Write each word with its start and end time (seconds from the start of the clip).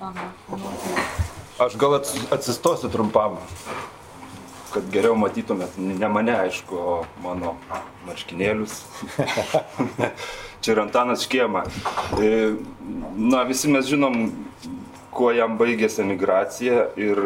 Aha. 0.00 0.30
Aš 1.58 1.74
gal 1.76 1.98
ats- 1.98 2.14
atsistosiu 2.30 2.86
trumpam, 2.92 3.38
kad 4.70 4.84
geriau 4.94 5.16
matytumėt 5.18 5.74
ne 5.80 6.08
mane, 6.12 6.36
aišku, 6.46 6.76
o 6.78 6.92
mano 7.24 7.56
marškinėlius. 8.06 8.76
Čia 10.62 10.74
yra 10.74 10.84
Antanas 10.86 11.24
Škiema. 11.26 11.64
E, 12.22 12.54
Na, 13.18 13.42
visi 13.44 13.68
mes 13.70 13.86
žinom, 13.90 14.28
kuo 15.14 15.32
jam 15.34 15.56
baigėsi 15.58 16.00
emigracija 16.04 16.86
ir 16.96 17.18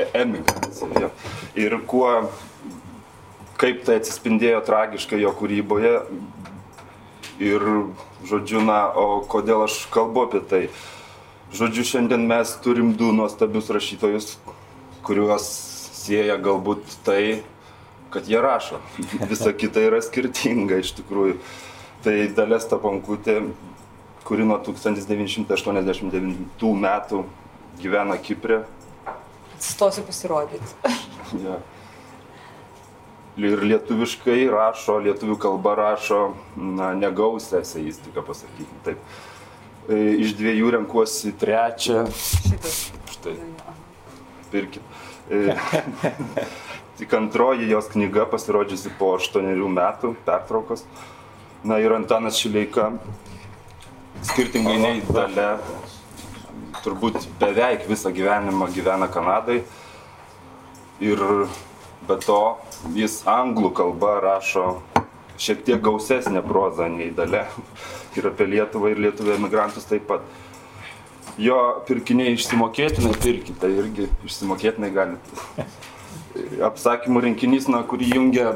e- 0.00 0.08
emigracija. 0.22 1.10
Ir 1.60 1.76
kuo, 1.86 2.08
kaip 3.60 3.84
tai 3.84 3.98
atsispindėjo 4.00 4.62
tragiškai 4.66 5.20
jo 5.20 5.34
kūryboje. 5.36 5.92
Ir, 7.40 7.64
žodžiu, 8.28 8.60
na, 8.64 8.86
o 8.92 9.20
kodėl 9.28 9.66
aš 9.68 9.82
kalbu 9.92 10.26
apie 10.28 10.40
tai? 10.48 10.62
Žodžiu, 11.50 11.82
šiandien 11.82 12.30
mes 12.30 12.46
turim 12.62 12.92
du 12.94 13.10
nuostabius 13.10 13.74
rašytojus, 13.74 14.38
kuriuos 15.02 15.42
sieja 15.98 16.38
galbūt 16.38 16.86
tai, 17.02 17.42
kad 18.14 18.22
jie 18.30 18.38
rašo. 18.38 18.78
Visa 19.30 19.50
kita 19.50 19.82
yra 19.82 19.98
skirtinga 20.04 20.78
iš 20.78 20.92
tikrųjų. 21.00 21.40
Tai 22.04 22.14
Dalės 22.36 22.68
Tapankutė, 22.70 23.40
kuri 24.24 24.44
nuo 24.46 24.58
1989 24.62 26.62
metų 26.86 27.24
gyvena 27.82 28.16
Kiprė. 28.22 28.62
Atsistosiu 29.56 30.02
pasirodyti. 30.06 30.74
Ja. 31.30 31.60
Ir 33.38 33.60
lietuviškai 33.62 34.48
rašo, 34.50 34.96
lietuvių 35.04 35.36
kalba 35.38 35.76
rašo, 35.78 36.34
na, 36.58 36.90
negausia 36.98 37.60
eseistiką, 37.62 38.24
pasakykime 38.26 38.80
taip. 38.82 38.98
E, 39.90 39.98
Iš 40.22 40.36
dviejų 40.38 40.70
renkuosi 40.76 41.32
trečią, 41.34 42.04
Šitas. 42.14 42.76
štai, 43.10 43.34
pirkit. 44.52 44.82
E, 45.30 45.56
Tik 47.00 47.14
antroji 47.16 47.66
jos 47.70 47.88
knyga 47.90 48.26
pasirodžiusi 48.30 48.92
po 48.98 49.14
aštuonerių 49.16 49.70
metų 49.72 50.12
pertraukos. 50.26 50.84
Na 51.64 51.78
ir 51.80 51.92
Antanas 51.96 52.38
Šileika, 52.38 52.90
skirtingai 54.30 54.76
nei 54.80 55.00
dalė, 55.08 55.48
turbūt 56.84 57.26
beveik 57.40 57.88
visą 57.88 58.12
gyvenimą 58.14 58.68
gyvena 58.76 59.08
Kanadai. 59.12 59.62
Ir 61.00 61.24
be 62.06 62.18
to 62.20 62.38
jis 62.94 63.22
anglų 63.28 63.72
kalba 63.80 64.18
rašo 64.20 64.66
šiek 65.40 65.64
tiek 65.64 65.80
gausesnę 65.82 66.44
prozą 66.44 66.90
nei 66.92 67.10
dalė. 67.16 67.46
Ir 68.18 68.26
apie 68.30 68.46
Lietuvą 68.50 68.90
ir 68.90 69.02
lietuvių 69.06 69.36
emigrantus 69.36 69.86
taip 69.86 70.08
pat. 70.08 70.24
Jo 71.40 71.56
pirkiniai 71.86 72.34
išsimokėtinai 72.34 73.14
pirkite 73.22 73.70
irgi 73.70 74.08
išsimokėtinai 74.26 74.90
galite. 74.92 75.66
Apsakymų 76.66 77.22
rinkinys, 77.28 77.68
na, 77.70 77.84
kurį 77.86 78.10
jungia 78.16 78.54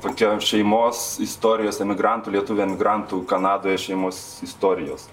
tokia 0.00 0.32
šeimos 0.40 1.18
istorijos 1.22 1.80
emigrantų, 1.84 2.32
lietuvių 2.34 2.64
emigrantų 2.64 3.22
Kanadoje 3.28 3.78
šeimos 3.84 4.20
istorijos. 4.46 5.06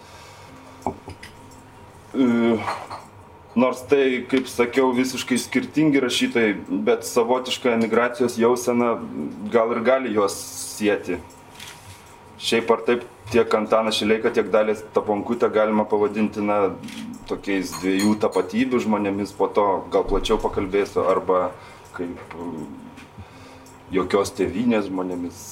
E, 2.16 2.58
Nors 3.58 3.80
tai, 3.90 4.22
kaip 4.30 4.46
sakiau, 4.46 4.92
visiškai 4.94 5.40
skirtingi 5.42 5.98
rašytojai, 6.04 6.52
bet 6.86 7.08
savotiška 7.10 7.72
emigracijos 7.74 8.36
jausena 8.38 8.92
gal 9.50 9.74
ir 9.74 9.80
gali 9.82 10.12
juos 10.14 10.36
sieti. 10.76 11.18
Šiaip 12.38 12.72
ar 12.72 12.84
taip, 12.86 13.06
tiek 13.34 13.54
Antaną 13.58 13.92
Šileiką, 13.96 14.32
tiek 14.34 14.50
Dalės 14.54 14.84
Taponkutę 14.94 15.50
galima 15.50 15.88
pavadinti, 15.90 16.44
na, 16.46 16.60
tokiais 17.28 17.74
dviejų 17.82 18.16
tapatybių 18.24 18.80
žmonėmis, 18.86 19.34
po 19.36 19.50
to 19.52 19.66
gal 19.92 20.06
plačiau 20.08 20.38
pakalbėsiu, 20.42 21.04
arba 21.10 21.50
kaip 21.98 22.36
mm, 22.38 22.68
jokios 23.98 24.32
tėvynės 24.38 24.88
žmonėmis. 24.92 25.46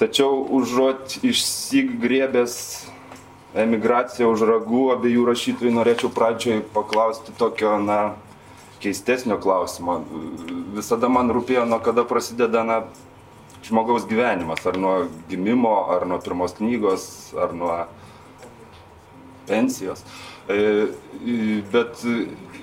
Tačiau 0.00 0.40
užuot 0.56 1.20
išsigriebęs 1.22 2.54
emigraciją 3.54 4.32
už 4.34 4.42
ragų 4.48 4.84
abiejų 4.96 5.26
rašytojų, 5.28 5.74
norėčiau 5.76 6.10
pradžioj 6.14 6.62
paklausti 6.74 7.34
tokio, 7.38 7.76
na, 7.82 7.98
keistesnio 8.82 9.38
klausimo. 9.40 10.00
Visada 10.74 11.08
man 11.08 11.30
rūpėjo, 11.32 11.62
nuo 11.68 11.78
kada 11.84 12.04
prasideda, 12.08 12.64
na, 12.66 12.80
žmogaus 13.64 14.06
gyvenimas, 14.08 14.66
ar 14.66 14.78
nuo 14.78 14.96
gimimo, 15.30 15.74
ar 15.94 16.06
nuo 16.08 16.20
pirmos 16.22 16.56
knygos, 16.58 17.06
ar 17.40 17.54
nuo 17.56 17.78
pensijos. 19.48 20.04
E, 20.48 20.56
e, 21.24 21.62
Bet 21.72 22.04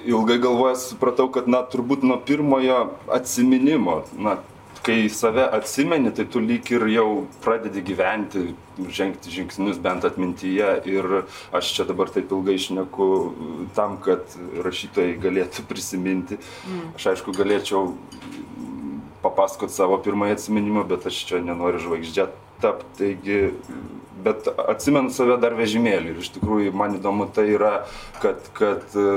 ilgai 0.06 0.39
galvojęs 0.41 0.88
supratau, 0.94 1.29
kad, 1.34 1.50
na, 1.50 1.62
turbūt 1.66 2.06
nuo 2.06 2.17
pirmojo 2.25 2.84
atsiminimo, 3.13 4.01
na, 4.17 4.38
kai 4.81 5.09
save 5.13 5.44
atsimeni, 5.53 6.09
tai 6.16 6.25
tu 6.25 6.41
lyg 6.41 6.66
ir 6.73 6.88
jau 6.89 7.07
pradedi 7.44 7.83
gyventi, 7.85 8.56
žengti 8.89 9.29
žingsnius 9.29 9.78
bent 9.81 10.06
atmintyje 10.07 10.72
ir 10.89 11.09
aš 11.53 11.73
čia 11.75 11.85
dabar 11.85 12.09
taip 12.09 12.33
ilgai 12.33 12.56
išneku 12.57 13.09
tam, 13.78 14.00
kad 14.01 14.25
rašytojai 14.66 15.19
galėtų 15.22 15.68
prisiminti. 15.69 16.39
Aš 16.97 17.12
aišku 17.13 17.35
galėčiau 17.38 17.91
papasakot 19.22 19.74
savo 19.74 19.98
pirmąjį 20.02 20.38
atsiminimą, 20.38 20.86
bet 20.90 21.06
aš 21.09 21.20
čia 21.30 21.42
nenoriu 21.46 21.82
žvaigždė 21.84 22.28
tapti. 22.62 22.88
Taigi, 23.02 23.40
bet 24.24 24.50
atsimenu 24.70 25.09
save 25.14 25.38
dar 25.42 25.56
vežimėlį 25.58 26.14
ir 26.14 26.22
iš 26.22 26.32
tikrųjų 26.36 26.74
man 26.78 26.98
įdomu 27.00 27.28
tai 27.34 27.48
yra, 27.56 27.74
kad, 28.22 28.44
kad 28.58 28.84
e, 28.98 29.16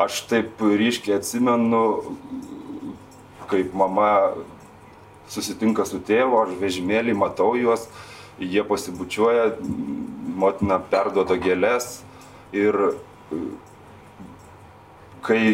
aš 0.00 0.20
taip 0.30 0.62
ryškiai 0.62 1.16
atsimenu, 1.18 1.82
kaip 3.50 3.74
mama 3.74 4.10
susitinka 5.30 5.86
su 5.88 5.98
tėvu, 6.06 6.38
aš 6.44 6.54
vežimėlį 6.60 7.16
matau 7.18 7.52
juos, 7.58 7.88
jie 8.38 8.62
pasibučiuoja, 8.66 9.50
motina 10.40 10.78
perduoda 10.92 11.36
gėlės 11.42 12.00
ir 12.56 12.78
e, 12.86 13.42
kai 15.26 15.44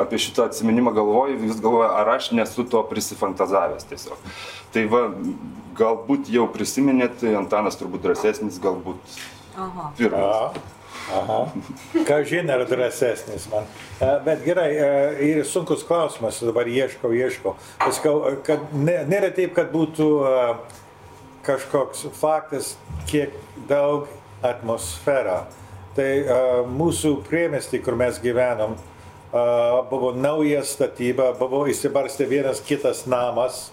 apie 0.00 0.20
šitą 0.22 0.48
atsiminimą 0.48 0.92
galvoju, 0.96 1.38
vis 1.42 1.60
galvoju, 1.60 1.90
ar 1.90 2.12
aš 2.16 2.30
nesu 2.36 2.66
to 2.68 2.82
prisifantazavęs 2.90 3.88
tiesiog. 3.90 4.30
Tai 4.74 4.86
va, 4.92 5.02
galbūt 5.78 6.30
jau 6.32 6.46
prisiminėt, 6.54 7.24
Antanas 7.38 7.78
turbūt 7.80 8.06
drąsesnis, 8.06 8.60
galbūt 8.62 9.18
Aha. 9.56 9.90
pirmas. 9.98 10.22
Aha. 10.24 10.70
Aha. 11.12 11.52
Ką 12.08 12.20
žinai, 12.24 12.54
ar 12.56 12.66
drąsesnis 12.68 13.48
man. 13.52 13.66
E, 14.00 14.20
Bet 14.24 14.44
gerai, 14.44 14.70
e, 14.72 14.86
ir 15.28 15.44
sunkus 15.44 15.84
klausimas, 15.84 16.40
dabar 16.40 16.68
ieškau, 16.68 17.12
ieškau. 17.12 17.54
Paskau, 17.82 18.14
e, 18.30 18.38
kad 18.46 18.72
ne, 18.72 19.02
nėra 19.10 19.28
taip, 19.34 19.52
kad 19.56 19.72
būtų 19.74 20.08
kažkoks 21.44 22.06
faktas, 22.16 22.74
kiek 23.10 23.34
daug 23.68 24.08
atmosfera. 24.44 25.44
Tai 25.94 26.08
mūsų 26.72 27.18
priemesti, 27.28 27.78
kur 27.84 27.98
mes 28.00 28.16
gyvenom, 28.22 28.72
e, 28.74 28.93
buvo 29.90 30.12
nauja 30.12 30.62
statyba, 30.64 31.32
buvo 31.38 31.64
įsibarstę 31.66 32.26
vienas 32.30 32.60
kitas 32.62 33.02
namas 33.06 33.72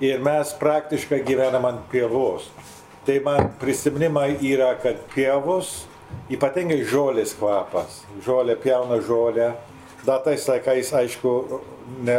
ir 0.00 0.18
mes 0.22 0.50
praktiškai 0.58 1.22
gyvenam 1.26 1.68
ant 1.68 1.84
pievos. 1.92 2.48
Tai 3.06 3.20
man 3.24 3.52
prisiminimai 3.60 4.36
yra, 4.44 4.74
kad 4.82 4.98
pievos, 5.14 5.86
ypatingai 6.28 6.82
žolės 6.84 7.36
kvapas, 7.38 8.02
žolė 8.26 8.58
pjauna 8.60 8.98
žolę. 9.06 9.52
Dar 10.06 10.20
tais 10.24 10.44
laikais, 10.48 10.90
aišku, 10.94 11.32
ne 12.06 12.18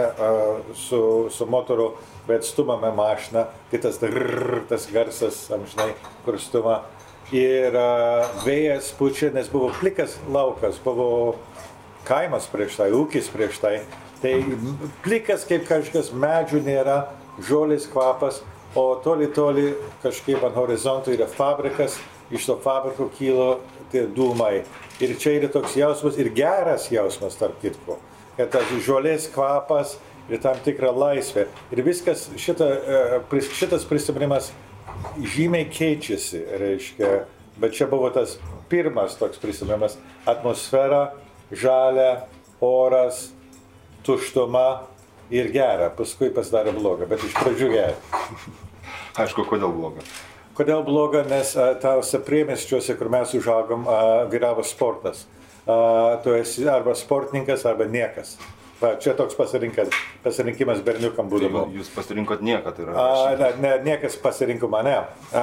su, 0.75 1.01
su 1.31 1.45
motoru, 1.49 1.91
bet 2.27 2.47
stumame 2.47 2.91
mašiną, 2.95 3.45
tai 3.71 3.79
tas, 3.83 3.99
drrr, 4.01 4.63
tas 4.69 4.87
garsas 4.91 5.45
amžinai, 5.51 5.91
kur 6.25 6.39
stuma. 6.41 6.81
Ir 7.35 7.75
vėjas 8.41 8.89
pučia, 8.97 9.29
nes 9.33 9.51
buvo 9.51 9.69
plikas 9.77 10.17
laukas, 10.31 10.79
buvo 10.81 11.35
kaimas 12.09 12.49
prieš 12.51 12.79
tai, 12.81 12.89
ūkis 12.95 13.29
prieš 13.33 13.61
tai. 13.61 13.75
Tai 14.19 14.33
plikas 15.05 15.45
kaip 15.47 15.63
kažkas 15.69 16.11
medžių 16.11 16.63
nėra, 16.65 16.97
žolės 17.47 17.87
kvapas, 17.87 18.41
o 18.75 18.83
toli 19.03 19.29
toli 19.33 19.73
kažkaip 20.03 20.43
ant 20.43 20.57
horizonto 20.59 21.13
yra 21.13 21.29
fabrikas, 21.31 21.95
iš 22.31 22.49
to 22.49 22.57
fabriko 22.61 23.07
kylo 23.17 23.59
tie 23.93 24.05
dūmai. 24.05 24.63
Ir 24.99 25.15
čia 25.21 25.37
yra 25.39 25.49
toks 25.51 25.77
jausmas 25.79 26.19
ir 26.19 26.31
geras 26.35 26.89
jausmas, 26.91 27.37
tarp 27.39 27.57
kitko, 27.63 27.97
kad 28.37 28.51
tas 28.53 28.73
žolės 28.85 29.29
kvapas 29.33 29.95
ir 30.29 30.41
tam 30.43 30.59
tikra 30.65 30.91
laisvė. 30.93 31.47
Ir 31.73 31.83
viskas, 31.85 32.27
šita, 32.37 32.67
e, 33.31 33.41
šitas 33.55 33.87
prisiminimas 33.89 34.51
žymiai 35.17 35.69
keičiasi, 35.71 36.43
reiškia, 36.61 37.13
bet 37.59 37.75
čia 37.77 37.87
buvo 37.89 38.11
tas 38.13 38.37
pirmas 38.69 39.15
toks 39.17 39.39
prisiminimas- 39.41 39.97
atmosfera, 40.33 41.13
žalia, 41.51 42.25
oras, 42.61 43.29
tuštuma 44.05 44.83
ir 45.33 45.51
gera. 45.53 45.89
Paskui 45.93 46.31
pasidarė 46.33 46.73
bloga, 46.77 47.07
bet 47.09 47.23
iš 47.25 47.35
pradžių 47.37 47.71
gera. 47.73 47.95
Aišku, 49.19 49.45
kodėl 49.49 49.73
bloga. 49.75 50.05
Kodėl 50.57 50.83
bloga, 50.83 51.23
nes 51.27 51.53
a, 51.55 51.71
tauose 51.79 52.19
priemesčiuose, 52.23 52.95
kur 52.99 53.11
mes 53.11 53.33
užaugom, 53.37 53.87
vyravo 54.31 54.65
sportas. 54.67 55.25
A, 55.65 56.19
tu 56.23 56.33
esi 56.35 56.67
arba 56.67 56.95
sportininkas, 56.97 57.65
arba 57.69 57.87
niekas. 57.87 58.35
Va, 58.79 58.93
čia 58.95 59.11
toks 59.11 59.35
pasirinkas, 59.35 59.89
pasirinkimas 60.23 60.79
berniukam 60.85 61.27
Tai 61.27 61.31
būdavo. 61.33 61.65
jūs 61.75 61.89
pasirinkot 61.91 62.39
nieką, 62.47 62.71
tai 62.77 62.85
yra. 62.85 62.93
A, 62.95 63.33
ne, 63.35 63.49
ne, 63.59 63.71
niekas 63.83 64.15
pasirinko 64.23 64.69
mane, 64.71 64.93
a, 65.35 65.41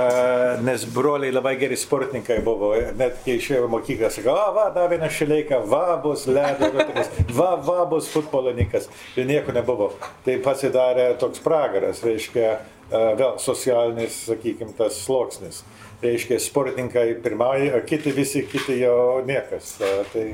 nes 0.64 0.86
broliai 0.88 1.34
labai 1.34 1.52
geri 1.60 1.76
sportininkai 1.76 2.38
buvo, 2.46 2.70
net 2.96 3.18
kai 3.26 3.34
išėjo 3.36 3.66
į 3.66 3.72
mokyklą, 3.74 4.08
sakau, 4.14 4.38
va, 4.56 4.70
dar 4.72 4.88
vienas 4.88 5.12
šileika, 5.18 5.60
va, 5.68 5.98
bus 6.00 6.24
ledo, 6.30 6.70
ritulis, 6.78 7.12
va, 7.36 7.50
va, 7.60 7.82
bus 7.92 8.08
futbolininkas. 8.14 8.88
Ir 9.20 9.28
nieko 9.28 9.52
nebuvo. 9.52 9.90
Tai 10.24 10.38
pasidarė 10.40 11.10
toks 11.20 11.44
pragaras, 11.44 12.00
reiškia, 12.08 12.56
a, 12.88 13.04
vėl 13.20 13.36
socialinis, 13.44 14.22
sakykime, 14.30 14.72
tas 14.80 14.96
sluoksnis. 15.04 15.60
Reiškia, 16.00 16.40
sportininkai 16.40 17.10
pirmauja, 17.24 17.76
o 17.76 17.84
kiti 17.84 18.16
visi, 18.16 18.46
kiti 18.48 18.80
jau 18.80 19.20
niekas. 19.28 19.76
A, 19.84 19.96
Tai 20.12 20.30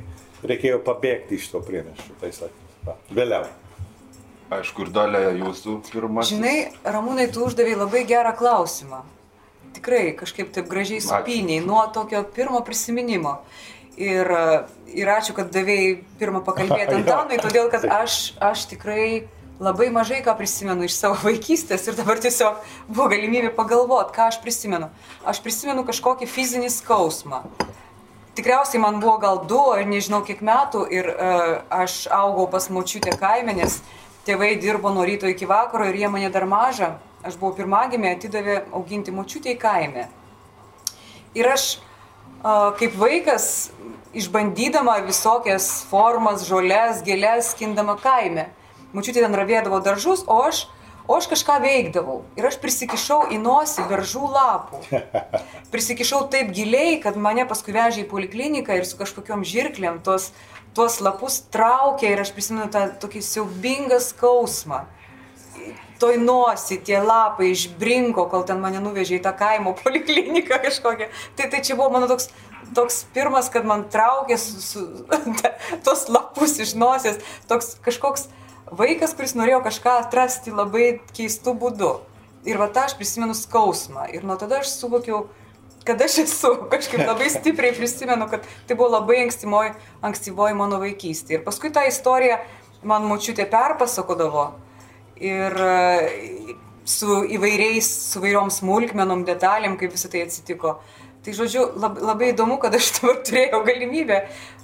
reikėjo 0.47 0.79
pabėgti 0.87 1.39
iš 1.39 1.51
to 1.51 1.61
priemeščių, 1.67 2.21
tais 2.23 2.45
laikais. 2.47 2.72
Vėliau. 3.13 3.47
Aišku, 4.53 4.85
ir 4.85 4.93
dalė 4.93 5.21
jūsų 5.39 5.79
pirmas. 5.89 6.29
Žinai, 6.29 6.57
Ramūnai, 6.85 7.29
tu 7.33 7.47
uždavėjai 7.47 7.79
labai 7.81 8.03
gerą 8.09 8.35
klausimą. 8.37 9.01
Tikrai 9.73 10.11
kažkaip 10.19 10.51
taip 10.53 10.67
gražiai 10.69 11.01
supiniai 11.01 11.63
nuo 11.65 11.85
tokio 11.95 12.21
pirmo 12.37 12.61
prisiminimo. 12.67 13.39
Ir, 13.97 14.29
ir 14.93 15.13
ačiū, 15.13 15.35
kad 15.37 15.53
davėjai 15.53 15.95
pirmą 16.21 16.43
pakalbėti. 16.45 16.97
Antanui, 17.01 17.41
todėl 17.41 17.71
kad 17.73 17.87
aš, 17.89 18.35
aš 18.41 18.67
tikrai 18.75 19.29
labai 19.63 19.89
mažai 19.95 20.21
ką 20.25 20.35
prisimenu 20.37 20.89
iš 20.89 20.97
savo 20.99 21.17
vaikystės 21.23 21.87
ir 21.89 21.97
dabar 21.97 22.21
tiesiog 22.21 22.61
buvo 22.89 23.09
galimybė 23.13 23.53
pagalvoti, 23.57 24.15
ką 24.17 24.29
aš 24.33 24.41
prisimenu. 24.45 24.91
Aš 25.29 25.41
prisimenu 25.45 25.87
kažkokį 25.89 26.29
fizinį 26.29 26.73
skausmą. 26.73 27.45
Tikriausiai 28.33 28.81
man 28.81 29.01
buvo 29.01 29.19
gal 29.21 29.43
du 29.45 29.61
ar 29.75 29.85
nežinau 29.85 30.23
kiek 30.25 30.41
metų 30.41 30.87
ir 30.89 31.09
uh, 31.13 31.59
aš 31.69 32.07
augau 32.09 32.47
pas 32.49 32.71
močiutę 32.73 33.13
kaime, 33.21 33.53
nes 33.59 33.83
tėvai 34.25 34.55
dirbo 34.63 34.93
nuo 34.95 35.05
ryto 35.05 35.29
iki 35.29 35.49
vakaro 35.49 35.91
ir 35.91 35.99
jie 36.01 36.09
mane 36.09 36.31
dar 36.33 36.47
mažą, 36.49 36.95
aš 37.27 37.37
buvau 37.37 37.53
pirmagimė, 37.59 38.15
atidavė 38.17 38.63
auginti 38.73 39.13
močiutę 39.13 39.53
į 39.53 39.59
kaime. 39.61 40.07
Ir 41.37 41.49
aš 41.53 41.67
a, 42.41 42.73
kaip 42.81 42.97
vaikas, 42.97 43.73
išbandydama 44.17 44.99
visokias 45.07 45.69
formas, 45.91 46.47
žolės, 46.49 47.05
gėlės, 47.05 47.53
skindama 47.53 47.99
kaime. 48.01 48.49
Mačiutė 48.93 49.25
ten 49.25 49.37
ravėdavo 49.37 49.81
daržus, 49.85 50.25
o 50.29 50.41
aš, 50.45 50.67
o 51.07 51.19
aš 51.19 51.29
kažką 51.33 51.59
veikdavau. 51.65 52.23
Ir 52.39 52.49
aš 52.49 52.59
prisikišau 52.63 53.27
į 53.35 53.41
nosį 53.43 53.87
beržų 53.91 54.25
lapų. 54.37 54.81
Prisikišau 55.75 56.25
taip 56.33 56.55
giliai, 56.57 56.97
kad 57.03 57.19
mane 57.19 57.47
paskui 57.49 57.75
vežė 57.77 58.05
į 58.05 58.11
polikliniką 58.11 58.79
ir 58.79 58.89
su 58.89 58.99
kažkokiam 59.01 59.45
žirklėm 59.47 60.01
tos, 60.07 60.31
tuos 60.77 61.01
lapus 61.05 61.43
traukė 61.53 62.13
ir 62.13 62.25
aš 62.25 62.35
prisimenu 62.37 62.71
tą 62.73 62.89
tokį 63.03 63.25
siaubingą 63.29 64.03
skausmą 64.03 64.85
toj 66.03 66.19
nosi 66.19 66.81
tie 66.83 66.99
lapai 66.99 67.53
išbrinko, 67.53 68.27
kol 68.31 68.43
ten 68.47 68.59
mane 68.63 68.81
nuvežė 68.83 69.21
į 69.21 69.23
tą 69.23 69.33
kaimo 69.39 69.77
polikliniką 69.83 70.59
kažkokią. 70.65 71.11
Tai, 71.39 71.47
tai 71.53 71.63
čia 71.63 71.79
buvo 71.79 71.93
mano 71.95 72.11
toks, 72.11 72.33
toks 72.75 73.05
pirmas, 73.15 73.51
kad 73.55 73.69
man 73.69 73.87
traukė 73.93 74.39
su, 74.41 74.59
su, 74.65 74.87
tos 75.87 76.09
lapus 76.11 76.59
iš 76.65 76.75
nosies, 76.79 77.23
toks 77.51 77.77
kažkoks 77.87 78.27
vaikas, 78.71 79.15
kuris 79.17 79.37
norėjo 79.39 79.63
kažką 79.65 79.99
atrasti 80.05 80.55
labai 80.55 81.01
keistų 81.17 81.55
būdų. 81.59 81.93
Ir 82.49 82.59
va 82.59 82.67
tą 82.75 82.89
aš 82.89 82.97
prisimenu 82.99 83.37
skausmą. 83.39 84.09
Ir 84.11 84.27
nuo 84.27 84.35
tada 84.41 84.63
aš 84.63 84.73
suvokiau, 84.75 85.27
kad 85.87 86.01
aš 86.03 86.23
esu, 86.25 86.55
kažkaip 86.73 87.05
labai 87.07 87.31
stipriai 87.31 87.75
prisimenu, 87.77 88.27
kad 88.31 88.47
tai 88.67 88.79
buvo 88.79 88.91
labai 88.97 89.23
ankstyvoji, 89.27 89.77
ankstyvoji 90.03 90.59
mano 90.59 90.81
vaikystė. 90.83 91.39
Ir 91.39 91.47
paskui 91.47 91.73
tą 91.75 91.87
istoriją 91.91 92.41
man 92.87 93.07
močiutė 93.07 93.47
perpasakodavo 93.51 94.49
ir 95.23 95.55
e, 95.55 96.57
su 96.89 97.23
įvairiais, 97.37 97.87
su 98.11 98.23
vairiom 98.23 98.51
smulkmenom, 98.51 99.23
detalėm, 99.29 99.79
kaip 99.79 99.95
visą 99.95 100.11
tai 100.11 100.25
atsitiko. 100.27 100.81
Tai 101.23 101.33
žodžiu, 101.39 101.69
lab, 101.79 102.01
labai 102.03 102.33
įdomu, 102.33 102.57
kad 102.59 102.75
aš 102.75 102.89
dabar 102.97 103.21
turėjau 103.23 103.61
galimybę 103.67 104.17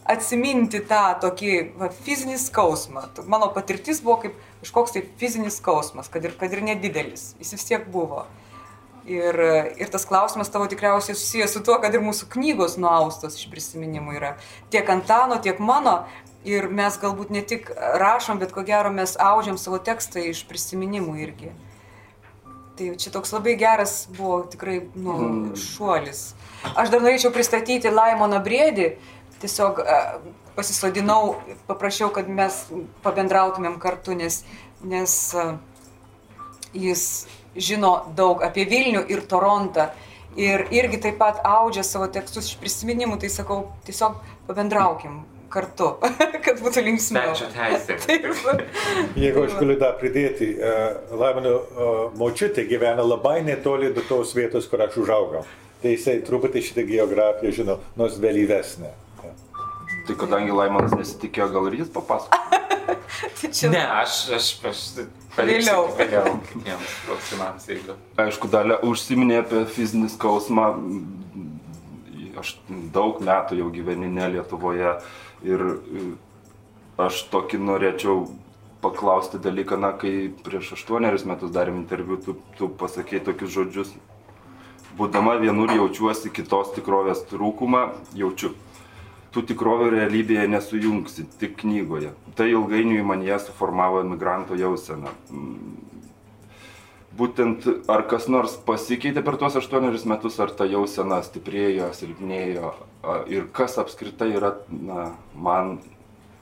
atsiminti 0.09 0.81
tą 0.89 1.03
tokį 1.23 1.53
va, 1.79 1.91
fizinį 2.07 2.39
skausmą. 2.43 3.05
Mano 3.31 3.51
patirtis 3.55 4.01
buvo 4.03 4.17
kaip 4.25 4.39
kažkoks 4.65 4.97
tai 4.97 5.05
fizinis 5.21 5.61
skausmas, 5.61 6.11
kad 6.11 6.27
ir, 6.27 6.35
kad 6.41 6.55
ir 6.55 6.65
nedidelis. 6.67 7.33
Jis 7.39 7.55
vis 7.55 7.69
tiek 7.69 7.87
buvo. 7.93 8.25
Ir, 9.09 9.39
ir 9.81 9.89
tas 9.93 10.05
klausimas 10.05 10.51
tavo 10.53 10.67
tikriausiai 10.69 11.17
susijęs 11.17 11.55
su 11.55 11.63
tuo, 11.65 11.79
kad 11.81 11.95
ir 11.95 12.03
mūsų 12.05 12.27
knygos 12.35 12.75
nuaustos 12.81 13.39
iš 13.39 13.47
prisiminimų 13.53 14.19
yra 14.19 14.35
tiek 14.73 14.91
Antano, 14.93 15.39
tiek 15.45 15.63
mano. 15.63 16.03
Ir 16.49 16.69
mes 16.73 16.99
galbūt 17.01 17.31
ne 17.35 17.41
tik 17.47 17.71
rašom, 18.03 18.39
bet 18.43 18.53
ko 18.55 18.63
gero 18.67 18.91
mes 18.95 19.17
aužiam 19.21 19.57
savo 19.61 19.79
tekstą 19.83 20.27
iš 20.27 20.45
prisiminimų 20.51 21.17
irgi. 21.23 21.55
Tai 22.79 22.93
čia 22.95 23.11
toks 23.11 23.33
labai 23.35 23.57
geras 23.59 24.05
buvo 24.15 24.43
tikrai 24.47 24.81
nu, 24.95 25.15
šuolis. 25.59 26.33
Aš 26.79 26.93
dar 26.93 27.03
norėčiau 27.03 27.33
pristatyti 27.35 27.91
Laimoną 27.91 28.39
Briedį. 28.45 28.93
Tiesiog 29.43 29.81
pasisodinau, 30.55 31.37
paprašiau, 31.67 32.11
kad 32.15 32.31
mes 32.31 32.61
pabendrautumėm 33.03 33.79
kartu, 33.83 34.15
nes, 34.19 34.41
nes 34.83 35.15
jis 36.75 37.03
žino 37.55 37.93
daug 38.19 38.43
apie 38.47 38.67
Vilnių 38.71 39.05
ir 39.11 39.25
Torontą. 39.27 39.91
Ir 40.39 40.67
irgi 40.75 41.01
taip 41.03 41.19
pat 41.19 41.43
audžia 41.47 41.83
savo 41.87 42.07
tekstus 42.15 42.53
iš 42.53 42.59
prisiminimų, 42.63 43.19
tai 43.23 43.31
sakau, 43.33 43.65
tiesiog 43.87 44.19
pabendraukim 44.47 45.23
kartu, 45.53 45.91
kad 46.47 46.61
būtų 46.63 46.85
linksmiau. 46.87 47.35
Svečio 47.37 47.49
teisė. 47.55 48.19
Jeigu 49.23 49.45
aš 49.47 49.57
galiu 49.61 49.79
dar 49.81 49.97
pridėti, 50.01 50.53
uh, 50.59 51.17
Laimino 51.19 51.55
uh, 51.59 51.99
močiutė 52.19 52.67
gyvena 52.71 53.07
labai 53.07 53.41
netoli 53.47 53.93
nuo 53.95 54.05
tos 54.09 54.35
vietos, 54.37 54.69
kur 54.71 54.85
aš 54.87 55.01
užaugau. 55.05 55.45
Tai 55.83 55.93
jisai 55.95 56.19
truputį 56.27 56.65
šitą 56.67 56.85
geografiją 56.89 57.55
žino, 57.61 57.79
nors 57.99 58.19
vėlyvesnė. 58.23 58.91
Tai 60.09 60.17
kadangi 60.17 60.55
Laimonas 60.57 60.95
nesitikėjo, 60.97 61.51
gal 61.53 61.69
ir 61.69 61.83
jis 61.83 61.93
papasako. 61.93 62.39
Tai 63.39 63.51
čia 63.55 63.69
Ne, 63.73 63.81
aš, 64.01 64.21
aš, 64.37 64.47
aš 64.69 64.83
Vėliau. 65.39 65.85
Vėliau 65.95 66.33
kitiems 66.49 66.95
klausimams, 67.05 67.67
jeigu. 67.71 67.95
Aišku, 68.19 68.49
dalė 68.51 68.79
užsiminė 68.89 69.43
apie 69.45 69.63
fizinį 69.71 70.11
skausmą. 70.17 70.67
Aš 72.39 72.55
daug 72.95 73.21
metų 73.23 73.59
jau 73.61 73.69
gyveni 73.75 74.11
ne 74.15 74.29
Lietuvoje 74.35 74.97
ir 75.47 75.65
e, 75.65 76.05
aš 76.99 77.25
tokį 77.33 77.61
norėčiau 77.63 78.29
paklausti 78.83 79.41
dalyką, 79.43 79.79
na, 79.81 79.93
kai 79.99 80.31
prieš 80.45 80.75
aštuonerius 80.79 81.27
metus 81.27 81.53
darėm 81.55 81.81
interviu, 81.81 82.19
tu, 82.23 82.37
tu 82.59 82.71
pasakėjai 82.81 83.25
tokius 83.31 83.55
žodžius. 83.55 83.93
Būdama 84.99 85.37
vienur 85.39 85.71
jaučiuosi 85.75 86.31
kitos 86.35 86.73
tikrovės 86.75 87.23
trūkumą, 87.31 87.85
jaučiu. 88.19 88.55
Tų 89.35 89.45
tikrovių 89.51 89.91
realybėje 89.93 90.47
nesujungsi, 90.51 91.27
tik 91.39 91.59
knygoje. 91.61 92.15
Tai 92.39 92.49
ilgainiui 92.49 93.05
man 93.07 93.23
ją 93.27 93.37
suformavo 93.43 94.01
emigranto 94.03 94.57
jausena. 94.59 95.13
Mm, 95.31 95.77
Būtent 97.19 97.65
ar 97.91 98.05
kas 98.07 98.29
nors 98.31 98.53
pasikeitė 98.63 99.25
per 99.27 99.35
tuos 99.41 99.57
aštuonerius 99.59 100.05
metus, 100.07 100.37
ar 100.39 100.53
ta 100.55 100.69
jausena 100.71 101.19
stiprėjo, 101.27 101.89
silpnėjo, 101.97 102.71
ir 103.31 103.47
kas 103.55 103.79
apskritai 103.79 104.33
yra, 104.37 104.55
na, 104.71 105.13
man, 105.35 105.79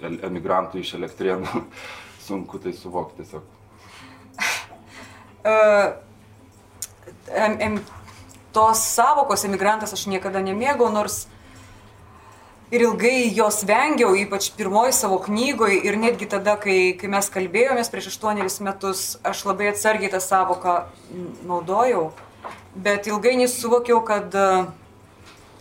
emigrantui 0.00 0.82
iš 0.84 0.94
elektrienų, 0.98 1.66
sunku 2.26 2.60
tai 2.62 2.74
suvokti 2.76 3.22
tiesiog. 3.22 3.54
Uh, 5.46 5.94
em, 7.44 7.56
em, 7.60 7.80
tos 8.56 8.82
savokos 8.96 9.44
emigrantas 9.46 9.94
aš 9.94 10.06
niekada 10.10 10.42
nemėgau, 10.44 10.88
nors 10.92 11.26
ir 12.70 12.82
ilgai 12.82 13.30
jos 13.34 13.60
vengiau, 13.66 14.14
ypač 14.18 14.48
pirmoji 14.56 14.94
savo 14.96 15.18
knygoje 15.22 15.78
ir 15.86 15.98
netgi 16.00 16.26
tada, 16.30 16.56
kai, 16.58 16.96
kai 16.98 17.10
mes 17.12 17.28
kalbėjomės 17.32 17.90
prieš 17.92 18.10
aštuonerius 18.12 18.58
metus, 18.64 19.04
aš 19.26 19.44
labai 19.46 19.70
atsargiai 19.70 20.10
tą 20.10 20.20
savoką 20.22 20.78
naudojau, 21.46 22.08
bet 22.74 23.06
ilgainiui 23.06 23.48
suvokiau, 23.50 24.00
kad, 24.06 24.34
e, 24.34 24.66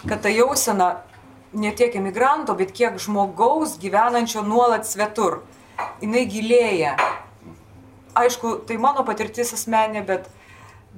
kad 0.08 0.22
ta 0.22 0.30
jausena 0.30 1.02
ne 1.54 1.72
tiek 1.76 1.96
emigranto, 1.96 2.56
bet 2.56 2.74
kiek 2.76 2.98
žmogaus 3.02 3.78
gyvenančio 3.82 4.44
nuolat 4.46 4.88
svetur, 4.88 5.42
jinai 6.02 6.26
gilėja. 6.30 6.96
Aišku, 8.16 8.60
tai 8.68 8.78
mano 8.80 9.04
patirtis 9.08 9.54
asmenė, 9.56 10.04
bet, 10.08 10.28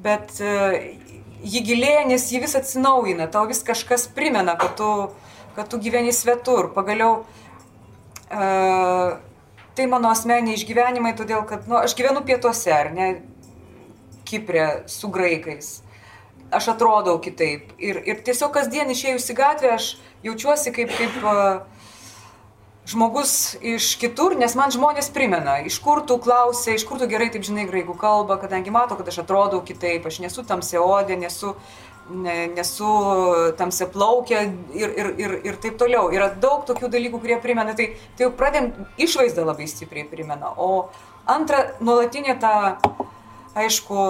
bet 0.01 0.35
e, 0.41 0.97
ji 1.45 1.63
gilėja, 1.65 2.03
nes 2.09 2.27
ji 2.31 2.41
vis 2.41 2.57
atsinaujina, 2.57 3.29
tau 3.33 3.47
vis 3.49 3.63
kažkas 3.65 4.05
primena, 4.13 4.57
kad 4.59 4.75
tu, 4.77 4.91
kad 5.57 5.69
tu 5.71 5.79
gyveni 5.81 6.13
svetur. 6.13 6.71
Pagaliau, 6.75 7.23
e, 8.29 8.51
tai 9.77 9.89
mano 9.89 10.13
asmeniai 10.13 10.57
išgyvenimai, 10.57 11.15
todėl 11.17 11.45
kad 11.49 11.65
nu, 11.69 11.79
aš 11.81 11.97
gyvenu 11.97 12.25
pietuose, 12.25 12.73
ar 12.73 12.93
ne, 12.93 13.09
Kiprė 14.27 14.83
su 14.91 15.07
graikais. 15.07 15.77
Aš 16.51 16.69
atrodau 16.73 17.17
kitaip. 17.23 17.73
Ir, 17.79 17.99
ir 18.07 18.21
tiesiog 18.25 18.53
kasdien 18.55 18.91
išėjus 18.93 19.31
į 19.33 19.37
gatvę 19.37 19.73
aš 19.75 19.95
jaučiuosi 20.25 20.73
kaip, 20.75 20.93
kaip 20.97 21.17
uh, 21.23 21.65
žmogus 22.87 23.57
iš 23.61 23.95
kitur, 23.99 24.37
nes 24.39 24.55
man 24.55 24.71
žmonės 24.71 25.09
primena, 25.13 25.57
iš 25.67 25.79
kur 25.83 26.05
tu 26.07 26.15
klausai, 26.23 26.77
iš 26.77 26.85
kur 26.87 27.01
tu 27.01 27.09
gerai 27.11 27.27
taip 27.33 27.43
žinai 27.43 27.67
graikų 27.67 27.97
kalbą, 27.99 28.39
kadangi 28.39 28.71
mato, 28.71 28.95
kad 28.95 29.09
aš 29.11 29.23
atrodau 29.25 29.59
kitaip, 29.67 30.07
aš 30.07 30.21
nesu 30.23 30.45
tamsiaodė, 30.47 31.17
nesu, 31.19 31.51
ne, 32.07 32.37
nesu 32.55 32.93
tamsiaplaukė 33.59 34.39
ir, 34.79 34.95
ir, 35.01 35.11
ir, 35.19 35.35
ir 35.51 35.59
taip 35.63 35.75
toliau. 35.81 36.07
Yra 36.15 36.29
daug 36.31 36.63
tokių 36.69 36.91
dalykų, 36.95 37.21
kurie 37.25 37.41
primena, 37.43 37.75
tai, 37.75 37.91
tai 38.15 38.29
jau 38.29 38.31
pradėm 38.39 38.71
išvaizdą 39.03 39.43
labai 39.49 39.67
stipriai 39.67 40.07
primena. 40.07 40.53
O 40.55 40.87
antra, 41.27 41.65
nuolatinė 41.83 42.39
ta 42.39 42.55
aišku, 43.63 44.03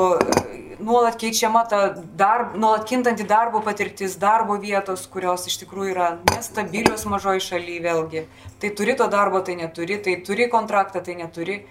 nuolat 0.80 1.18
keičiama 1.20 1.64
ta 1.70 1.80
darb, 2.18 2.56
nuolat 2.60 2.86
kintanti 2.90 3.26
darbo 3.28 3.62
patirtis, 3.66 4.18
darbo 4.20 4.58
vietos, 4.62 5.08
kurios 5.12 5.48
iš 5.50 5.60
tikrųjų 5.64 5.94
yra 5.94 6.10
nestabilios 6.32 7.06
mažoji 7.10 7.46
šalyje 7.48 7.84
vėlgi. 7.86 8.26
Tai 8.62 8.74
turi 8.78 8.98
to 9.00 9.08
darbo, 9.12 9.42
tai 9.42 9.58
neturi, 9.60 10.00
tai 10.04 10.20
turi 10.26 10.50
kontraktą, 10.54 11.02
tai 11.04 11.18
neturi. 11.22 11.64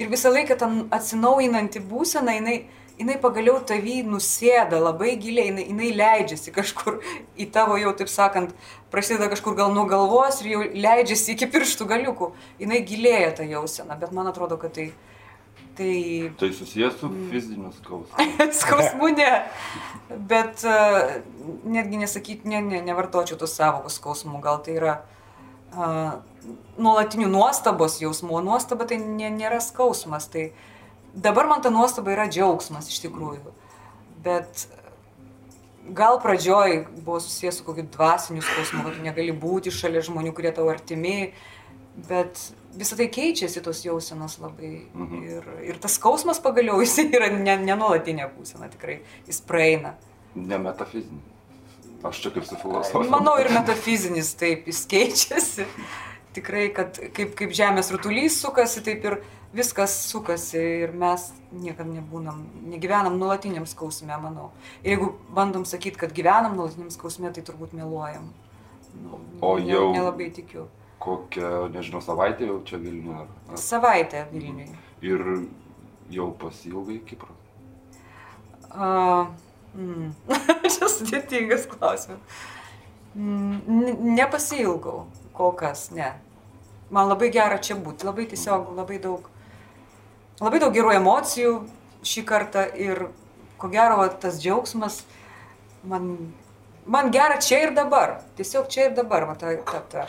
Ir 0.00 0.10
visą 0.10 0.32
laiką 0.34 0.56
ta 0.58 0.70
atsinaujinanti 0.96 1.82
būsena, 1.86 2.34
jinai, 2.38 2.56
jinai 2.98 3.14
pagaliau 3.22 3.60
tavį 3.66 4.00
nusėda 4.08 4.80
labai 4.82 5.14
giliai, 5.22 5.50
jinai, 5.52 5.68
jinai 5.70 5.92
leidžiasi 6.00 6.54
kažkur 6.54 7.00
į 7.38 7.50
tavo 7.54 7.78
jau, 7.78 7.94
taip 7.98 8.10
sakant, 8.10 8.54
prasideda 8.90 9.30
kažkur 9.30 9.54
gal 9.58 9.74
nuo 9.74 9.86
galvos 9.90 10.40
ir 10.42 10.54
jau 10.54 10.62
leidžiasi 10.66 11.36
iki 11.36 11.50
pirštų 11.52 11.88
galiukų. 11.90 12.32
Jinai 12.62 12.82
gilėja 12.86 13.34
ta 13.38 13.46
jausena, 13.46 13.98
bet 14.00 14.14
man 14.14 14.30
atrodo, 14.30 14.58
kad 14.58 14.74
tai 14.78 14.92
Tai, 15.74 16.30
tai 16.38 16.52
susijęs 16.54 17.00
su 17.00 17.08
Mm. 17.08 17.30
fiziniu 17.32 17.72
skausmu. 17.74 18.26
Skausmų 18.60 19.08
ne. 19.16 19.30
Bet 20.30 20.62
uh, 20.68 21.16
netgi 21.66 21.98
nesakyti, 21.98 22.48
ne, 22.48 22.60
ne, 22.62 22.82
nevartočiau 22.86 23.38
tų 23.40 23.48
savokų 23.50 23.90
skausmų. 23.90 24.38
Gal 24.44 24.60
tai 24.62 24.76
yra 24.78 24.94
uh, 25.74 26.14
nuolatinių 26.78 27.26
nuostabos 27.32 27.98
jausmų. 28.02 28.38
O 28.38 28.44
nuostaba 28.46 28.86
tai 28.86 29.00
nė, 29.02 29.32
nėra 29.34 29.58
skausmas. 29.64 30.28
Tai 30.30 30.52
dabar 31.14 31.50
man 31.50 31.62
ta 31.64 31.74
nuostaba 31.74 32.14
yra 32.14 32.28
džiaugsmas 32.30 32.90
iš 32.92 33.02
tikrųjų. 33.08 33.54
Bet 34.24 34.66
gal 35.94 36.20
pradžioj 36.22 36.84
buvo 37.04 37.18
susijęs 37.20 37.58
su 37.60 37.66
kokiu 37.66 37.84
dvasiniu 37.92 38.42
skausmu, 38.46 38.84
kad 38.86 38.94
tu 38.96 39.02
negali 39.04 39.34
būti 39.36 39.74
šalia 39.74 40.04
žmonių, 40.06 40.32
kurie 40.36 40.54
tau 40.54 40.70
artimi. 40.72 41.32
Bet 42.08 42.40
visą 42.78 42.96
tai 42.98 43.06
keičiasi 43.12 43.62
tos 43.64 43.82
jausenos 43.84 44.38
labai. 44.42 44.72
Mhm. 44.94 45.22
Ir, 45.28 45.44
ir 45.72 45.78
tas 45.82 45.96
skausmas 45.98 46.40
pagaliau 46.42 46.80
jis 46.84 46.96
yra 47.04 47.30
ne, 47.34 47.56
nenuolatinė 47.66 48.30
būsena, 48.36 48.70
tikrai 48.72 49.00
jis 49.28 49.40
praeina. 49.46 49.94
Ne 50.34 50.58
metafizinė. 50.58 51.22
Aš 52.04 52.18
čia 52.20 52.30
kaip 52.34 52.44
su 52.44 52.56
filosofija. 52.60 53.08
Manau 53.14 53.38
ir 53.40 53.48
metafizinis 53.54 54.34
taip, 54.36 54.66
jis 54.68 54.82
keičiasi. 54.90 55.64
Tikrai, 56.36 56.66
kad 56.74 56.98
kaip, 57.14 57.30
kaip 57.38 57.52
žemės 57.54 57.88
rutulys 57.94 58.36
sukasi, 58.42 58.82
taip 58.84 59.04
ir 59.06 59.16
viskas 59.54 59.94
sukasi 60.10 60.58
ir 60.82 60.92
mes 60.98 61.28
niekada 61.54 61.86
nebūnam, 61.94 62.40
negyvenam 62.72 63.14
nuolatiniam 63.20 63.64
skausme, 63.70 64.12
manau. 64.20 64.50
Ir 64.82 64.96
jeigu 64.96 65.12
bandom 65.32 65.62
sakyti, 65.64 65.96
kad 66.02 66.12
gyvenam 66.12 66.56
nuolatiniam 66.58 66.90
skausme, 66.92 67.30
tai 67.32 67.44
turbūt 67.46 67.72
meluojam. 67.78 68.26
Nu, 68.98 69.20
O 69.40 69.54
ne- 69.58 69.70
jau- 69.72 69.92
Nelabai 69.94 70.28
tikiu. 70.34 70.66
Kokią, 71.04 71.68
nežinau, 71.74 72.00
savaitę 72.00 72.46
jau 72.48 72.62
čia 72.64 72.78
Vilniuje. 72.80 73.16
ar- 73.20 73.52
ar- 73.52 73.58
Savaitę 73.60 74.26
Vilniui. 74.32 74.68
Ir 75.02 75.24
jau 76.10 76.30
pasilgai 76.32 76.98
Kiprą. 77.04 77.34
Uh, 78.74 79.26
mm. 79.76 80.12
Čia 80.74 80.88
sudėtingas 80.90 81.66
klausimas. 81.70 82.18
Mm, 83.14 84.14
Nepasilgau, 84.16 85.04
kol 85.36 85.52
kas, 85.54 85.90
ne. 85.94 86.08
Man 86.90 87.08
labai 87.08 87.28
gera 87.30 87.58
čia 87.62 87.76
būti, 87.78 88.04
labai 88.06 88.26
tiesiog, 88.30 88.72
labai 88.76 88.98
daug, 89.02 89.28
labai 90.42 90.58
daug 90.62 90.74
gerų 90.74 90.96
emocijų 90.98 91.52
šį 92.04 92.24
kartą 92.28 92.64
ir 92.76 93.06
ko 93.58 93.70
gero 93.72 93.96
va, 94.02 94.08
tas 94.08 94.40
džiaugsmas 94.42 95.02
man, 95.88 96.10
man 96.86 97.10
gera 97.14 97.38
čia 97.40 97.62
ir 97.68 97.74
dabar, 97.76 98.18
tiesiog 98.36 98.68
čia 98.68 98.88
ir 98.90 98.96
dabar, 98.98 99.28
va, 99.30 99.34
ta, 99.38 99.54
ta, 99.70 99.80
ta, 99.94 100.06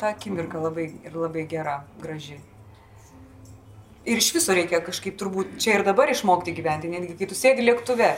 ta 0.00 0.12
akimirka 0.14 0.60
labai, 0.62 0.90
ir 1.04 1.16
labai 1.16 1.46
gera, 1.50 1.80
graži. 2.02 2.38
Ir 4.06 4.22
iš 4.22 4.30
viso 4.36 4.54
reikia 4.54 4.78
kažkaip 4.86 5.16
turbūt 5.18 5.56
čia 5.62 5.80
ir 5.80 5.86
dabar 5.86 6.10
išmokti 6.12 6.54
gyventi, 6.54 6.90
netgi 6.92 7.16
kai 7.18 7.26
tu 7.30 7.38
sėdi 7.38 7.64
lėktuve, 7.66 8.12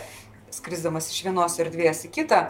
skrisdamas 0.52 1.08
iš 1.12 1.23
vienos 1.25 1.56
erdvės 1.62 2.04
į 2.04 2.11
kitą, 2.12 2.42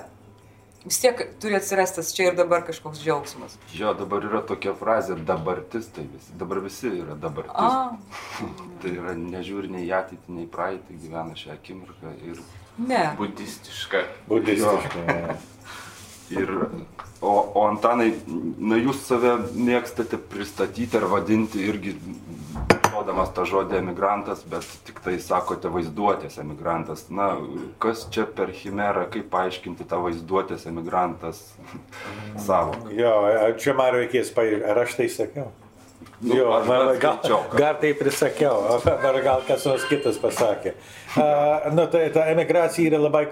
vis 0.85 0.99
tiek 1.03 1.21
turi 1.43 1.57
atsirasti 1.59 2.01
tas 2.01 2.11
čia 2.15 2.31
ir 2.31 2.39
dabar 2.39 2.65
kažkoks 2.67 3.03
džiaugsmas. 3.03 3.57
Jo, 3.75 3.93
dabar 3.99 4.25
yra 4.27 4.41
tokia 4.47 4.75
frazė 4.79 5.19
dabartis, 5.29 5.91
tai 5.95 6.07
visi, 6.11 6.35
dabar 6.41 6.63
visi 6.65 6.91
yra 6.91 7.15
dabartis. 7.19 7.55
A, 7.55 7.99
Tai 8.83 8.95
yra 8.95 9.15
nežiūri 9.19 9.71
nei 9.75 9.87
į 9.89 9.93
ateitį, 9.99 10.35
nei 10.35 10.47
į 10.47 10.51
praeitį, 10.55 10.99
gyvena 11.03 11.39
šią 11.39 11.55
akimirką. 11.57 12.15
Ir, 12.31 12.43
ne. 12.79 13.05
Budistiška. 13.19 14.05
Budistiškai. 14.31 15.19
ir, 16.41 16.55
o, 17.21 17.35
o 17.55 17.67
Antanai, 17.69 18.13
na 18.59 18.79
jūs 18.79 19.03
save 19.07 19.35
mėgstate 19.55 20.19
pristatyti 20.31 20.99
ar 20.99 21.09
vadinti 21.11 21.63
irgi, 21.67 21.95
žodamas 22.89 23.31
tą 23.35 23.45
žodį 23.49 23.79
emigrantas, 23.79 24.43
bet 24.49 24.67
tik 24.87 24.99
tai 25.05 25.17
sakote 25.23 25.71
vaizduotės 25.73 26.39
emigrantas. 26.43 27.07
Na, 27.15 27.31
kas 27.83 28.07
čia 28.15 28.27
per 28.27 28.53
chimerą, 28.55 29.07
kaip 29.13 29.31
paaiškinti 29.33 29.87
tą 29.89 30.03
vaizduotės 30.07 30.67
emigrantas 30.71 31.45
savo? 32.49 32.75
Jo, 32.95 33.15
čia 33.61 33.77
man 33.79 33.95
reikės 33.99 34.35
paaiškinti, 34.35 34.69
ar 34.71 34.85
aš 34.85 34.99
tai 35.01 35.09
sakiau. 35.13 35.51
Nu, 36.21 36.37
Jo, 36.37 36.51
aš 36.51 36.99
gal, 36.99 37.19
gal 37.55 37.77
taip 37.79 38.01
ir 38.03 38.09
sakiau, 38.11 38.65
ar 38.91 39.19
gal 39.23 39.45
kas 39.47 39.63
nors 39.69 39.85
kitas 39.87 40.17
pasakė. 40.19 40.73
Uh, 41.15 41.69
nu, 41.77 41.85
tai, 41.93 42.09
ta 42.11 42.25
emigracija 42.33 42.91
yra 42.91 42.99
labai 43.05 43.23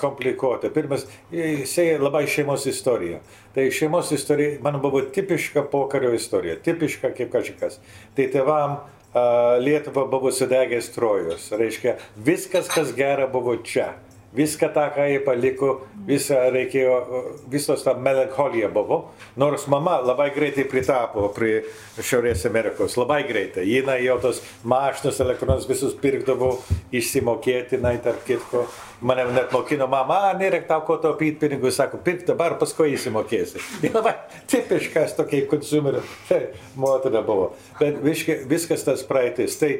komplikuota. 0.00 0.72
Pirmas, 0.74 1.04
jisai 1.30 1.92
labai 2.02 2.24
šeimos 2.30 2.66
istorija. 2.66 3.20
Tai 3.54 3.68
šeimos 3.70 4.10
istorija, 4.16 4.58
man 4.64 4.80
buvo 4.82 5.04
tipiška 5.14 5.68
pokario 5.70 6.10
istorija, 6.18 6.58
tipiška 6.66 7.12
kaip 7.14 7.30
kažkas. 7.36 7.78
Tai 8.18 8.26
tėvam 8.34 8.74
uh, 8.80 9.62
Lietuva 9.62 10.08
buvo 10.10 10.34
sudegęs 10.34 10.90
trojus. 10.98 11.46
Reiškia, 11.54 11.94
viskas, 12.26 12.66
kas 12.74 12.90
gera, 12.98 13.30
buvo 13.30 13.54
čia. 13.62 13.92
Viską 14.36 14.68
tą, 14.74 14.86
ką 14.92 15.06
jie 15.08 15.20
paliko, 15.24 15.70
visą 16.06 16.38
reikėjo, 16.52 16.96
visos 17.48 17.84
ta 17.86 17.94
melancholija 17.96 18.68
buvo. 18.72 18.98
Nors 19.40 19.64
mama 19.72 19.96
labai 20.04 20.28
greitai 20.34 20.66
pritapo 20.68 21.30
prie 21.34 21.62
Šiaurės 21.96 22.44
Amerikos, 22.48 22.98
labai 23.00 23.22
greitai. 23.28 23.64
Jina 23.64 23.96
jau 24.02 24.18
tos 24.20 24.42
mašinus 24.64 25.22
elektronus 25.24 25.64
visus 25.68 25.96
pirkdavo 26.02 26.52
išsimokėti, 26.92 27.80
na, 27.80 27.94
tarp 28.02 28.26
kitko. 28.28 28.66
Mane 29.00 29.26
net 29.36 29.52
mokino 29.52 29.88
mama, 29.92 30.30
nėra 30.36 30.62
tau 30.68 30.80
ko 30.86 30.96
taupyti 31.00 31.40
pinigų, 31.42 31.72
sako, 31.72 32.00
pirk 32.04 32.24
dabar, 32.28 32.54
paskui 32.60 32.94
įsimokėsi. 32.94 33.60
Ji 33.84 33.92
labai 33.92 34.14
tipiškas 34.52 35.16
tokia 35.18 35.44
konsumerio 35.50 36.04
motina 36.80 37.24
buvo. 37.24 37.54
Bet 37.80 38.00
viskas 38.04 38.84
tas 38.84 39.04
praeitis. 39.08 39.56
Tai 39.60 39.72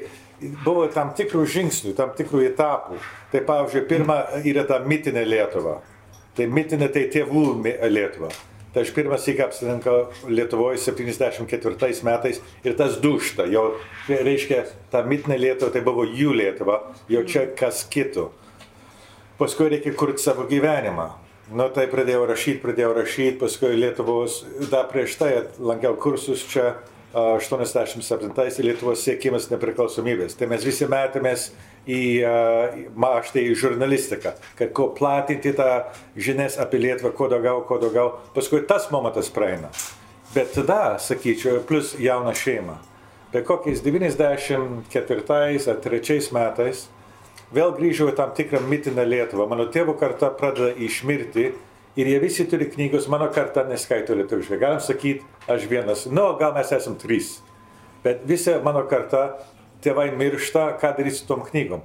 buvo 0.64 0.86
tam 0.92 1.12
tikrų 1.16 1.44
žingsnių, 1.48 1.94
tam 1.96 2.12
tikrų 2.16 2.42
etapų. 2.50 2.98
Tai 3.32 3.42
pavyzdžiui, 3.48 3.86
pirma 3.88 4.18
yra 4.44 4.66
ta 4.68 4.80
mitinė 4.84 5.24
Lietuva. 5.26 5.80
Tai 6.36 6.46
mitinė 6.52 6.90
tai 6.92 7.06
tėvų 7.12 7.46
Lietuva. 7.90 8.30
Tai 8.74 8.82
aš 8.84 8.90
pirmas 8.92 9.24
įk 9.32 9.40
apsirinkau 9.40 10.10
Lietuvoje 10.28 10.76
74 10.84 12.04
metais 12.04 12.42
ir 12.64 12.74
tas 12.76 12.98
dušta. 13.00 13.46
Jau 13.48 13.70
reiškia, 14.08 14.66
ta 14.92 15.00
mitinė 15.06 15.38
Lietuva 15.40 15.72
tai 15.72 15.80
buvo 15.86 16.04
jų 16.04 16.34
Lietuva, 16.36 16.82
jau 17.08 17.22
čia 17.24 17.46
kas 17.56 17.86
kito. 17.88 18.32
Paskui 19.40 19.70
reikia 19.72 19.92
kurti 19.96 20.22
savo 20.24 20.44
gyvenimą. 20.48 21.10
Nu, 21.46 21.68
tai 21.70 21.84
pradėjau 21.86 22.24
rašyti, 22.26 22.58
pradėjau 22.58 22.90
rašyti, 22.96 23.36
paskui 23.38 23.76
Lietuvos, 23.78 24.40
dar 24.72 24.88
prieš 24.90 25.12
tai 25.20 25.30
lankiau 25.62 25.94
kursus 26.02 26.42
čia 26.50 26.72
a, 27.14 27.38
87-ais 27.38 28.58
Lietuvos 28.64 29.04
siekimas 29.04 29.50
nepriklausomybės. 29.52 30.36
Tai 30.38 30.50
mes 30.50 30.64
visi 30.66 30.88
metėmės 30.90 31.50
į 31.86 32.00
maštą 32.98 33.44
į 33.46 33.54
žurnalistiką, 33.58 34.34
kad 34.58 34.72
ko 34.74 34.88
platinti 34.96 35.52
tą 35.56 35.86
žinias 36.18 36.58
apie 36.58 36.80
Lietuvą, 36.82 37.12
kuo 37.14 37.30
daugiau, 37.30 37.62
kuo 37.68 37.78
daugiau. 37.82 38.16
Paskui 38.34 38.64
tas 38.66 38.90
momentas 38.90 39.30
praeina. 39.30 39.70
Bet 40.34 40.52
tada, 40.56 40.96
sakyčiau, 41.00 41.62
plus 41.66 41.94
jauna 42.02 42.34
šeima. 42.36 42.80
Bet 43.32 43.46
kokiais 43.46 43.82
94 43.84 45.70
ar 45.70 45.80
3 45.82 46.32
metais 46.34 46.86
vėl 47.54 47.72
grįžau 47.76 48.10
į 48.10 48.16
tam 48.18 48.34
tikrą 48.34 48.60
mitinę 48.66 49.06
Lietuvą. 49.06 49.46
Mano 49.50 49.68
tėvų 49.70 49.96
karta 50.00 50.30
pradeda 50.34 50.74
išmirti 50.82 51.52
ir 51.96 52.06
jie 52.06 52.20
visi 52.20 52.46
turi 52.48 52.68
knygos, 52.70 53.08
mano 53.08 53.28
karta 53.32 53.64
neskaito 53.68 54.14
lietuviškai. 54.14 54.60
Galim 54.60 54.80
sakyti, 54.80 55.24
aš 55.48 55.66
vienas, 55.70 56.06
nu, 56.12 56.28
gal 56.40 56.54
mes 56.56 56.72
esam 56.72 56.96
trys. 57.00 57.38
Bet 58.04 58.22
visa 58.28 58.58
mano 58.64 58.84
karta, 58.88 59.38
tėvai 59.84 60.10
miršta, 60.16 60.74
ką 60.80 60.92
daryti 60.98 61.20
su 61.20 61.28
tom 61.28 61.44
knygom. 61.46 61.82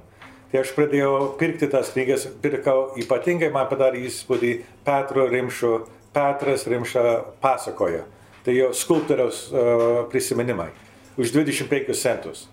Tai 0.52 0.60
aš 0.60 0.74
pradėjau 0.76 1.32
pirkti 1.40 1.64
tas 1.72 1.88
knygas, 1.94 2.26
pirkau 2.44 2.92
ypatingai 3.00 3.48
man 3.54 3.70
padarė 3.70 4.02
įspūdį 4.04 4.52
Petro 4.84 5.24
Rimšo, 5.30 5.78
Petras 6.12 6.66
Rimša 6.68 7.04
pasakoja. 7.40 8.04
Tai 8.44 8.52
jo 8.52 8.72
skulptoriaus 8.76 9.46
uh, 9.48 10.02
prisiminimai 10.12 10.68
už 11.16 11.32
25 11.32 11.96
centus. 11.96 12.48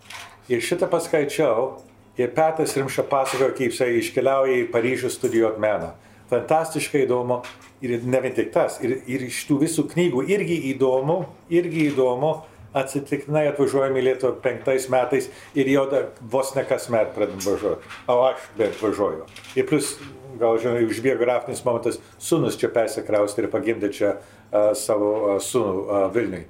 Ir 0.47 0.63
šitą 0.63 0.87
paskaičiau 0.87 1.81
ir 2.15 2.31
Petras 2.31 2.77
Rimša 2.79 3.03
pasakojo, 3.11 3.51
kaip 3.57 3.73
jisai 3.73 3.97
iškeliauja 3.99 4.61
į 4.61 4.69
Paryžių 4.71 5.11
studijuoti 5.11 5.59
meną. 5.59 5.91
Fantastiškai 6.29 7.05
įdomu 7.07 7.41
ir 7.81 8.00
ne 8.05 8.21
vien 8.21 8.36
tik 8.36 8.51
tas, 8.53 8.77
ir, 8.86 9.00
ir 9.09 9.25
iš 9.29 9.43
tų 9.50 9.63
visų 9.63 9.88
knygų 9.93 10.25
irgi 10.29 10.57
įdomu, 10.74 11.24
irgi 11.53 11.89
įdomu, 11.89 12.36
atsitiktinai 12.77 13.48
atvažiuojame 13.50 14.01
į 14.01 14.05
Lietuvą 14.09 14.36
penktais 14.43 14.86
metais 14.93 15.29
ir 15.57 15.69
jau 15.71 15.88
da, 15.89 16.03
vos 16.31 16.51
ne 16.53 16.63
kasmet 16.69 17.15
pradėm 17.15 17.41
važiuoti. 17.41 17.93
O 18.12 18.19
aš 18.27 18.45
bent 18.59 18.77
važiuoju. 18.83 19.25
Ir 19.57 19.65
plus, 19.69 19.95
gal 20.41 20.59
žinai, 20.62 20.86
už 20.86 21.01
biografinis 21.05 21.63
momentas, 21.65 21.98
sunus 22.21 22.59
čia 22.59 22.69
persikrausti 22.74 23.41
ir 23.41 23.50
pagimdė 23.53 23.89
čia 23.95 24.12
uh, 24.17 24.71
savo 24.77 25.13
uh, 25.15 25.31
sunų 25.41 25.74
uh, 25.81 26.05
Vilniui. 26.13 26.45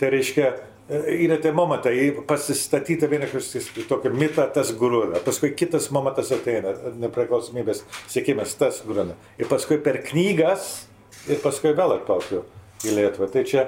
Tai 0.00 0.12
reiškia, 0.12 0.52
yra 0.92 1.38
tie 1.42 1.52
momentai, 1.56 1.94
pasistatyta 2.28 3.08
vienas 3.10 3.50
tokį 3.88 4.12
mitą, 4.16 4.46
tas 4.54 4.72
grūda. 4.76 5.22
Paskui 5.24 5.52
kitas 5.56 5.88
momentas 5.94 6.32
ateina, 6.34 6.74
nepriklausomybės 7.00 7.84
sėkimas, 8.12 8.56
tas 8.60 8.82
grūda. 8.86 9.16
Ir 9.40 9.50
paskui 9.50 9.80
per 9.82 10.02
knygas, 10.08 10.84
ir 11.30 11.40
paskui 11.42 11.74
vėl 11.76 11.96
atplaukiu 11.98 12.44
į 12.86 12.96
Lietuvą. 12.98 13.30
Tai 13.32 13.44
čia 13.48 13.66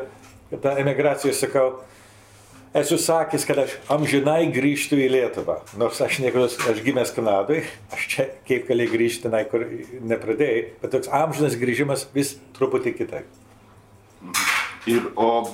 ta 0.62 0.74
emigracija, 0.80 1.34
sakau, 1.36 1.68
esu 2.74 2.98
sakęs, 2.98 3.46
kad 3.46 3.62
aš 3.64 3.76
amžinai 3.92 4.50
grįžtu 4.54 4.98
į 4.98 5.08
Lietuvą. 5.14 5.60
Nors 5.80 6.00
aš 6.04 6.18
niekada, 6.24 6.50
aš 6.50 6.82
gimęs 6.84 7.14
Kanadoje, 7.16 7.64
aš 7.94 8.08
čia 8.10 8.28
kaip 8.48 8.68
gali 8.70 8.88
grįžti 8.90 9.28
tenai, 9.28 9.44
kur 9.50 9.66
nepradėjai, 10.12 10.66
bet 10.82 10.94
toks 10.96 11.12
amžinas 11.14 11.58
grįžimas 11.60 12.08
vis 12.14 12.36
truputį 12.58 12.96
kitaip. 12.98 13.40
Ir 14.90 15.06
o 15.16 15.46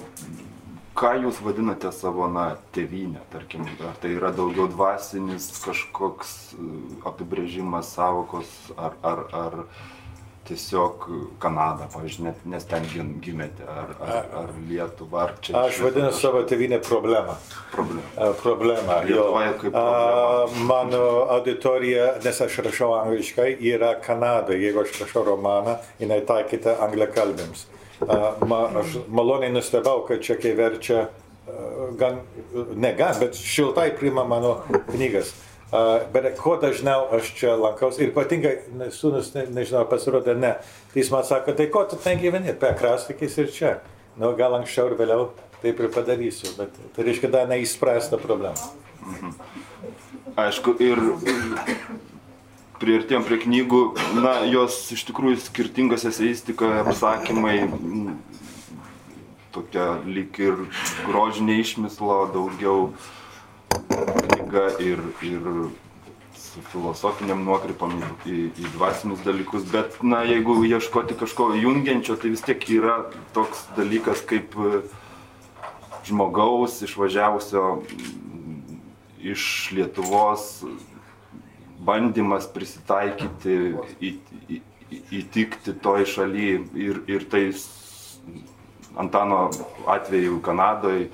ką 1.00 1.14
jūs 1.24 1.40
vadinate 1.44 1.92
savo, 1.96 2.26
na, 2.32 2.50
tėvynę, 2.76 3.22
tarkim, 3.32 3.64
ar 3.88 3.96
tai 4.02 4.14
yra 4.18 4.32
daugiau 4.36 4.68
dvasinis 4.68 5.48
kažkoks 5.64 6.34
e, 6.52 6.66
apibrėžimas 7.08 7.94
savokos, 7.96 8.50
ar, 8.76 8.98
ar, 9.06 9.24
ar 9.32 9.56
tiesiog 10.50 11.06
Kanada, 11.40 11.86
pavyzdžiui, 11.92 12.32
nes 12.50 12.66
ten 12.68 12.86
gimėte, 13.22 13.64
ar, 13.70 13.92
ar, 14.02 14.28
ar 14.42 14.52
Lietuva, 14.68 15.24
ar 15.28 15.34
čia. 15.44 15.54
Aš 15.62 15.80
vadinu 15.84 16.10
savo 16.16 16.42
tėvynę 16.48 16.80
problemą. 16.84 17.36
Problemą. 17.72 18.30
Problemą. 18.42 19.00
Lietuvoje 19.06 19.52
kaip 19.62 19.76
problema. 19.76 20.64
Mano 20.72 21.04
auditorija, 21.36 22.14
nes 22.24 22.44
aš 22.46 22.60
rašau 22.66 22.94
angliškai, 22.98 23.52
yra 23.72 23.94
Kanada. 24.04 24.56
Jeigu 24.58 24.82
aš 24.84 25.04
rašau 25.04 25.24
romaną, 25.32 25.78
jinai 26.02 26.22
taikyta 26.26 26.80
angliakalbėms. 26.88 27.68
Ma, 28.00 28.60
aš 28.80 28.96
maloniai 29.12 29.52
nustebau, 29.52 30.04
kad 30.08 30.22
čekiai 30.24 30.56
verčia 30.56 31.08
gan, 31.98 32.20
ne 32.76 32.94
gan, 32.96 33.14
bet 33.20 33.36
šiltai 33.36 33.90
priima 33.98 34.24
mano 34.24 34.60
knygas. 34.92 35.34
Uh, 35.70 36.00
bet 36.12 36.34
kuo 36.34 36.56
dažniau 36.58 37.04
aš 37.14 37.28
čia 37.38 37.52
lankausi 37.54 38.02
ir 38.02 38.08
ypatingai, 38.10 38.56
sūnus, 38.90 39.28
ne, 39.36 39.44
nežinau, 39.54 39.84
pasirodė 39.86 40.34
ne, 40.34 40.56
tai 40.90 40.98
jis 40.98 41.12
man 41.14 41.22
sako, 41.28 41.54
tai 41.54 41.68
ko 41.70 41.84
tu 41.86 41.98
ten 42.02 42.18
gyveni, 42.18 42.56
pekrastikis 42.58 43.36
ir 43.38 43.52
čia. 43.54 43.76
Nu, 44.18 44.32
gal 44.34 44.56
anksčiau 44.58 44.90
ir 44.90 44.96
vėliau 44.98 45.28
taip 45.62 45.78
ir 45.78 45.92
padarysiu, 45.94 46.50
bet 46.58 46.74
tai 46.96 47.06
reiškia 47.06 47.30
dar 47.30 47.46
neįspręsta 47.52 48.18
problema. 48.18 48.72
Mhm. 49.04 49.36
Aišku, 50.40 50.74
ir 50.82 50.98
priartėjom 52.80 53.24
prie 53.26 53.38
knygų, 53.42 53.80
na, 54.22 54.40
jos 54.48 54.78
iš 54.94 55.04
tikrųjų 55.10 55.40
skirtingos 55.44 56.06
eseistikoje, 56.08 56.80
apsakymai, 56.84 57.56
tokia 59.54 59.98
lyg 60.06 60.38
ir 60.40 60.64
grožinė 61.06 61.58
išmislo, 61.60 62.22
daugiau 62.32 62.90
knyga 63.70 64.66
ir, 64.82 65.02
ir 65.26 65.50
su 66.34 66.62
filosofiniam 66.72 67.44
nuokrypam 67.46 67.98
į, 68.26 68.38
į, 68.48 68.70
dvasinius 68.74 69.20
dalykus, 69.26 69.66
bet, 69.70 70.00
na, 70.02 70.24
jeigu 70.26 70.56
ieškoti 70.66 71.18
kažko 71.20 71.52
jungiančio, 71.60 72.16
tai 72.18 72.32
vis 72.32 72.42
tiek 72.46 72.64
yra 72.80 73.02
toks 73.36 73.68
dalykas 73.76 74.24
kaip 74.26 74.56
žmogaus 76.08 76.80
išvažiavusio 76.82 77.82
iš 79.20 79.70
Lietuvos 79.76 80.62
bandymas 81.86 82.48
prisitaikyti, 82.52 83.56
į, 84.00 84.12
į, 84.50 84.60
įtikti 85.20 85.74
toj 85.82 86.06
šaly 86.08 86.50
ir, 86.74 87.02
ir 87.10 87.28
tai 87.30 87.48
Antano 88.98 89.44
atveju 89.86 90.40
Kanadoje 90.42 91.08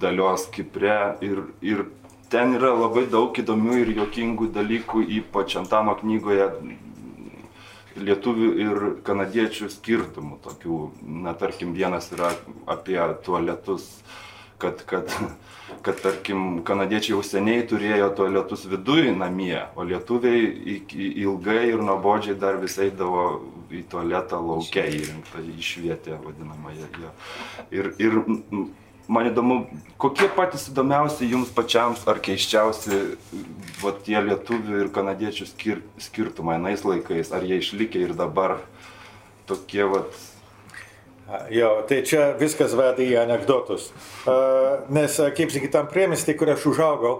dalios 0.00 0.46
Kipre 0.54 1.16
ir, 1.20 1.40
ir 1.60 1.84
ten 2.30 2.54
yra 2.54 2.70
labai 2.74 3.04
daug 3.10 3.34
įdomių 3.36 3.80
ir 3.82 3.90
jokingų 3.98 4.48
dalykų, 4.54 5.02
ypač 5.20 5.56
Antano 5.60 5.96
knygoje 5.98 6.48
lietuvių 7.94 8.50
ir 8.58 8.84
kanadiečių 9.06 9.68
skirtumų 9.70 10.40
tokių, 10.42 10.78
na 11.26 11.34
tarkim, 11.38 11.74
vienas 11.76 12.10
yra 12.14 12.32
apie 12.66 12.98
tualetus, 13.26 13.86
kad, 14.58 14.84
kad, 14.88 15.10
kad 15.82 16.00
tarkim, 16.02 16.62
kanadiečiai 16.66 17.14
jau 17.16 17.22
seniai 17.26 17.64
turėjo 17.68 18.10
tualetus 18.18 18.66
viduje 18.70 19.12
namie, 19.16 19.58
o 19.76 19.86
lietuviai 19.86 20.78
ilgai 21.24 21.68
ir 21.72 21.82
nuobodžiai 21.84 22.38
dar 22.38 22.60
visai 22.62 22.90
davo 22.94 23.26
į 23.74 23.84
tualetą 23.90 24.38
laukia 24.40 24.86
įrengtą, 24.86 25.42
išvietę 25.58 26.18
vadinamąją. 26.22 26.88
Ir, 27.74 27.92
ir 27.98 28.20
man 29.08 29.28
įdomu, 29.28 29.58
kokie 30.00 30.28
patys 30.36 30.68
įdomiausi 30.70 31.28
jums 31.28 31.50
pačiams 31.54 32.04
ar 32.08 32.20
keiščiausi 32.24 33.00
va, 33.82 33.92
tie 34.06 34.20
lietuvių 34.24 34.84
ir 34.84 34.92
kanadiečių 34.94 35.48
skir 35.50 35.82
skirtumai 36.00 36.58
anais 36.60 36.84
laikais, 36.86 37.32
ar 37.34 37.44
jie 37.44 37.60
išlikę 37.60 38.06
ir 38.06 38.14
dabar 38.16 38.60
tokie 39.50 39.84
vat. 39.90 40.14
Jo, 41.54 41.70
tai 41.88 42.02
čia 42.06 42.32
viskas 42.40 42.74
veda 42.76 43.02
į 43.02 43.14
anegdotus. 43.22 43.90
Nes, 44.94 45.18
kaip 45.36 45.52
sakyt, 45.54 45.72
tam 45.74 45.88
priemestį, 45.90 46.36
kur 46.38 46.52
aš 46.54 46.66
užaugau, 46.72 47.14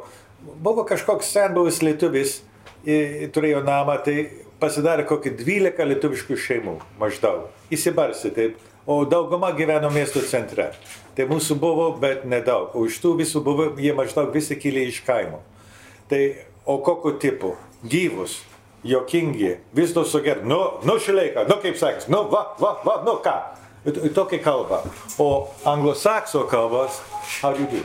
buvo 0.64 0.84
kažkoks 0.88 1.32
senbuvis 1.34 1.80
lietuvis, 1.84 2.38
turėjo 2.84 3.64
namą, 3.64 3.98
tai 4.04 4.28
pasidarė 4.60 5.06
kokį 5.08 5.34
12 5.40 5.88
lietuviškų 5.90 6.38
šeimų 6.40 6.76
maždaug. 7.00 7.48
Įsibarsi 7.74 8.32
taip, 8.34 8.58
o 8.86 9.02
dauguma 9.08 9.52
gyveno 9.56 9.90
miesto 9.92 10.22
centre. 10.24 10.70
Tai 11.14 11.28
mūsų 11.30 11.56
buvo, 11.60 11.90
bet 12.00 12.24
nedaug. 12.28 12.74
O 12.74 12.86
iš 12.88 12.98
tų 13.02 13.14
visų 13.20 13.44
buvo, 13.44 13.68
jie 13.80 13.94
maždaug 13.96 14.32
visi 14.34 14.56
kilė 14.58 14.88
iš 14.90 15.02
kaimo. 15.06 15.40
Tai, 16.10 16.20
o 16.68 16.78
kokio 16.84 17.14
tipo? 17.22 17.54
Gyvus, 17.84 18.38
jokingi, 18.84 19.58
vis 19.76 19.92
to 19.92 20.04
suger, 20.08 20.42
nu, 20.44 20.58
nu 20.84 20.96
šileika, 21.00 21.44
nu 21.48 21.58
kaip 21.60 21.76
sakas, 21.80 22.08
nu 22.12 22.24
va, 22.32 22.46
va, 22.60 22.78
va, 22.84 22.98
nu 23.04 23.18
ką. 23.24 23.36
Tokia 23.84 24.38
kalba. 24.38 24.82
O 25.18 25.50
anglosakso 25.64 26.44
kalbas, 26.48 27.00
how 27.42 27.52
do 27.52 27.60
you 27.60 27.66
do? 27.66 27.82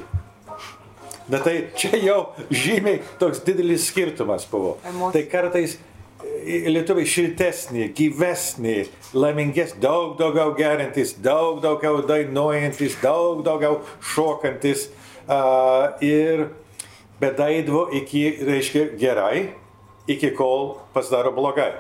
Bet 1.27 1.43
tai 1.43 1.67
čia 1.75 1.99
jau 2.01 2.33
žymiai 2.49 3.03
toks 3.19 3.43
didelis 3.45 3.85
skirtumas 3.91 4.47
buvo. 4.49 4.77
Emocija. 4.85 5.11
Tai 5.13 5.23
kartais 5.29 5.75
lietuviai 6.45 7.05
šiltesni, 7.05 7.89
gyvesni, 7.93 8.87
laimingesni, 9.13 9.81
daug 9.83 10.15
daugiau 10.17 10.55
gerintis, 10.57 11.13
daug 11.23 11.61
daugiau 11.61 12.01
dainuojantis, 12.07 12.97
daug 13.03 13.43
daugiau 13.45 13.81
šokantis. 14.01 14.87
Uh, 15.29 15.99
ir 16.01 16.47
bet 17.21 17.37
daidvo 17.37 17.89
iki, 17.93 18.23
reiškia, 18.47 18.87
gerai, 18.97 19.51
iki 20.09 20.31
kol 20.33 20.79
pasidaro 20.95 21.35
blogai. 21.35 21.75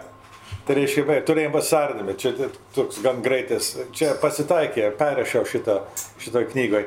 Tai 0.69 0.75
reiškia, 0.77 1.23
turėjom 1.25 1.53
vasardami, 1.55 2.13
čia 2.21 2.29
toks 2.75 2.99
gan 3.01 3.23
greitas, 3.25 3.71
čia 3.89 4.11
pasitaikė, 4.21 4.91
perrašiau 4.99 5.41
šitą, 5.49 5.79
šitą 6.21 6.43
knygą. 6.51 6.83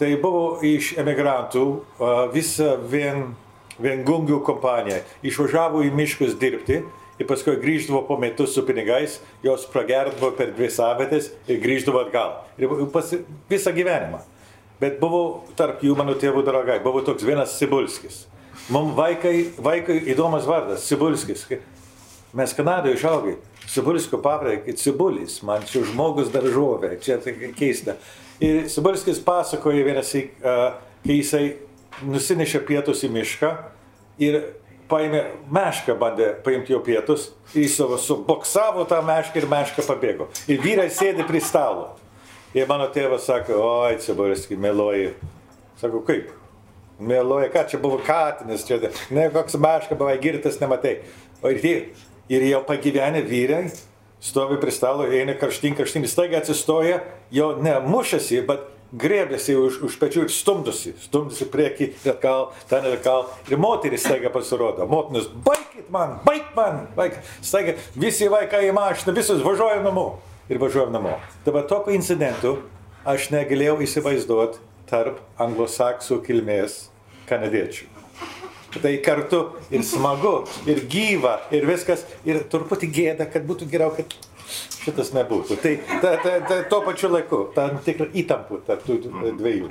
Tai 0.00 0.08
buvo 0.18 0.42
iš 0.66 0.96
emigrantų 0.98 1.62
visa 2.34 2.72
vien, 2.90 3.36
viengungių 3.78 4.40
kompanija. 4.42 5.04
Išvažiavo 5.22 5.84
į 5.86 5.94
miškus 5.94 6.34
dirbti 6.42 6.80
ir 6.82 7.30
paskui 7.30 7.54
grįždavo 7.62 8.02
po 8.10 8.18
metus 8.18 8.50
su 8.58 8.66
pinigais, 8.66 9.20
jos 9.46 9.70
pragerdavo 9.70 10.34
per 10.34 10.50
dvi 10.58 10.66
savaitės 10.74 11.30
ir 11.46 11.62
grįždavo 11.62 12.02
atgal. 12.02 12.40
Ir 12.58 12.88
pas, 12.90 13.14
visą 13.46 13.70
gyvenimą. 13.78 14.24
Bet 14.82 14.98
buvo 14.98 15.44
tarp 15.54 15.86
jų 15.86 15.94
mano 15.94 16.18
tėvų 16.18 16.42
draugai, 16.50 16.82
buvo 16.82 17.06
toks 17.06 17.22
vienas 17.22 17.54
Sibulskis. 17.62 18.24
Mums 18.74 18.98
vaikai, 18.98 19.52
vaikai 19.54 20.02
įdomus 20.10 20.50
vardas, 20.50 20.82
Sibulskis. 20.90 21.46
Mes 22.32 22.52
Kanadoje 22.54 22.94
išaugai. 22.94 23.36
Sibulskio 23.70 24.18
paprika, 24.22 24.72
Cibulis, 24.76 25.40
man 25.46 25.62
čia 25.66 25.84
žmogus 25.86 26.30
daržovė, 26.32 26.96
čia 27.02 27.20
tai 27.22 27.34
keista. 27.54 27.94
Ir 28.42 28.64
Sibulskis 28.70 29.20
pasakoja 29.22 29.84
vienas, 29.86 30.10
kai 30.10 31.18
jisai 31.20 31.44
nusinešė 32.06 32.62
pietus 32.66 33.04
į 33.06 33.12
mišką 33.14 33.50
ir 34.22 34.40
paėmė 34.90 35.22
mešką, 35.54 35.94
bandė 36.00 36.32
paimti 36.44 36.74
jo 36.74 36.80
pietus, 36.82 37.30
jis 37.54 37.76
savo 37.78 37.98
suboksavo 38.00 38.86
tą 38.90 38.98
mešką 39.06 39.42
ir 39.42 39.48
mešką 39.50 39.86
pabėgo. 39.86 40.28
Ir 40.50 40.62
vyrai 40.64 40.88
sėdi 40.90 41.26
prie 41.28 41.42
stalo. 41.44 41.92
Ir 42.56 42.66
mano 42.66 42.88
tėvas 42.90 43.28
sako, 43.30 43.60
oi, 43.62 43.98
Ciborski, 44.02 44.58
meluoji. 44.58 45.12
Sako, 45.78 46.02
kaip? 46.06 46.32
Meluoja, 46.98 47.46
ką 47.54 47.62
čia 47.70 47.78
buvo 47.80 48.00
katinas, 48.02 48.66
čia 48.66 48.80
ne 49.14 49.28
koks 49.30 49.54
meška, 49.62 49.98
buvai 49.98 50.18
girtas, 50.22 50.58
nematai. 50.60 50.98
O 51.40 51.52
ir, 51.54 51.62
tie, 51.62 51.74
ir 52.30 52.46
jau 52.48 52.62
pagyvenę 52.66 53.22
vyrai 53.26 53.68
stovi 54.20 54.58
prie 54.60 54.72
stalo, 54.72 55.06
eina 55.08 55.34
karštin, 55.34 55.74
karštin, 55.74 56.04
staiga 56.08 56.38
atsistoja, 56.38 57.00
jo 57.32 57.54
ne 57.62 57.78
mušasi, 57.80 58.42
bet 58.48 58.66
grėbėsi 59.00 59.54
už, 59.56 59.80
už 59.86 59.96
pečių 60.00 60.26
ir 60.26 60.32
stumdosi, 60.34 60.92
stumdosi 61.00 61.46
prieki 61.50 61.92
ir 61.94 62.12
atgal, 62.12 62.50
ten 62.68 62.84
ir 62.84 62.98
atgal. 62.98 63.28
Ir 63.48 63.60
moteris 63.62 64.04
staiga 64.04 64.32
pasirodo, 64.34 64.86
motinas, 64.90 65.30
baigit 65.46 65.88
man, 65.94 66.18
baig 66.26 66.50
man, 66.56 66.84
baig. 66.96 67.16
Staiga 67.40 67.78
visi 67.96 68.28
vaikai 68.30 68.66
į 68.68 68.74
mašiną, 68.76 69.14
visus 69.16 69.44
važiuoja 69.46 69.80
namo 69.86 70.08
ir 70.50 70.60
važiuojam 70.60 70.92
namo. 70.98 71.14
Dabar 71.46 71.68
tokiu 71.70 71.94
incidentu 71.94 72.58
aš 73.08 73.30
negalėjau 73.34 73.78
įsivaizduoti 73.86 74.60
tarp 74.90 75.22
anglosaksų 75.40 76.20
kilmės 76.26 76.82
kanadiečių. 77.30 77.89
Tai 78.70 78.92
kartu 79.02 79.40
ir 79.74 79.82
smagu, 79.82 80.44
ir 80.70 80.84
gyva, 80.90 81.40
ir 81.50 81.66
viskas, 81.66 82.04
ir 82.28 82.44
truputį 82.52 82.90
gėda, 82.94 83.26
kad 83.30 83.42
būtų 83.48 83.66
geriau, 83.70 83.90
kad 83.96 84.14
šitas 84.80 85.12
nebūtų. 85.16 85.58
Tai 85.62 85.72
ta, 85.90 86.14
ta, 86.22 86.38
ta, 86.46 86.62
tuo 86.70 86.80
pačiu 86.86 87.10
laiku, 87.12 87.44
tam 87.56 87.80
tikrą 87.84 88.10
įtampų 88.22 88.62
tarp 88.68 88.86
tų 88.86 89.00
dviejų. 89.40 89.70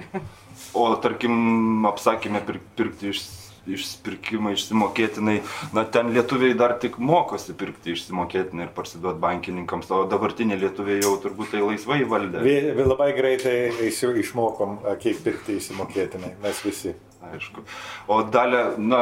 O 0.78 0.90
tarkim, 1.02 1.86
apsakymė 1.90 2.44
pir, 2.48 2.60
pirkti 2.78 3.14
iš, 3.14 3.24
išpirkimą 3.70 4.54
išsimokėtinai, 4.58 5.40
na 5.76 5.86
ten 5.88 6.12
lietuviai 6.16 6.58
dar 6.60 6.76
tik 6.82 7.00
mokosi 7.02 7.56
pirkti 7.58 7.96
išsimokėtinai 7.96 8.68
ir 8.68 8.74
parsiduoti 8.76 9.24
bankininkams, 9.24 9.92
o 9.96 10.04
dabartiniai 10.12 10.60
lietuviai 10.62 11.02
jau 11.04 11.16
turbūt 11.24 11.54
tai 11.56 11.64
laisvai 11.66 12.02
valdė. 12.10 12.44
Vė, 12.46 12.58
labai 12.84 13.12
greitai 13.18 13.58
išmokom, 13.88 14.82
kiek 15.04 15.24
pirkti 15.26 15.60
išsimokėtinai, 15.62 16.36
mes 16.44 16.66
visi. 16.68 16.98
Aišku. 17.20 17.66
O 18.08 18.22
dalė, 18.32 18.62
na, 18.80 19.02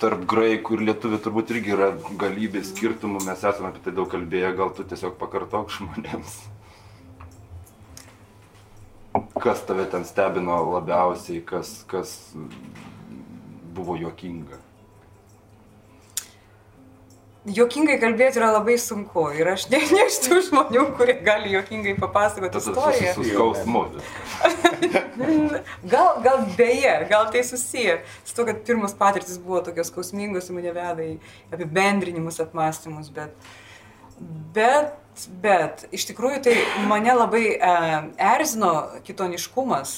tarp 0.00 0.22
graikų 0.28 0.78
ir 0.78 0.84
lietuvių 0.88 1.18
turbūt 1.20 1.52
irgi 1.52 1.74
yra 1.74 1.90
galybė 2.20 2.62
skirtumų, 2.64 3.20
mes 3.26 3.44
esame 3.44 3.68
apie 3.68 3.82
tai 3.84 3.92
daug 3.98 4.08
kalbėję, 4.08 4.54
gal 4.56 4.72
tu 4.76 4.86
tiesiog 4.88 5.18
pakartok 5.20 5.68
žmonėms. 5.76 6.38
Kas 9.40 9.60
tave 9.68 9.84
ten 9.92 10.06
stebino 10.08 10.56
labiausiai, 10.70 11.44
kas, 11.44 11.82
kas 11.90 12.16
buvo 13.76 13.98
juokinga? 14.00 14.69
Jokingai 17.48 17.94
kalbėti 17.96 18.36
yra 18.36 18.50
labai 18.52 18.74
sunku 18.76 19.22
ir 19.32 19.48
aš 19.48 19.62
ne, 19.72 19.78
ne 19.80 20.02
iš 20.10 20.18
tų 20.26 20.40
žmonių, 20.50 20.82
kurie 20.98 21.14
gali 21.24 21.54
jokingai 21.54 21.94
papasakoti 21.96 22.60
istoriją. 22.60 23.14
Gal, 25.92 26.18
gal 26.24 26.42
beje, 26.56 26.92
gal 27.08 27.30
tai 27.32 27.40
susiję 27.44 27.94
su 28.24 28.34
to, 28.36 28.44
kad 28.48 28.60
pirmas 28.68 28.92
patirtis 28.96 29.38
buvo 29.40 29.62
tokios 29.64 29.88
skausmingos, 29.88 30.50
mane 30.52 30.72
veda 30.76 31.04
į 31.04 31.14
apibendrinimus, 31.52 32.40
apmąstymus, 32.44 33.08
bet, 33.16 33.48
bet, 34.56 35.24
bet 35.44 35.86
iš 35.96 36.08
tikrųjų 36.10 36.42
tai 36.44 36.56
mane 36.88 37.14
labai 37.16 37.44
e, 37.54 37.72
erzino 38.34 38.74
kitoniškumas, 39.08 39.94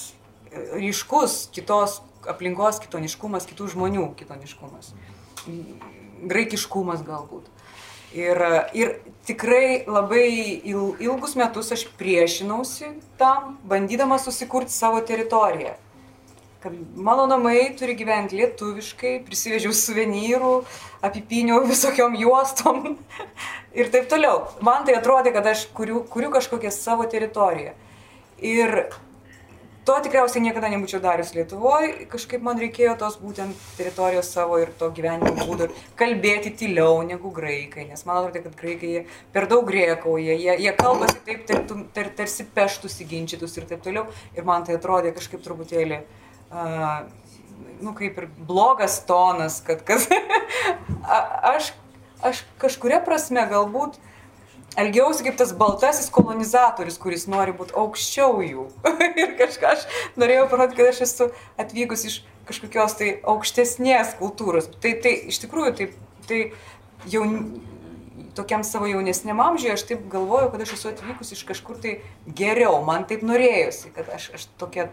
ryškus 0.77 1.41
kitos 1.55 1.99
aplinkos 2.31 2.79
kitoniškumas, 2.87 3.51
kitų 3.51 3.73
žmonių 3.75 4.13
kitoniškumas 4.23 4.95
graikiškumas 6.29 7.03
galbūt. 7.07 7.49
Ir, 8.13 8.37
ir 8.77 8.99
tikrai 9.25 9.85
labai 9.89 10.27
il, 10.69 10.93
ilgus 11.01 11.33
metus 11.39 11.73
aš 11.73 11.87
priešinausi 11.97 12.91
tam, 13.21 13.57
bandydama 13.65 14.19
susikurti 14.21 14.75
savo 14.75 15.01
teritoriją. 15.01 15.79
Kad 16.63 16.75
mano 16.95 17.25
namai 17.27 17.73
turi 17.79 17.97
gyventi 17.99 18.37
lietuviškai, 18.39 19.15
prisivežiau 19.27 19.73
suvenyrų, 19.75 20.53
apipiniau 21.03 21.65
visokiom 21.67 22.15
juostom 22.21 22.85
ir 23.79 23.89
taip 23.95 24.13
toliau. 24.13 24.45
Man 24.61 24.85
tai 24.87 24.99
atrodė, 25.01 25.33
kad 25.35 25.49
aš 25.49 25.65
kuriu, 25.75 26.05
kuriu 26.13 26.31
kažkokią 26.37 26.71
savo 26.71 27.09
teritoriją. 27.09 27.73
Ir 28.43 28.77
To 29.83 29.97
tikriausiai 29.99 30.45
niekada 30.45 30.69
nebūčiau 30.71 31.01
darius 31.03 31.33
Lietuvoje, 31.35 32.05
kažkaip 32.11 32.45
man 32.47 32.61
reikėjo 32.63 32.93
tos 33.01 33.17
būtent 33.19 33.59
teritorijos 33.75 34.29
savo 34.31 34.61
ir 34.63 34.71
to 34.79 34.87
gyvenimo 34.95 35.33
būdo 35.41 35.67
ir 35.67 35.73
kalbėti 35.99 36.53
tyliau 36.61 37.01
negu 37.03 37.33
graikai, 37.35 37.89
nes 37.89 38.05
man 38.07 38.21
atrodo, 38.21 38.45
kad 38.45 38.55
graikai 38.61 39.09
per 39.35 39.49
daug 39.51 39.67
grėkauja, 39.67 40.37
jie, 40.39 40.55
jie 40.63 40.75
kalbasi 40.79 41.19
taip, 41.27 41.43
tar, 41.51 41.65
tar, 41.97 42.13
tarsi 42.21 42.47
peštus 42.55 43.01
įginčytus 43.03 43.59
ir 43.59 43.67
taip 43.73 43.83
toliau, 43.83 44.07
ir 44.39 44.47
man 44.47 44.63
tai 44.69 44.79
atrodė 44.79 45.11
kažkaip 45.17 45.43
truputėlį, 45.43 45.99
uh, 46.55 47.03
nu 47.83 47.97
kaip 47.99 48.23
ir 48.23 48.31
blogas 48.39 49.01
tonas, 49.09 49.59
kad 49.67 49.83
kas, 49.89 50.07
aš, 51.57 51.75
aš 52.23 52.47
kažkuria 52.63 53.03
prasme 53.03 53.49
galbūt 53.51 53.99
uh, 53.99 54.12
elgiausi 54.81 55.27
kaip 55.27 55.39
tas 55.41 55.53
baltasis 55.57 56.11
kolonizatorius, 56.13 56.99
kuris 57.03 57.27
nori 57.31 57.55
būti 57.57 57.77
aukščiau 57.79 58.41
jų. 58.47 58.67
ir 59.23 59.35
kažką 59.41 59.75
aš 59.77 59.87
norėjau 60.21 60.47
parodyti, 60.53 60.81
kad 60.81 60.93
aš 60.93 61.03
esu 61.09 61.29
atvykus 61.61 62.07
iš 62.09 62.21
kažkokios 62.49 62.97
tai 62.99 63.11
aukštesnės 63.33 64.17
kultūros. 64.19 64.71
Tai, 64.83 64.97
tai 65.05 65.15
iš 65.31 65.43
tikrųjų, 65.45 65.75
tai, 65.79 65.89
tai 66.29 66.41
jau 67.13 67.23
tokiam 68.37 68.65
savo 68.65 68.89
jaunesniam 68.89 69.41
amžiui 69.45 69.75
aš 69.75 69.87
taip 69.91 70.05
galvoju, 70.13 70.51
kad 70.53 70.65
aš 70.65 70.75
esu 70.79 70.93
atvykus 70.93 71.33
iš 71.37 71.45
kažkur 71.49 71.81
tai 71.83 71.97
geriau. 72.27 72.81
Man 72.87 73.07
taip 73.09 73.25
norėjosi, 73.27 73.93
kad 73.97 74.09
aš, 74.15 74.31
aš 74.39 74.49
tokia 74.61 74.89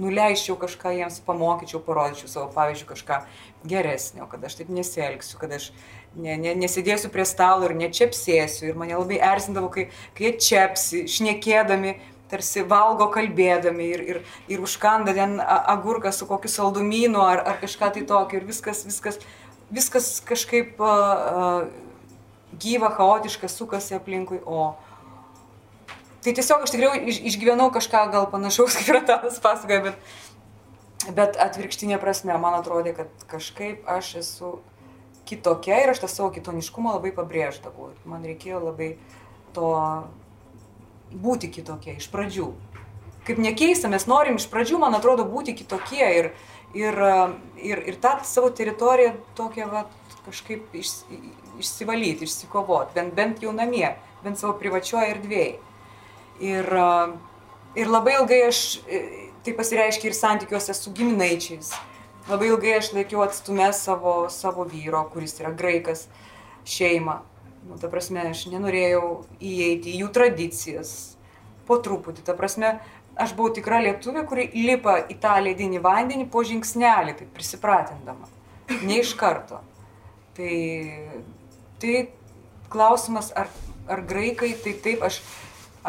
nuleiščiau 0.00 0.56
kažką 0.60 0.92
jiems, 0.98 1.20
pamokyčiau, 1.24 1.80
parodyčiau 1.84 2.28
savo 2.28 2.48
pavyzdžių 2.52 2.88
kažką 2.90 3.20
geresnio, 3.68 4.26
kad 4.28 4.44
aš 4.44 4.58
taip 4.60 4.72
nesielgsiu, 4.72 5.38
kad 5.40 5.54
aš 5.56 5.70
ne, 6.16 6.36
ne, 6.40 6.52
nesėdėsiu 6.58 7.10
prie 7.12 7.26
stalo 7.28 7.68
ir 7.68 7.76
nečiapsėsiu. 7.78 8.70
Ir 8.70 8.78
mane 8.80 8.96
labai 8.96 9.20
erzindavo, 9.22 9.70
kai, 9.72 9.88
kai 10.16 10.34
čiapsi, 10.40 11.04
šnekėdami, 11.10 11.96
tarsi 12.30 12.64
valgo 12.66 13.06
kalbėdami 13.14 13.90
ir, 13.94 14.04
ir, 14.10 14.22
ir 14.50 14.62
užkanda 14.64 15.14
ten 15.14 15.36
agurką 15.44 16.10
su 16.12 16.26
kokiu 16.26 16.50
saldumynu 16.50 17.22
ar, 17.22 17.44
ar 17.52 17.60
kažką 17.62 17.92
tai 17.94 18.06
tokio. 18.08 18.40
Ir 18.40 18.48
viskas, 18.48 18.82
viskas, 18.88 19.20
viskas 19.70 20.10
kažkaip 20.26 20.82
uh, 20.82 21.68
gyva, 22.58 22.90
chaotiška, 22.96 23.50
sukasi 23.52 23.96
aplinkui. 23.98 24.42
O, 24.42 24.74
Tai 26.26 26.32
tiesiog 26.34 26.64
aš 26.66 26.72
tikrai 26.74 27.04
iš, 27.06 27.20
išgyvenau 27.30 27.68
kažką 27.70 28.00
gal 28.10 28.24
panašaus, 28.32 28.74
kaip 28.80 28.88
yra 28.90 29.00
tas 29.06 29.36
pasakoja, 29.38 29.84
bet, 29.84 30.16
bet 31.14 31.36
atvirkštinė 31.38 32.00
prasme, 32.02 32.34
man 32.42 32.56
atrodė, 32.58 32.96
kad 32.96 33.26
kažkaip 33.30 33.86
aš 33.86 34.08
esu 34.24 34.50
kitokia 35.26 35.82
ir 35.82 35.92
aš 35.92 36.04
tą 36.04 36.10
savo 36.10 36.30
kitoniškumą 36.34 36.96
labai 36.96 37.12
pabrėždavau. 37.16 37.90
Man 38.08 38.24
reikėjo 38.26 38.62
labai 38.62 38.94
to 39.56 39.72
būti 41.12 41.50
kitokia 41.52 41.96
iš 41.96 42.08
pradžių. 42.12 42.50
Kaip 43.26 43.40
nekeista, 43.42 43.90
mes 43.90 44.06
norim 44.06 44.38
iš 44.38 44.46
pradžių, 44.50 44.78
man 44.82 44.94
atrodo, 44.94 45.24
būti 45.26 45.56
kitokie 45.58 46.06
ir, 46.20 46.28
ir, 46.78 47.00
ir, 47.58 47.82
ir 47.90 47.98
tą 48.02 48.20
savo 48.26 48.52
teritoriją 48.54 49.16
tokią 49.38 49.66
va, 49.72 49.82
kažkaip 50.28 50.74
iš, 50.78 50.92
išsivalyti, 51.58 52.26
išsikovoti, 52.26 52.94
bent, 52.94 53.14
bent 53.18 53.42
jau 53.42 53.54
namie, 53.54 53.88
bent 54.22 54.38
savo 54.38 54.54
privačioje 54.60 55.10
erdvėje. 55.16 55.56
Ir, 56.46 56.70
ir 57.80 57.90
labai 57.90 58.18
ilgai 58.20 58.42
aš, 58.50 58.62
tai 59.42 59.54
pasireiškia 59.56 60.10
ir 60.10 60.16
santykiuose 60.18 60.74
su 60.76 60.92
giminaičiais, 60.94 61.72
Labai 62.26 62.48
ilgai 62.50 62.72
aš 62.74 62.90
laikiau 62.90 63.22
atstumę 63.22 63.68
savo, 63.76 64.14
savo 64.34 64.64
vyro, 64.66 65.04
kuris 65.12 65.36
yra 65.38 65.52
graikas, 65.54 66.08
šeimą. 66.66 67.20
Nu, 67.68 67.78
ta 67.78 67.90
prasme, 67.90 68.24
aš 68.32 68.48
nenorėjau 68.50 69.10
įeiti 69.38 69.92
į 69.94 70.00
jų 70.02 70.10
tradicijas. 70.14 70.90
Po 71.66 71.78
truputį, 71.82 72.24
ta 72.26 72.34
prasme, 72.38 72.76
aš 73.18 73.34
buvau 73.38 73.54
tikra 73.54 73.78
lietuvė, 73.84 74.24
kuri 74.26 74.48
lipa 74.54 74.98
į 75.10 75.18
tą 75.22 75.36
ledinį 75.42 75.80
vandenį 75.82 76.26
po 76.30 76.42
žingsnelį, 76.46 77.14
tai 77.20 77.30
prisipratindama. 77.34 78.30
Ne 78.82 79.00
iš 79.04 79.14
karto. 79.18 79.62
Tai, 80.34 80.54
tai 81.82 81.94
klausimas, 82.70 83.30
ar, 83.38 83.50
ar 83.86 84.02
graikai, 84.06 84.50
tai 84.62 84.74
taip, 84.82 85.06
aš 85.06 85.22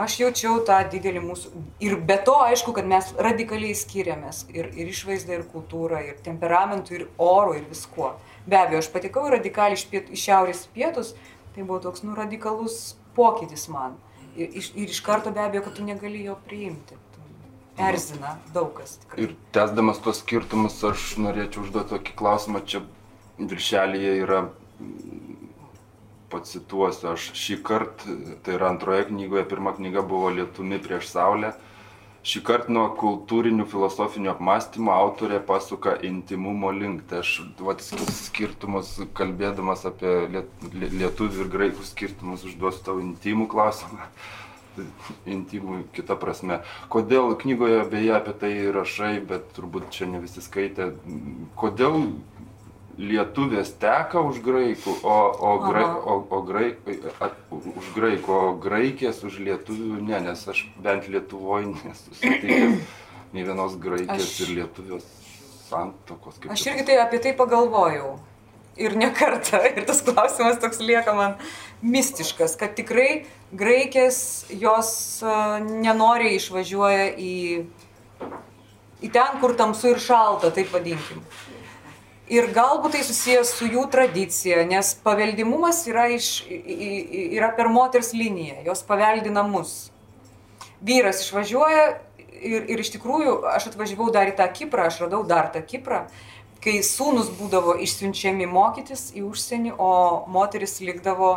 aš 0.03 0.19
jaučiau 0.21 0.59
tą 0.67 0.77
didelį 0.91 1.23
mūsų. 1.25 1.51
Ir 1.83 1.97
be 2.09 2.17
to, 2.27 2.35
aišku, 2.47 2.73
kad 2.77 2.87
mes 2.89 3.09
radikaliai 3.27 3.75
skiriamės 3.77 4.43
ir, 4.53 4.69
ir 4.77 4.91
išvaizdą, 4.91 5.39
ir 5.39 5.47
kultūrą, 5.53 6.03
ir 6.09 6.19
temperamentų, 6.25 6.97
ir 6.97 7.07
oro, 7.17 7.55
ir 7.57 7.65
viskuo. 7.69 8.13
Be 8.47 8.59
abejo, 8.59 8.83
aš 8.83 8.91
patikau 8.93 9.25
radikaliai 9.33 9.79
iš, 9.79 9.87
piet, 9.91 10.11
iš 10.13 10.27
šiaurės 10.29 10.67
pietus, 10.75 11.15
tai 11.55 11.65
buvo 11.65 11.81
toks, 11.87 12.05
nu, 12.05 12.15
radikalus 12.17 12.95
pokytis 13.17 13.67
man. 13.73 13.97
Ir, 14.37 14.51
iš, 14.61 14.71
ir 14.77 14.93
iš 14.93 15.01
karto 15.05 15.33
be 15.33 15.41
abejo, 15.43 15.65
kad 15.67 15.79
tu 15.79 15.85
negali 15.87 16.23
jo 16.27 16.37
priimti. 16.47 16.97
Erzina 17.77 18.39
daug 18.55 18.71
kas. 18.73 18.95
Tikrai. 19.03 19.27
Ir 19.27 19.33
tęsdamas 19.53 19.99
tuos 20.01 20.23
skirtumus, 20.23 20.79
aš 20.87 21.11
norėčiau 21.21 21.61
užduoti 21.61 21.93
tokį 21.93 22.15
klausimą, 22.17 22.63
čia 22.65 22.81
viršelyje 23.37 24.15
yra, 24.23 24.39
pacituosiu, 26.31 27.11
aš 27.13 27.31
šį 27.37 27.57
kartą, 27.65 28.17
tai 28.43 28.57
yra 28.57 28.71
antroje 28.73 29.07
knygoje, 29.11 29.45
pirma 29.49 29.73
knyga 29.77 30.03
buvo 30.05 30.31
Lietumi 30.33 30.79
prieš 30.83 31.11
Saulę. 31.13 31.53
Šį 32.27 32.41
kartą 32.43 32.73
nuo 32.75 32.87
kultūrinių 32.99 33.63
filosofinių 33.71 34.33
apmąstymų 34.33 34.91
autorė 34.91 35.37
pasuka 35.47 35.93
intimumo 36.03 36.73
link. 36.75 37.05
Tai 37.07 37.21
aš 37.21 37.37
vat, 37.63 37.83
skirtumus, 38.17 38.97
kalbėdamas 39.15 39.85
apie 39.87 40.25
liet, 40.33 40.49
lietuvių 40.73 41.45
ir 41.45 41.53
graikų 41.53 41.87
skirtumus, 41.87 42.43
užduosiu 42.49 42.83
tau 42.83 42.97
intimų 42.99 43.47
klausimą. 43.53 44.09
Intimų 45.37 45.85
kita 45.95 46.17
prasme. 46.19 46.59
Kodėl 46.91 47.31
knygoje 47.39 47.85
beje 47.93 48.11
apie 48.17 48.35
tai 48.43 48.51
rašai, 48.75 49.13
bet 49.31 49.47
turbūt 49.55 49.87
čia 49.95 50.09
ne 50.11 50.19
visi 50.25 50.43
skaitė. 50.43 50.91
Kodėl 51.55 52.09
lietuvės 52.97 53.71
teka 53.77 54.21
už 54.25 54.39
graikų, 54.45 54.93
o, 55.05 55.17
o, 55.37 55.51
gra, 55.61 55.83
o, 56.01 56.15
o 56.33 56.39
graik, 56.45 56.79
a, 57.21 57.29
už 57.53 57.91
graikų, 57.95 58.31
o 58.33 58.53
graikės 58.61 59.21
už 59.27 59.37
lietuvių 59.45 59.99
ne, 60.01 60.21
nes 60.25 60.47
aš 60.49 60.63
bent 60.81 61.05
Lietuvoje 61.11 61.75
nesu 61.75 62.15
sutikęs 62.17 62.81
nei 63.35 63.43
vienos 63.45 63.77
graikės 63.81 64.23
Aš- 64.25 64.39
ir 64.47 64.55
lietuvės 64.61 65.05
santokos. 65.67 66.39
Aš 66.49 66.65
irgi 66.71 66.87
tai 66.89 66.97
apie 67.03 67.21
tai 67.21 67.35
pagalvojau. 67.37 68.17
Ir 68.77 68.93
ne 68.93 69.09
kartą. 69.09 69.57
Ir 69.73 69.87
tas 69.89 70.03
klausimas 70.05 70.59
toks 70.61 70.77
lieka 70.85 71.13
man 71.17 71.33
mistiškas, 71.81 72.53
kad 72.59 72.75
tikrai 72.77 73.25
graikės 73.57 74.19
jos 74.53 74.91
a, 75.25 75.57
nenoriai 75.61 76.37
išvažiuoja 76.37 77.07
į, 77.17 77.35
į 79.01 79.11
ten, 79.13 79.39
kur 79.41 79.55
tamsu 79.57 79.93
ir 79.95 80.01
šalta, 80.01 80.53
taip 80.53 80.69
vadinkim. 80.73 81.23
Ir 82.27 82.49
galbūt 82.51 82.97
tai 82.97 83.05
susijęs 83.07 83.53
su 83.55 83.69
jų 83.71 83.85
tradicija, 83.91 84.65
nes 84.67 84.89
paveldimumas 84.99 85.85
yra, 85.87 86.09
iš, 86.11 86.41
yra 86.49 87.53
per 87.55 87.69
moters 87.71 88.11
liniją, 88.11 88.65
jos 88.65 88.81
paveldi 88.83 89.31
namus. 89.31 89.93
Vyras 90.83 91.21
išvažiuoja 91.23 91.85
ir, 92.35 92.65
ir 92.67 92.81
iš 92.83 92.91
tikrųjų 92.97 93.37
aš 93.53 93.69
atvažiavau 93.71 94.09
dar 94.11 94.27
į 94.27 94.35
tą 94.35 94.47
Kiprą, 94.51 94.89
aš 94.89 94.99
radau 95.05 95.21
dar 95.27 95.47
tą 95.53 95.61
Kiprą, 95.63 96.03
kai 96.63 96.81
sūnus 96.83 97.29
būdavo 97.37 97.77
išsiunčiami 97.85 98.47
mokytis 98.51 99.13
į 99.15 99.23
užsienį, 99.29 99.77
o 99.79 99.91
moteris 100.27 100.81
likdavo, 100.83 101.31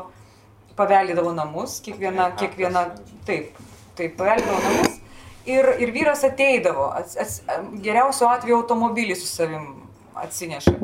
paveldydavo 0.74 1.30
namus, 1.36 1.78
kiekviena, 1.84 2.32
kiekviena, 2.40 2.88
taip, 3.28 3.54
taip, 3.94 4.18
paveldydavo 4.18 4.58
namus. 4.66 4.98
Ir, 5.46 5.70
ir 5.80 5.94
vyras 5.94 6.26
ateidavo, 6.26 6.90
ats, 6.98 7.14
ats, 7.20 7.38
geriausiu 7.84 8.26
atveju 8.28 8.58
automobilį 8.58 9.14
su 9.16 9.30
savim 9.30 9.79
atsineša. 10.26 10.74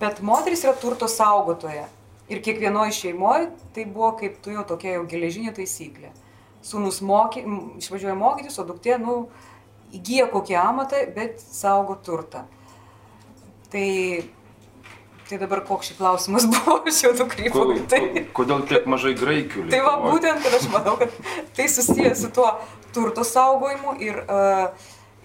Bet 0.00 0.20
moteris 0.24 0.64
yra 0.64 0.72
turto 0.80 1.08
saugotoja. 1.08 1.86
Ir 2.30 2.38
kiekvienoje 2.46 2.92
šeimoje 2.94 3.48
tai 3.74 3.84
buvo 3.90 4.12
kaip 4.20 4.36
tu 4.44 4.52
jau 4.54 4.62
tokia 4.64 4.96
jau 4.98 5.06
geležinė 5.10 5.50
taisyklė. 5.56 6.12
Sūnus 6.62 7.00
moky, 7.02 7.42
išvažiuoja 7.80 8.14
mokytis, 8.20 8.58
o 8.60 8.64
duktė, 8.68 8.98
nu, 9.02 9.14
įgyja 9.96 10.28
kokį 10.30 10.54
amatą, 10.60 11.00
bet 11.16 11.40
saugo 11.42 11.96
turtą. 12.06 12.44
Tai, 13.70 13.86
tai 15.30 15.38
dabar 15.38 15.62
koks 15.66 15.90
šį 15.90 15.96
klausimas 16.00 16.46
buvo, 16.52 16.76
aš 16.90 17.02
jau 17.06 17.12
nukrypau 17.18 17.66
Ko- 17.70 17.76
tai. 17.90 18.00
ko- 18.10 18.24
Kodėl 18.40 18.64
tiek 18.70 18.86
mažai 18.90 19.12
graikių? 19.18 19.66
Tai 19.72 19.80
va 19.86 19.96
būtent, 20.04 20.42
kad 20.44 20.56
aš 20.58 20.68
manau, 20.72 20.96
kad 21.00 21.14
tai 21.56 21.66
susijęs 21.70 22.24
su 22.24 22.30
tuo 22.34 22.48
turto 22.94 23.22
saugojimu 23.26 23.94
ir, 24.02 24.22
uh, 24.26 24.70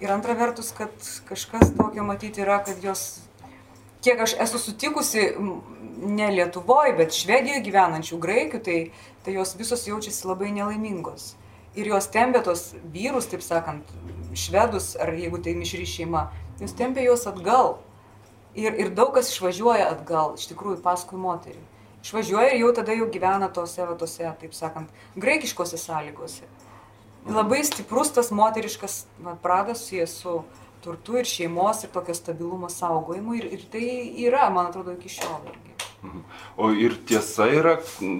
ir 0.02 0.12
antra 0.14 0.34
vertus, 0.38 0.72
kad 0.76 0.92
kažkas 1.30 1.72
tokio 1.78 2.04
matyti 2.06 2.42
yra, 2.44 2.60
kad 2.66 2.82
jos, 2.86 3.06
kiek 4.06 4.22
aš 4.22 4.36
esu 4.46 4.60
sutikusi, 4.62 5.24
ne 6.06 6.28
Lietuvoje, 6.30 6.94
bet 6.98 7.14
Švedijoje 7.16 7.64
gyvenančių 7.66 8.18
graikių, 8.22 8.60
tai, 8.62 8.78
tai 9.24 9.34
jos 9.34 9.56
visos 9.58 9.86
jaučiasi 9.88 10.28
labai 10.28 10.52
nelaimingos. 10.54 11.34
Ir 11.76 11.90
jos 11.90 12.06
tempia 12.12 12.44
tos 12.44 12.70
vyrus, 12.92 13.26
taip 13.28 13.42
sakant, 13.44 13.88
švedus, 14.36 14.94
ar 15.00 15.12
jeigu 15.16 15.40
tai 15.42 15.56
mišri 15.58 15.86
šeima, 15.88 16.28
jos 16.60 16.76
tempia 16.76 17.04
juos 17.04 17.26
atgal. 17.28 17.80
Ir, 18.56 18.72
ir 18.80 18.92
daug 18.96 19.10
kas 19.16 19.32
išvažiuoja 19.34 19.90
atgal, 19.92 20.36
iš 20.38 20.46
tikrųjų, 20.52 20.78
paskui 20.84 21.18
moterį. 21.20 21.58
Išvažiuoja 22.06 22.54
ir 22.54 22.62
jau 22.62 22.70
tada 22.76 22.94
jau 22.96 23.08
gyvena 23.12 23.50
tose, 23.52 23.82
va, 23.84 23.96
tose, 23.98 24.30
taip 24.40 24.54
sakant, 24.56 24.92
graikiškose 25.18 25.80
sąlygose. 25.80 26.46
Labai 27.26 27.64
stiprus 27.66 28.12
tas 28.14 28.30
moteriškas 28.30 29.00
va, 29.18 29.34
pradas 29.42 29.82
susijęs 29.82 30.14
su 30.22 30.36
turtu 30.86 31.18
ir 31.20 31.28
šeimos 31.28 31.84
ir 31.84 31.92
tokio 31.94 32.14
stabilumo 32.14 32.70
saugojimu. 32.72 33.36
Ir, 33.42 33.52
ir 33.58 33.68
tai 33.72 33.86
yra, 34.24 34.48
man 34.54 34.70
atrodo, 34.70 34.94
iki 34.96 35.12
šiol. 35.18 35.42
irgi. 35.50 35.76
O 36.56 36.70
ir 36.70 36.94
tiesa 37.08 37.48
yra, 37.50 37.76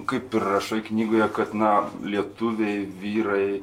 kaip 0.09 0.33
ir 0.35 0.49
rašai 0.53 0.81
knygoje, 0.89 1.27
kad, 1.33 1.53
na, 1.55 1.75
lietuviai 2.03 2.83
vyrai 3.01 3.61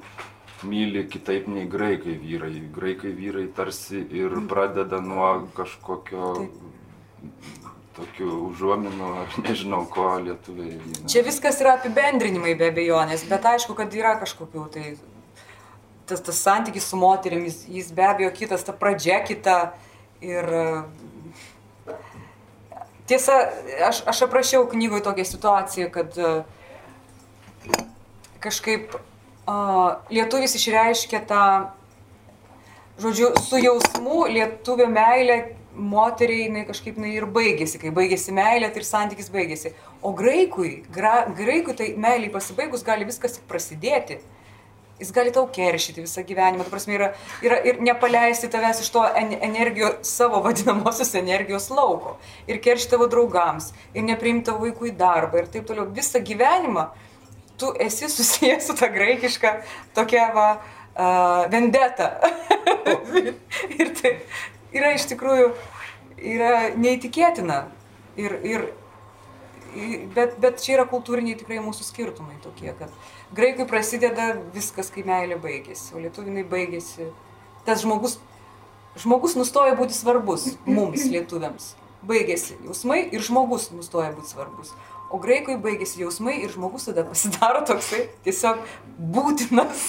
myli 0.65 1.05
kitaip 1.11 1.49
nei 1.53 1.67
graikai 1.71 2.17
vyrai. 2.19 2.55
Graikai 2.75 3.13
vyrai 3.13 3.47
tarsi 3.57 4.01
ir 4.17 4.35
pradeda 4.49 5.01
nuo 5.05 5.31
kažkokio 5.57 6.31
Taip. 6.39 7.71
tokių 7.99 8.31
užuominų, 8.51 9.11
aš 9.25 9.39
nežinau, 9.47 9.85
ko 9.91 10.09
lietuviai. 10.25 10.79
na. 10.81 11.09
Čia 11.11 11.25
viskas 11.27 11.61
yra 11.63 11.77
apibendrinimai 11.79 12.57
be 12.59 12.71
abejonės, 12.73 13.27
bet 13.31 13.47
aišku, 13.55 13.77
kad 13.79 13.95
yra 13.95 14.17
kažkokių 14.23 14.69
tai 14.75 14.95
tas, 16.07 16.21
tas 16.21 16.41
santykis 16.41 16.89
su 16.89 16.99
moterimis, 17.01 17.65
jis 17.69 17.93
be 17.93 18.05
abejo 18.07 18.31
kitas, 18.35 18.65
ta 18.65 18.73
pradžia 18.77 19.21
kita. 19.25 19.75
Ir 20.25 20.45
e, 20.45 20.67
tiesa, 23.11 23.39
aš, 23.89 24.03
aš 24.09 24.23
aprašiau 24.29 24.69
knygoje 24.71 25.05
tokią 25.09 25.25
situaciją, 25.29 25.91
kad 25.93 26.19
e, 26.19 26.35
kažkaip 28.45 28.95
a, 29.47 29.57
lietuvis 30.13 30.57
išreiškia 30.61 31.25
tą, 31.29 31.45
žodžiu, 33.01 33.35
su 33.45 33.61
jausmu 33.61 34.25
lietuvio 34.33 34.89
meilė 34.93 35.39
moteriai 35.75 36.47
jinai 36.47 36.63
kažkaip 36.69 36.99
jinai 36.99 37.17
ir 37.17 37.27
baigėsi. 37.27 37.81
Kai 37.83 37.91
baigėsi 37.95 38.35
meilė, 38.35 38.71
tai 38.71 38.83
ir 38.83 38.87
santykis 38.89 39.31
baigėsi. 39.35 39.75
O 40.05 40.13
graikui, 40.17 40.85
gra, 40.95 41.25
graikui 41.35 41.75
tai 41.77 41.91
meiliai 41.99 42.33
pasibaigus 42.33 42.85
gali 42.87 43.09
viskas 43.09 43.39
tik 43.39 43.49
prasidėti. 43.51 44.21
Jis 45.01 45.11
gali 45.11 45.33
tau 45.35 45.49
keršyti 45.51 46.05
visą 46.05 46.23
gyvenimą, 46.23 46.65
tu 46.65 46.71
prasme, 46.71 46.95
yra, 46.95 47.09
yra 47.43 47.57
ir 47.67 47.81
nepaleisti 47.83 48.47
tavęs 48.53 48.85
iš 48.85 48.93
to 48.95 49.03
en- 49.19 49.35
energijos, 49.43 49.97
savo 50.07 50.39
vadinamosios 50.45 51.11
energijos 51.19 51.67
lauko. 51.75 52.15
Ir 52.47 52.61
keršyti 52.63 52.95
tavo 52.95 53.09
draugams, 53.11 53.73
ir 53.95 54.07
nepriimti 54.07 54.47
tavo 54.51 54.69
vaikų 54.69 54.93
į 54.93 54.95
darbą, 55.01 55.43
ir 55.43 55.51
taip 55.51 55.67
toliau. 55.67 55.89
Visą 55.97 56.23
gyvenimą 56.23 56.87
tu 57.59 57.73
esi 57.81 58.09
susijęs 58.09 58.67
su 58.67 58.77
ta 58.79 58.87
graikiška 58.95 59.55
tokia 59.95 60.29
va, 60.35 60.49
uh, 60.95 61.51
vendeta. 61.51 62.13
ir 63.81 63.93
tai 63.99 64.15
yra 64.75 64.95
iš 64.95 65.09
tikrųjų 65.11 65.51
yra 66.19 66.55
neįtikėtina. 66.79 67.65
Ir, 68.21 68.37
ir, 68.47 68.67
bet, 70.15 70.39
bet 70.43 70.63
čia 70.63 70.77
yra 70.79 70.87
kultūriniai 70.91 71.39
tikrai 71.39 71.59
mūsų 71.63 71.87
skirtumai 71.89 72.39
tokie, 72.45 72.71
kad 72.79 72.95
graikui 73.35 73.67
prasideda 73.69 74.33
viskas, 74.55 74.91
kai 74.95 75.05
meilė 75.07 75.39
baigėsi, 75.43 75.93
o 75.95 76.03
lietuvinai 76.03 76.45
baigėsi. 76.49 77.09
Tas 77.67 77.83
žmogus, 77.85 78.19
žmogus 79.01 79.37
nustoja 79.39 79.75
būti 79.79 79.97
svarbus 79.97 80.53
mums, 80.67 81.07
lietuviams. 81.15 81.73
Baigėsi 82.05 82.59
jausmai 82.67 83.07
ir 83.17 83.25
žmogus 83.25 83.71
nustoja 83.73 84.13
būti 84.15 84.35
svarbus. 84.35 84.75
O 85.15 85.21
graikui 85.23 85.57
baigėsi 85.63 86.03
jausmai 86.03 86.41
ir 86.43 86.53
žmogus 86.53 86.89
tada 86.89 87.05
pasidaro 87.09 87.63
toksai 87.69 88.09
tiesiog 88.27 88.61
būtinas, 89.15 89.85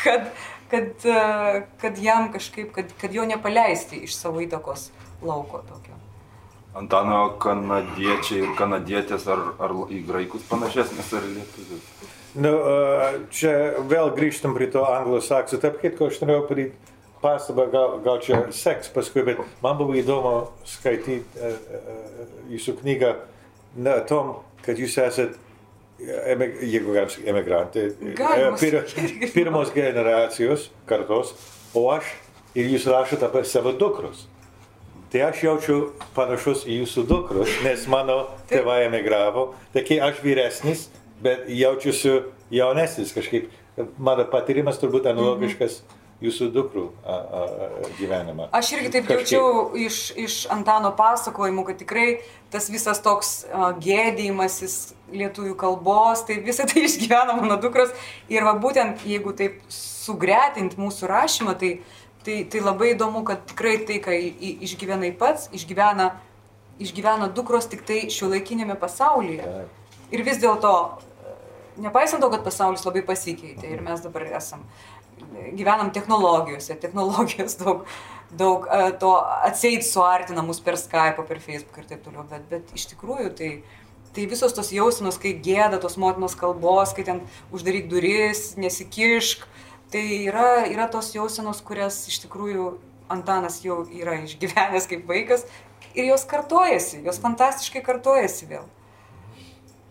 kad, 0.00 0.30
kad, 0.72 0.90
e, 1.04 1.62
kad 1.82 2.02
jam 2.02 2.30
kažkaip, 2.34 2.72
kad, 2.74 2.90
kad 3.00 3.14
jo 3.14 3.26
nepaleisti 3.28 4.02
iš 4.08 4.16
savo 4.18 4.42
įtakos 4.44 4.88
lauko 5.22 5.62
tokio. 5.68 5.94
Antano 6.78 7.24
kanadiečiai 7.42 8.44
ir 8.44 8.54
kanadietės 8.58 9.26
ar, 9.30 9.40
ar 9.62 9.74
į 9.90 10.02
graikus 10.06 10.44
panašesnės 10.50 11.14
ar 11.18 11.26
lietuvius? 11.26 11.86
Nu, 12.38 12.52
čia 13.34 13.54
vėl 13.90 14.12
grįžtam 14.14 14.54
prie 14.54 14.68
to 14.70 14.84
anglosaksų. 14.86 15.58
Tarp 15.62 15.80
kitko, 15.82 16.10
aš 16.12 16.20
norėjau 16.22 16.44
padaryti 16.46 16.94
pastabą, 17.22 17.66
gal, 17.72 17.96
gal 18.04 18.20
čia 18.22 18.44
seks 18.54 18.92
paskui, 18.94 19.24
bet 19.26 19.40
man 19.64 19.78
buvo 19.80 19.96
įdomu 19.98 20.34
skaityti 20.68 21.18
jūsų 22.52 22.76
knygą 22.82 23.12
na, 23.82 23.98
tom, 24.06 24.36
kad 24.62 24.78
jūs 24.78 24.94
esate, 25.02 25.38
jeigu 25.98 26.94
galim 26.94 27.10
sakyti, 27.10 27.30
emigrantai, 27.32 27.86
pir, 28.60 28.78
pirmos 29.34 29.74
generacijos 29.74 30.68
kartos, 30.86 31.34
o 31.74 31.88
aš 31.90 32.12
ir 32.58 32.70
jūs 32.70 32.86
rašote 32.90 33.26
apie 33.26 33.42
savo 33.48 33.74
dukrus. 33.74 34.28
Tai 35.08 35.22
aš 35.30 35.40
jaučiu 35.40 35.76
panašus 36.14 36.66
į 36.68 36.82
jūsų 36.82 37.06
dukrus, 37.08 37.50
nes 37.64 37.86
mano 37.88 38.26
tėvai 38.50 38.82
emigravo, 38.90 39.54
tai 39.72 39.82
kai 39.88 39.96
aš 40.04 40.20
vyresnis, 40.20 40.88
bet 41.22 41.48
jaučiuosi 41.48 42.20
jaunesnis 42.50 43.14
kažkaip. 43.16 43.50
Mano 43.98 44.24
patyrimas 44.26 44.80
turbūt 44.82 45.06
analogiškas 45.06 45.82
jūsų 46.22 46.48
dukrų 46.50 46.84
a, 47.06 47.14
a, 47.14 47.42
a, 47.42 47.90
gyvenimą. 47.98 48.48
Aš 48.58 48.72
irgi 48.74 48.90
taip 48.96 49.06
Kažkaip. 49.06 49.38
jaučiau 49.38 49.76
iš, 49.78 49.98
iš 50.18 50.38
Antano 50.50 50.90
pasakojimų, 50.98 51.64
kad 51.68 51.78
tikrai 51.78 52.06
tas 52.50 52.66
visas 52.72 52.98
toks 53.04 53.30
uh, 53.46 53.68
gėdėjimasis 53.78 54.96
lietuvių 55.14 55.54
kalbos, 55.58 56.24
tai 56.26 56.40
visą 56.42 56.66
tai 56.68 56.88
išgyveno 56.88 57.38
mano 57.38 57.58
dukros. 57.62 57.94
Ir 58.32 58.46
va 58.48 58.56
būtent 58.58 59.06
jeigu 59.06 59.34
taip 59.38 59.62
sugretint 59.70 60.74
mūsų 60.80 61.10
rašymą, 61.10 61.54
tai, 61.60 61.76
tai, 62.26 62.40
tai 62.50 62.64
labai 62.66 62.96
įdomu, 62.96 63.22
kad 63.28 63.46
tikrai 63.52 63.78
tai, 63.86 64.00
ką 64.02 64.18
išgyvenai 64.66 65.12
pats, 65.20 65.46
išgyvena, 65.54 66.16
išgyvena 66.82 67.30
dukros 67.30 67.70
tik 67.70 67.86
tai 67.86 68.06
šiuolaikinėme 68.10 68.74
pasaulyje. 68.80 69.46
Taip. 69.46 69.94
Ir 70.08 70.24
vis 70.24 70.40
dėlto, 70.40 70.72
nepaisant 71.82 72.22
to, 72.22 72.30
kad 72.32 72.44
pasaulis 72.46 72.84
labai 72.86 73.02
pasikeitė 73.06 73.72
ir 73.74 73.82
mes 73.84 74.02
dabar 74.04 74.26
esam, 74.38 74.64
gyvenam 75.56 75.90
technologijose, 75.94 76.76
technologijos 76.80 77.56
daug, 77.62 77.84
daug 78.30 78.66
e, 78.66 78.80
to 79.00 79.12
atseit 79.46 79.86
suartina 79.86 80.44
mus 80.46 80.60
per 80.60 80.78
Skype, 80.80 81.26
per 81.28 81.42
Facebook 81.42 81.82
ir 81.82 81.90
taip 81.90 82.04
toliau, 82.06 82.26
bet, 82.30 82.46
bet 82.50 82.74
iš 82.76 82.88
tikrųjų 82.92 83.32
tai, 83.38 83.52
tai 84.16 84.26
visos 84.30 84.54
tos 84.56 84.72
jausmus, 84.74 85.20
kai 85.20 85.34
gėda 85.44 85.80
tos 85.82 85.98
motinos 86.00 86.36
kalbos, 86.38 86.94
kai 86.96 87.06
ten 87.08 87.22
uždaryk 87.54 87.88
duris, 87.90 88.52
nesikišk, 88.60 89.46
tai 89.92 90.04
yra, 90.26 90.66
yra 90.68 90.88
tos 90.92 91.14
jausenos, 91.16 91.62
kurias 91.64 92.04
iš 92.10 92.22
tikrųjų 92.26 92.76
Antanas 93.08 93.62
jau 93.64 93.86
yra 93.88 94.18
išgyvenęs 94.20 94.84
kaip 94.90 95.06
vaikas 95.08 95.46
ir 95.96 96.10
jos 96.10 96.26
kartojasi, 96.28 97.00
jos 97.06 97.20
fantastiškai 97.22 97.80
kartojasi 97.86 98.50
vėl. 98.50 98.66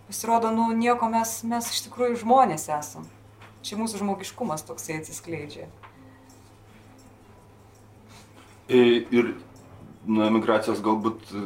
Pasirodo, 0.08 0.52
nu 0.56 0.70
nieko 0.72 1.10
mes, 1.12 1.42
mes 1.44 1.68
iš 1.74 1.82
tikrųjų 1.90 2.22
žmonės 2.24 2.70
esam. 2.72 3.04
Čia 3.66 3.76
mūsų 3.82 4.00
žmogiškumas 4.04 4.64
toksai 4.64 5.02
atsiskleidžia. 5.02 5.68
I- 8.70 9.06
Ir 9.12 9.34
nuo 10.08 10.24
emigracijos 10.28 10.80
galbūt 10.84 11.24
e, 11.36 11.42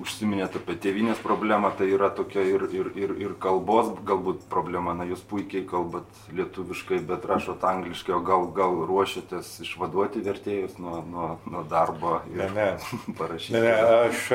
užsiminėt 0.00 0.54
apie 0.58 0.74
tėvynės 0.82 1.18
problemą, 1.22 1.70
tai 1.78 1.88
yra 1.94 2.08
tokia 2.14 2.42
ir, 2.46 2.64
ir, 2.74 2.90
ir, 2.98 3.14
ir 3.22 3.32
kalbos 3.42 3.92
galbūt 4.06 4.44
problema, 4.50 4.94
na 4.94 5.04
jūs 5.06 5.22
puikiai 5.30 5.64
kalbat 5.66 6.06
lietuviškai, 6.34 7.00
bet 7.06 7.26
rašot 7.26 7.62
angliškai, 7.66 8.14
o 8.14 8.20
gal, 8.22 8.46
gal 8.54 8.78
ruošiatės 8.90 9.56
išvaduoti 9.66 10.22
vertėjus 10.26 10.78
nuo, 10.82 11.02
nuo, 11.06 11.28
nuo 11.50 11.62
darbo 11.70 12.20
ir 12.30 12.46
Ne, 12.46 12.50
ne. 12.54 12.68
parašyti. 13.18 13.54
Ne, 13.58 13.66
ne, 13.66 13.74
aš 14.10 14.30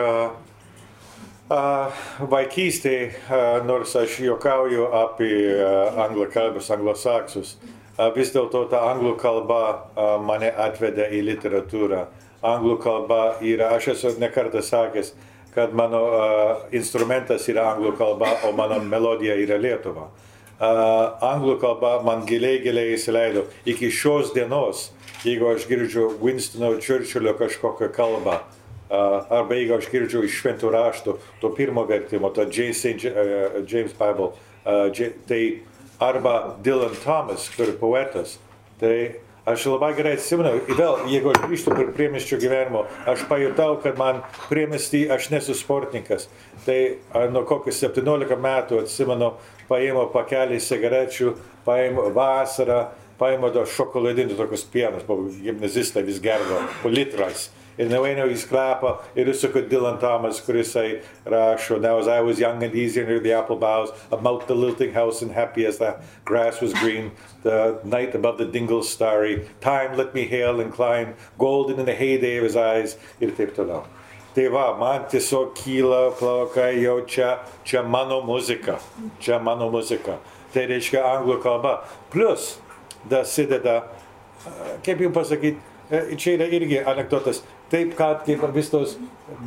vaikystėje, 1.49 3.11
nors 3.65 3.95
aš 3.95 4.19
juokauju 4.23 4.87
apie 4.97 5.61
anglakalbius, 6.01 6.71
anglosaksus, 6.73 7.55
vis 8.15 8.33
dėlto 8.33 8.65
ta 8.71 8.81
anglų 8.91 9.15
kalba 9.21 9.91
mane 10.25 10.49
atvedė 10.49 11.11
į 11.13 11.21
literatūrą. 11.29 12.07
Anglų 12.45 12.79
kalba 12.81 13.37
yra, 13.41 13.75
aš 13.77 13.93
esu 13.93 14.15
nekartą 14.19 14.61
sakęs, 14.61 15.13
kad 15.53 15.73
mano 15.73 16.01
instrumentas 16.73 17.47
yra 17.49 17.71
anglų 17.73 17.95
kalba, 17.97 18.33
o 18.45 18.51
mano 18.51 18.81
melodija 18.81 19.37
yra 19.37 19.57
lietuva. 19.61 20.09
Anglų 20.59 21.59
kalba 21.61 21.99
man 22.03 22.25
giliai, 22.25 22.59
giliai 22.63 22.95
įsileido. 22.95 23.45
Iki 23.69 23.91
šios 23.91 24.33
dienos, 24.33 24.89
jeigu 25.23 25.53
aš 25.53 25.69
girdžiu 25.69 26.09
Winstono 26.21 26.73
Churchillio 26.81 27.35
kažkokią 27.37 27.89
kalbą, 27.95 28.39
a, 28.41 28.64
arba 28.89 29.57
jeigu 29.57 29.77
aš 29.79 29.89
girdžiu 29.91 30.23
iš 30.27 30.39
šventų 30.41 30.71
raštų, 30.75 31.17
to 31.41 31.51
pirmo 31.57 31.85
vertimo, 31.89 32.29
to 32.33 32.45
James, 32.49 32.83
uh, 32.85 33.61
James 33.65 33.93
Bible, 33.97 34.33
uh, 34.65 35.05
tai 35.29 35.41
arba 35.99 36.55
Dylan 36.63 36.95
Thomas, 37.03 37.49
kur 37.55 37.71
poetas, 37.79 38.37
tai 38.79 39.21
aš 39.45 39.67
labai 39.69 39.91
gerai 39.97 40.15
atsimenu, 40.17 40.57
vėl, 40.73 41.03
jeigu 41.09 41.29
aš 41.31 41.41
grįžtu 41.45 41.73
prie 41.75 41.87
priemiščio 41.95 42.39
gyvenimo, 42.41 42.85
aš 43.09 43.25
pajutau, 43.29 43.75
kad 43.83 43.97
man 44.01 44.23
priemiestį 44.49 45.05
aš 45.13 45.29
nesu 45.33 45.55
sportininkas. 45.57 46.27
Tai 46.65 46.79
nuo 47.33 47.45
kokius 47.47 47.83
17 47.83 48.39
metų 48.41 48.81
atsimenu, 48.81 49.35
paėmiau 49.69 50.09
pakelį 50.13 50.57
cigarečių, 50.65 51.35
paėmiau 51.65 52.09
vasarą, 52.15 52.87
paėmiau 53.21 53.53
tos 53.53 53.75
šokoladinius 53.77 54.39
tokius 54.39 54.65
pienus, 54.73 55.05
gimnazistai 55.05 56.03
vis 56.07 56.19
gerdo, 56.23 56.59
po 56.81 56.89
litrais. 56.89 57.51
Ir 57.77 57.89
nueinu 57.91 58.23
į 58.31 58.37
sklapą 58.39 58.93
ir 59.19 59.27
įsuku 59.27 59.65
Dylan 59.67 59.97
Thomas, 59.99 60.39
kuris 60.39 60.69
jisai 60.69 61.01
rašo, 61.27 61.81
Now 61.81 61.99
as 61.99 62.07
I 62.07 62.21
was 62.21 62.39
young 62.39 62.63
and 62.63 62.73
easy 62.73 63.01
under 63.01 63.19
the 63.19 63.33
apple 63.33 63.57
boughs, 63.57 63.91
about 64.11 64.47
the 64.47 64.55
lilting 64.55 64.93
house 64.93 65.21
and 65.21 65.31
happy 65.31 65.65
as 65.65 65.77
the 65.79 65.99
grass 66.23 66.61
was 66.61 66.73
green, 66.73 67.11
the 67.43 67.79
night 67.83 68.15
above 68.15 68.37
the 68.37 68.45
dingle 68.45 68.81
starry, 68.81 69.49
time 69.59 69.97
let 69.97 70.13
me 70.13 70.23
hail 70.25 70.61
and 70.61 70.71
climb, 70.71 71.15
golden 71.37 71.79
in 71.79 71.85
the 71.85 71.93
heyday 71.93 72.37
of 72.37 72.43
his 72.43 72.55
eyes, 72.55 72.95
ir 73.19 73.31
taip 73.35 73.55
toliau. 73.55 73.83
Tai 74.35 74.47
va, 74.51 74.65
man 74.79 75.05
tiesiog 75.11 75.53
kyla 75.55 76.11
plaukai 76.19 76.73
jau 76.79 76.97
čia, 77.07 77.37
čia 77.63 77.83
mano 77.83 78.21
muzika, 78.21 78.79
čia 79.19 79.39
mano 79.39 79.69
muzika. 79.71 80.17
Tai 80.51 80.65
reiškia 80.71 81.03
anglų 81.07 81.37
kalba. 81.43 81.77
Plus, 82.11 82.57
dasideda, 83.07 83.77
a, 84.43 84.75
kaip 84.83 84.99
jums 85.03 85.15
pasakyti, 85.15 85.59
čia 86.19 86.35
yra 86.35 86.49
irgi 86.51 86.81
anegdotas. 86.83 87.43
Taip, 87.71 87.95
kad 87.97 88.21
kaip 88.27 88.43
vis 88.53 88.69
tos 88.69 88.95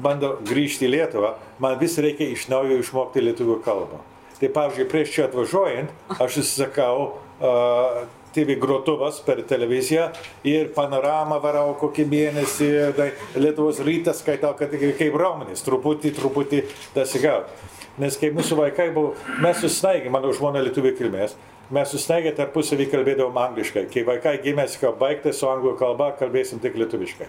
bando 0.03 0.35
grįžti 0.49 0.89
į 0.89 0.95
Lietuvą, 0.97 1.37
man 1.63 1.79
vis 1.79 1.97
reikia 2.03 2.27
iš 2.33 2.49
naujo 2.51 2.81
išmokti 2.83 3.23
lietuvių 3.23 3.61
kalbą. 3.67 4.01
Tai 4.39 4.51
pavyzdžiui, 4.55 4.87
prieš 4.91 5.13
čia 5.15 5.27
atvažiuojant, 5.27 5.93
aš 6.19 6.41
įsisakau 6.43 6.97
uh, 7.07 8.03
TV 8.35 8.55
grotuvas 8.61 9.19
per 9.25 9.43
televiziją 9.49 10.09
ir 10.47 10.71
panoramą 10.77 11.41
varau 11.43 11.73
kokį 11.81 12.07
mėnesį, 12.11 12.71
tai 12.99 13.09
Lietuvos 13.39 13.81
rytas 13.87 14.23
skaitau, 14.23 14.53
kad 14.59 14.75
kaip 14.75 15.19
raumenis, 15.19 15.65
truputį, 15.67 16.15
truputį 16.19 16.63
dasigauti. 16.95 17.75
Nes 17.99 18.19
kai 18.19 18.31
mūsų 18.31 18.61
vaikai 18.61 18.93
buvo, 18.95 19.17
mes 19.43 19.59
susnaigė, 19.59 20.11
mano 20.15 20.31
žmona 20.35 20.63
lietuvių 20.63 20.93
kilmės, 21.01 21.35
mes 21.75 21.91
susnaigė 21.91 22.31
tarpusavį 22.39 22.87
kalbėdavom 22.93 23.41
angliškai. 23.43 23.89
Kai 23.91 24.05
vaikai 24.07 24.37
gimė, 24.45 24.69
sakau, 24.71 24.93
baigti 25.01 25.35
su 25.35 25.49
anglų 25.51 25.75
kalba, 25.81 26.13
kalbėsim 26.21 26.63
tik 26.63 26.79
lietuviškai. 26.79 27.27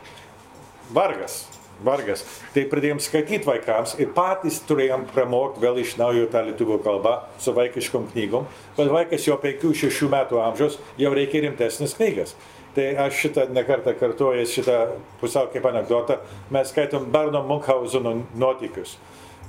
Vargas, 0.90 1.44
vargas. 1.86 2.24
Tai 2.54 2.64
pradėjom 2.72 3.00
skaityti 3.04 3.46
vaikams 3.46 3.96
ir 4.02 4.10
patys 4.16 4.60
turėjom 4.68 5.06
pramokti 5.14 5.62
vėl 5.62 5.78
iš 5.84 5.96
naujo 6.00 6.26
tą 6.32 6.42
lietuvių 6.48 6.80
kalbą 6.86 7.16
su 7.42 7.54
vaikiškom 7.54 8.08
knygom, 8.14 8.48
bet 8.78 8.90
vaikas 8.94 9.28
jau 9.28 9.38
5-6 9.42 10.10
metų 10.10 10.42
amžiaus 10.42 10.80
jau 10.98 11.12
reikia 11.14 11.44
rimtesnis 11.46 11.94
knygas. 11.98 12.34
Tai 12.74 12.86
aš 13.06 13.22
šitą 13.24 13.48
nekartą 13.54 13.96
kartuoju, 13.98 14.46
šitą 14.50 14.80
pusiau 15.22 15.50
kaip 15.54 15.66
anegdotą, 15.66 16.20
mes 16.54 16.70
skaitom 16.70 17.08
Berno 17.14 17.42
Munkhauseno 17.46 18.14
nuotykius. 18.38 18.98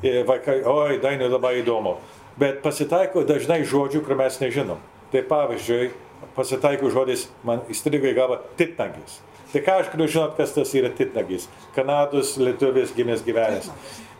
Ir 0.04 0.24
vaikai, 0.28 0.62
oi, 0.64 0.96
dainai 1.00 1.28
labai 1.28 1.58
įdomu. 1.60 1.98
Bet 2.40 2.62
pasitaiko 2.64 3.26
dažnai 3.28 3.60
žodžių, 3.68 4.00
kur 4.06 4.16
mes 4.16 4.38
nežinom. 4.40 4.80
Tai 5.12 5.24
pavyzdžiui, 5.28 5.90
pasitaiko 6.36 6.92
žodis, 6.92 7.26
man 7.44 7.60
įstrigo 7.72 8.08
į 8.08 8.16
galvą, 8.16 8.40
titnagis. 8.56 9.20
Tai 9.50 9.64
ką 9.66 9.80
aš 9.80 9.90
galiu 9.90 10.06
žinot, 10.06 10.36
kas 10.38 10.54
tas 10.54 10.70
yra 10.78 10.92
titnagis? 10.94 11.48
Kanados 11.74 12.36
lietuvis 12.38 12.94
gimęs 12.94 13.24
gyvenęs. 13.26 13.66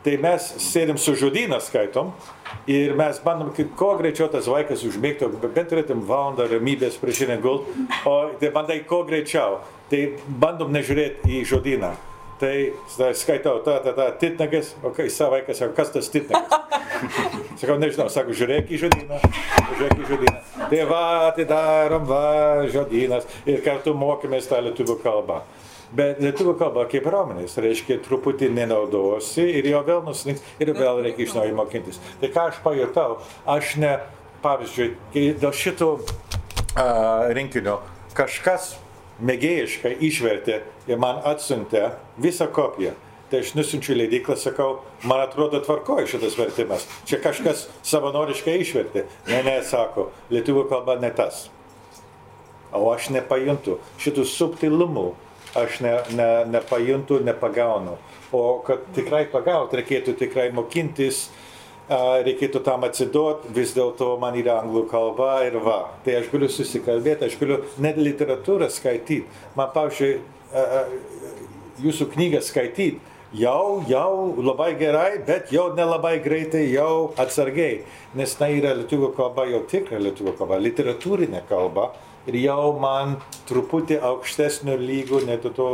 Tai 0.02 0.16
mes 0.16 0.46
sėdim 0.64 0.96
su 0.98 1.12
žodyną 1.20 1.58
skaitom 1.60 2.10
ir 2.70 2.94
mes 2.98 3.20
bandom, 3.22 3.52
kaip 3.54 3.74
kuo 3.78 3.92
greičiau 4.00 4.30
tas 4.32 4.48
vaikas 4.48 4.82
užmėgtų, 4.88 5.28
bent 5.44 5.68
turėtum 5.70 6.02
valandą 6.08 6.48
ramybės 6.50 6.96
prieš 6.98 7.22
šiandien 7.22 7.44
gult, 7.44 7.68
o 8.08 8.16
tai 8.40 8.50
bandai 8.54 8.80
kuo 8.88 9.04
greičiau. 9.06 9.60
Tai 9.92 10.06
bandom 10.40 10.72
nežiūrėti 10.72 11.36
į 11.40 11.44
žodyną. 11.52 11.92
Tai 12.40 12.72
tada 12.96 13.12
skaitau, 13.14 13.59
ta, 13.64 13.79
ta, 13.85 13.92
ta, 13.92 14.11
titnagas, 14.16 14.72
o 14.83 14.94
kai 14.96 15.11
savo 15.12 15.37
vaikas 15.37 15.59
sako, 15.61 15.74
kas 15.76 15.90
tas 15.92 16.09
titnagas? 16.09 16.48
Sakau, 17.61 17.76
nežinau, 17.81 18.07
sako, 18.12 18.33
žiūrėk 18.37 18.72
į 18.72 18.79
žodyną, 18.81 19.18
žiūrėk 19.76 20.00
į 20.00 20.07
žodyną. 20.09 20.40
Tai 20.70 20.81
va, 20.88 21.03
atidarom, 21.29 22.07
va, 22.09 22.24
žodynas 22.72 23.29
ir 23.44 23.61
kartu 23.64 23.92
mokėmės 23.96 24.48
tą 24.48 24.62
lietuvių 24.64 24.96
kalbą. 25.05 25.42
Bet 25.96 26.20
lietuvių 26.22 26.55
kalba 26.57 26.87
kaip 26.88 27.09
raumenis, 27.12 27.59
reiškia, 27.61 27.99
truputį 28.07 28.49
nenaudosi 28.57 29.45
ir 29.59 29.66
jo 29.72 29.80
vėl 29.84 30.05
nuslinks 30.07 30.45
ir 30.62 30.72
vėl 30.76 31.03
reikia 31.05 31.26
iš 31.26 31.34
naujo 31.36 31.57
mokintis. 31.59 32.01
Tai 32.20 32.30
ką 32.32 32.49
aš 32.53 32.61
pajutau, 32.64 33.18
aš 33.45 33.74
ne, 33.82 33.97
pavyzdžiui, 34.45 34.93
dėl 35.43 35.57
šito 35.57 35.97
uh, 35.99 37.26
rinkinio 37.34 37.80
kažkas 38.16 38.76
mėgėjiškai 39.26 39.97
išvertė 40.07 40.61
ir 40.91 40.99
man 41.01 41.22
atsiuntė 41.28 41.91
visą 42.20 42.49
kopiją. 42.53 42.97
Tai 43.30 43.45
aš 43.45 43.53
nusinčiu 43.55 43.95
leidyklą, 43.95 44.34
sakau, 44.34 44.80
man 45.07 45.22
atrodo 45.22 45.61
tvarkoja 45.62 46.09
šitas 46.11 46.34
vertimas. 46.34 46.86
Čia 47.07 47.20
kažkas 47.22 47.68
savanoriškai 47.86 48.57
išvertė. 48.59 49.05
Ne, 49.30 49.45
ne, 49.47 49.61
sako, 49.62 50.09
lietuvių 50.34 50.64
kalba 50.72 50.97
ne 50.99 51.12
tas. 51.14 51.45
O 52.74 52.88
aš 52.91 53.12
nepajuntu 53.14 53.78
šitų 54.03 54.24
subtilumų, 54.26 55.07
aš 55.59 55.78
ne, 55.86 55.95
ne, 56.18 56.30
nepajuntu, 56.57 57.20
nepagaunu. 57.26 57.95
O 58.34 58.43
kad 58.66 58.82
tikrai 58.99 59.28
pagauti, 59.30 59.78
reikėtų 59.78 60.16
tikrai 60.18 60.51
mokintis 60.55 61.28
reikėtų 61.91 62.62
tam 62.62 62.84
atsiduoti, 62.86 63.51
vis 63.55 63.72
dėlto 63.74 64.12
man 64.22 64.36
yra 64.38 64.61
anglų 64.62 64.84
kalba 64.91 65.41
ir 65.47 65.59
va. 65.59 65.91
Tai 66.05 66.20
aš 66.20 66.28
galiu 66.30 66.49
susikalbėti, 66.51 67.26
aš 67.26 67.38
galiu 67.41 67.64
net 67.82 67.99
literatūrą 67.99 68.68
skaityti. 68.70 69.26
Man, 69.59 69.72
pavyzdžiui, 69.74 70.20
jūsų 71.80 72.11
knygą 72.14 72.42
skaityti 72.44 73.01
jau, 73.32 73.82
jau 73.88 74.34
labai 74.42 74.74
gerai, 74.78 75.22
bet 75.26 75.53
jau 75.55 75.70
nelabai 75.76 76.18
greitai, 76.22 76.66
jau 76.72 77.12
atsargiai. 77.20 77.84
Nes 78.18 78.34
tai 78.34 78.57
yra 78.59 78.74
lietuvių 78.78 79.12
kalba, 79.16 79.46
jau 79.51 79.62
tikra 79.70 80.01
lietuvių 80.03 80.36
kalba, 80.38 80.61
literatūrinė 80.62 81.44
kalba. 81.48 81.90
Ir 82.28 82.36
jau 82.36 82.74
man 82.76 83.16
truputį 83.48 83.96
aukštesnio 84.05 84.74
lygio, 84.76 85.22
net 85.24 85.46
to, 85.57 85.68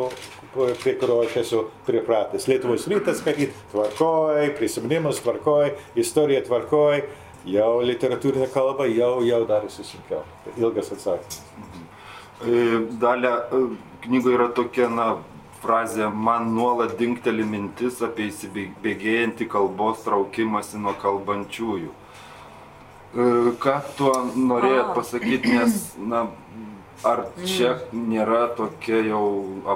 prie 0.54 0.94
kurio 1.00 1.18
aš 1.24 1.40
esu 1.42 1.62
pripratęs. 1.88 2.46
Lietuvos 2.48 2.86
rytas 2.88 3.18
skaityti 3.20 3.56
tvarkoj, 3.72 4.52
prisiminimus 4.56 5.18
tvarkoj, 5.24 5.74
istorija 5.98 6.44
tvarkoj, 6.46 7.02
jau 7.50 7.72
literatūrinė 7.82 8.46
kalba 8.54 8.86
jau, 8.92 9.18
jau 9.26 9.42
darosi 9.48 9.84
sunkiau. 9.84 10.22
Ilgas 10.54 10.94
atsakymas. 10.94 11.42
E, 12.46 12.62
Dalė 13.00 13.32
e, 13.32 13.60
knygoje 14.06 14.38
yra 14.38 14.48
tokia, 14.54 14.88
na, 14.92 15.08
frazė, 15.62 16.08
man 16.10 16.50
nuolat 16.54 16.96
dinkteli 17.00 17.44
mintis 17.46 18.00
apie 18.04 18.30
įsibėgėjantį 18.30 19.48
kalbos 19.50 20.02
traukimąsi 20.06 20.80
nuo 20.82 20.94
kalbančiųjų. 21.02 21.92
E, 23.16 23.28
Ką 23.62 23.76
tuo 23.98 24.12
norėjot 24.36 24.92
pasakyti, 24.96 25.54
nes, 25.56 25.78
na, 25.98 26.26
ar 27.06 27.26
čia 27.44 27.76
nėra 27.92 28.46
tokia 28.58 29.00
jau 29.06 29.24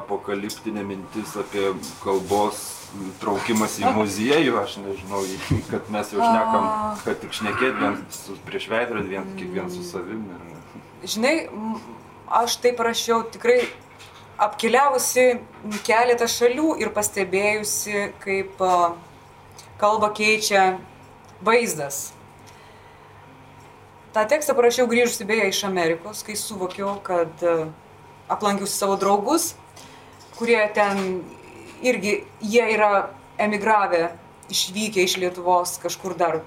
apokaliptinė 0.01 0.85
mintis 0.87 1.35
apie 1.41 1.73
kalbos 2.05 2.63
traukimas 3.23 3.77
į 3.79 3.91
muziejų, 3.95 4.57
aš 4.59 4.81
nežinau, 4.83 5.21
kad 5.71 5.91
mes 5.95 6.11
jau 6.11 6.23
šnekam, 6.23 6.65
kad 7.05 7.21
tik 7.23 7.37
šnekėt 7.39 7.77
vien 7.79 8.01
su, 8.15 8.35
prieš 8.49 8.67
veidrodį, 8.73 9.13
vien 9.15 9.29
kiekvien 9.39 9.71
su 9.71 9.85
savimi. 9.87 10.41
Žinai, 11.07 11.37
aš 12.41 12.59
taip 12.65 12.83
rašiau 12.83 13.23
tikrai 13.31 13.63
apkeliavusi 14.47 15.27
keletą 15.87 16.29
šalių 16.31 16.77
ir 16.81 16.93
pastebėjusi, 16.97 18.07
kaip 18.23 18.63
a, 18.65 18.95
kalbą 19.81 20.13
keičia 20.17 20.79
vaizdas. 21.45 22.13
tą 24.13 24.25
tekstą 24.27 24.55
parašiau 24.59 24.89
grįžusi 24.91 25.25
beje 25.25 25.49
iš 25.49 25.65
Amerikos, 25.65 26.25
kai 26.27 26.35
suvokiau, 26.37 26.97
kad 27.03 27.31
aplankiausi 28.29 28.75
savo 28.75 28.97
draugus, 28.99 29.55
kurie 30.39 30.59
ten 30.75 31.23
irgi, 31.83 32.25
jie 32.43 32.65
yra 32.75 33.11
emigravę, 33.39 34.11
išvykę 34.51 35.05
iš 35.07 35.17
Lietuvos 35.23 35.79
kažkur 35.83 36.17
dar. 36.19 36.41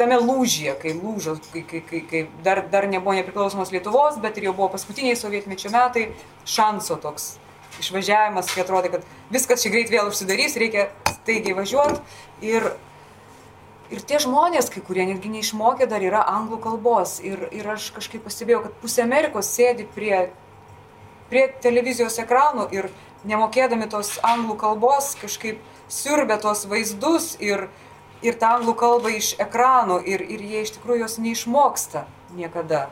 Tame 0.00 0.16
lūžyje, 0.16 0.74
kai 0.80 0.94
lūžo, 0.96 1.36
kai, 1.52 1.60
kai, 1.68 1.82
kai, 1.84 2.00
kai 2.08 2.24
dar, 2.44 2.62
dar 2.72 2.88
nebuvo 2.88 3.12
nepriklausomos 3.18 3.72
Lietuvos, 3.74 4.16
bet 4.22 4.38
ir 4.40 4.48
jau 4.48 4.56
buvo 4.56 4.70
paskutiniai 4.72 5.18
sovietmečio 5.18 5.72
metai, 5.74 6.06
šanso 6.48 6.96
toks 7.02 7.34
išvažiavimas, 7.80 8.48
kai 8.52 8.64
atrodė, 8.64 8.94
kad 8.94 9.04
viskas 9.32 9.62
čia 9.62 9.72
greit 9.72 9.92
vėl 9.92 10.08
užsidarys, 10.08 10.56
reikia 10.60 10.88
staigiai 11.20 11.56
važiuoti. 11.58 12.00
Ir 12.48 12.72
Ir 13.90 14.04
tie 14.06 14.20
žmonės, 14.22 14.68
kai 14.70 14.80
kurie 14.86 15.02
netgi 15.08 15.32
neišmokė, 15.32 15.88
dar 15.90 16.02
yra 16.06 16.20
anglų 16.30 16.60
kalbos. 16.62 17.16
Ir, 17.26 17.40
ir 17.50 17.66
aš 17.72 17.88
kažkaip 17.96 18.22
pastebėjau, 18.22 18.60
kad 18.68 18.76
pusė 18.78 19.02
Amerikos 19.02 19.48
sėdi 19.50 19.82
prie, 19.96 20.28
prie 21.26 21.48
televizijos 21.64 22.20
ekranų 22.22 22.68
ir 22.76 22.86
nemokėdami 23.26 23.88
tos 23.90 24.12
anglų 24.22 24.54
kalbos 24.62 25.16
kažkaip 25.18 25.58
siurbia 25.90 26.38
tos 26.38 26.68
vaizdus 26.70 27.32
ir, 27.42 27.66
ir 28.26 28.38
tą 28.40 28.54
anglų 28.58 28.76
kalbą 28.78 29.12
iš 29.16 29.34
ekranų 29.40 30.00
ir, 30.08 30.24
ir 30.24 30.44
jie 30.44 30.64
iš 30.66 30.74
tikrųjų 30.76 31.04
jos 31.04 31.18
neišmoksta 31.22 32.06
niekada. 32.36 32.88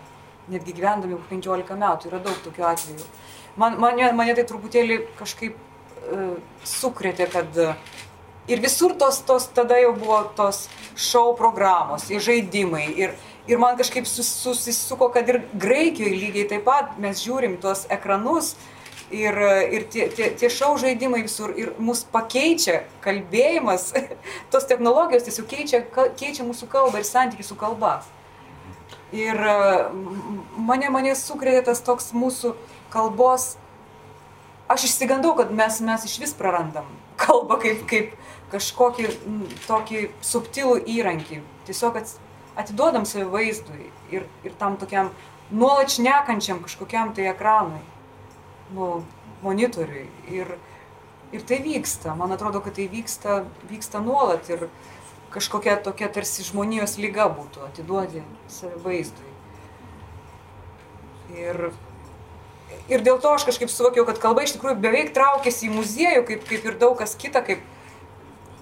Netgi 0.49 0.73
gyvendami 0.73 1.13
jau 1.13 1.23
15 1.29 1.77
metų 1.77 2.09
yra 2.09 2.23
daug 2.25 2.37
tokių 2.45 2.65
atvejų. 2.71 3.09
Man, 3.61 3.77
mane, 3.83 4.07
mane 4.17 4.33
tai 4.39 4.47
truputėlį 4.49 5.03
kažkaip 5.19 5.59
uh, 5.59 6.39
sukrėtė, 6.65 7.27
kad 7.29 7.59
uh, 7.61 7.75
Ir 8.49 8.63
visur 8.65 8.95
tos, 8.97 9.19
tos 9.29 9.45
tada 9.53 9.77
jau 9.77 9.91
buvo 9.93 10.23
tos 10.37 10.63
šou 10.97 11.35
programos, 11.37 12.07
ir 12.09 12.23
žaidimai. 12.25 12.87
Ir, 12.97 13.11
ir 13.45 13.61
man 13.61 13.77
kažkaip 13.77 14.09
sus, 14.09 14.31
susisuko, 14.41 15.11
kad 15.13 15.29
ir 15.29 15.43
Graikijoje 15.53 16.17
lygiai 16.17 16.47
taip 16.55 16.65
pat 16.65 16.97
mes 16.97 17.21
žiūrim 17.21 17.59
tuos 17.61 17.85
ekranus 17.93 18.55
ir, 19.15 19.39
ir 19.73 19.87
tie, 19.93 20.09
tie, 20.13 20.31
tie 20.37 20.51
šou 20.53 20.75
žaidimai 20.81 21.23
visur 21.25 21.55
ir 21.57 21.73
mus 21.79 22.05
pakeičia 22.13 22.83
kalbėjimas, 23.05 23.93
tos 24.53 24.69
technologijos 24.71 25.27
tiesiog 25.29 25.49
keičia, 25.51 25.83
keičia 26.19 26.47
mūsų 26.47 26.69
kalbą 26.73 27.03
ir 27.03 27.09
santykių 27.09 27.47
su 27.47 27.59
kalba. 27.59 28.01
Ir 29.17 29.39
mane, 30.61 30.91
mane 30.93 31.15
sukrėtė 31.17 31.65
tas 31.71 31.81
toks 31.81 32.13
mūsų 32.13 32.53
kalbos 32.93 33.55
aš 34.69 34.85
išsigandau, 34.85 35.35
kad 35.37 35.53
mes, 35.53 35.81
mes 35.81 36.05
iš 36.05 36.19
vis 36.21 36.35
prarandam 36.37 36.89
kalbą 37.19 37.59
kaip, 37.63 37.85
kaip 37.91 38.13
kažkokį 38.53 39.07
m, 39.09 39.43
tokį 39.67 40.05
subtilų 40.25 40.79
įrankį. 40.99 41.41
Tiesiog 41.69 41.99
atiduodam 42.59 43.07
save 43.09 43.27
vaizdui 43.33 43.89
ir, 44.13 44.29
ir 44.45 44.55
tam 44.61 44.77
tokiam 44.81 45.11
nuolat 45.51 45.93
šnekančiam 45.95 46.61
kažkokiam 46.65 47.15
tai 47.17 47.31
ekranui, 47.33 47.81
nu, 48.75 49.05
monitoriui. 49.43 50.07
Ir, 50.33 50.55
ir 51.33 51.49
tai 51.49 51.61
vyksta, 51.65 52.15
man 52.19 52.33
atrodo, 52.35 52.63
kad 52.65 52.77
tai 52.79 52.89
vyksta, 52.93 53.43
vyksta 53.71 54.03
nuolat 54.05 54.49
ir 54.53 54.69
kažkokia 55.35 55.77
tokia 55.85 56.09
tarsi 56.13 56.47
žmonijos 56.47 56.97
lyga 57.01 57.29
būtų 57.33 57.67
atiduoti 57.69 58.25
save 58.53 58.81
vaizdui. 58.85 59.35
Ir 61.37 61.69
Ir 62.89 63.03
dėl 63.05 63.19
to 63.21 63.31
aš 63.37 63.45
kažkaip 63.49 63.69
suvokiau, 63.73 64.07
kad 64.09 64.21
kalba 64.21 64.45
iš 64.45 64.55
tikrųjų 64.55 64.79
beveik 64.81 65.11
traukėsi 65.17 65.69
į 65.69 65.75
muziejų, 65.75 66.23
kaip, 66.29 66.45
kaip 66.49 66.67
ir 66.69 66.77
daug 66.81 66.95
kas 66.97 67.15
kita, 67.21 67.43
kaip 67.45 67.61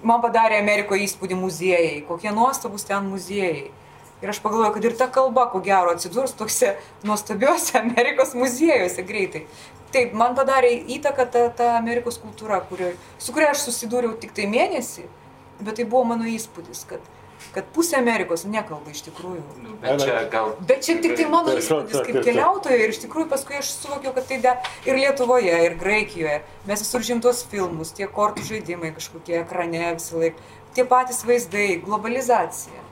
man 0.03 0.19
padarė 0.23 0.59
Amerikoje 0.61 1.05
įspūdį 1.07 1.37
muziejai, 1.39 2.01
kokie 2.07 2.33
nuostabus 2.35 2.87
ten 2.87 3.07
muziejai. 3.07 3.69
Ir 4.23 4.31
aš 4.33 4.41
pagalvojau, 4.41 4.73
kad 4.75 4.87
ir 4.87 4.95
ta 4.97 5.07
kalba, 5.13 5.45
ko 5.51 5.61
gero, 5.63 5.93
atsidurs 5.93 6.33
tokiuose 6.35 6.73
nuostabiuose 7.07 7.77
Amerikos 7.79 8.33
muziejuose 8.35 9.05
greitai. 9.07 9.45
Taip, 9.93 10.15
man 10.17 10.35
padarė 10.35 10.73
įtaką 10.97 11.25
ta, 11.31 11.43
ta 11.55 11.67
Amerikos 11.77 12.17
kultūra, 12.19 12.59
kurio, 12.67 12.91
su 13.23 13.35
kuria 13.35 13.53
aš 13.53 13.63
susidūriau 13.69 14.17
tik 14.19 14.33
tai 14.35 14.47
mėnesį, 14.51 15.05
bet 15.61 15.77
tai 15.79 15.85
buvo 15.87 16.03
mano 16.09 16.27
įspūdis, 16.27 16.81
kad, 16.89 17.05
kad 17.55 17.69
pusė 17.75 17.95
Amerikos 18.01 18.43
nekalba 18.49 18.91
iš 18.91 19.05
tikrųjų. 19.05 19.45
Nu, 19.63 19.77
bet 19.79 20.03
čia 20.03 20.25
gal... 20.33 20.51
Bet 20.67 20.83
čia 20.83 20.97
tik 21.03 21.15
tai 21.19 21.29
mano 21.31 21.53
Taip, 21.53 21.61
įspūdis 21.63 22.03
kaip 22.03 22.19
keliautojo 22.27 22.81
ir 22.83 22.93
iš 22.93 22.99
tikrųjų 23.05 23.29
paskui 23.31 23.61
aš 23.61 23.71
suvokiau, 23.77 24.11
kad 24.17 24.27
tai 24.27 24.41
da, 24.43 24.57
ir 24.89 24.99
Lietuvoje, 24.99 25.55
ir 25.69 25.77
Graikijoje. 25.79 26.41
Mes 26.67 26.83
visur 26.83 27.07
žim 27.07 27.23
tuos 27.23 27.45
filmus, 27.47 27.95
tie 27.95 28.09
kortų 28.11 28.43
žaidimai 28.49 28.91
kažkokie 28.97 29.39
ekrane 29.45 29.93
visą 29.95 30.19
laiką, 30.19 30.51
tie 30.75 30.83
patys 30.89 31.23
vaizdai, 31.25 31.69
globalizacija. 31.85 32.83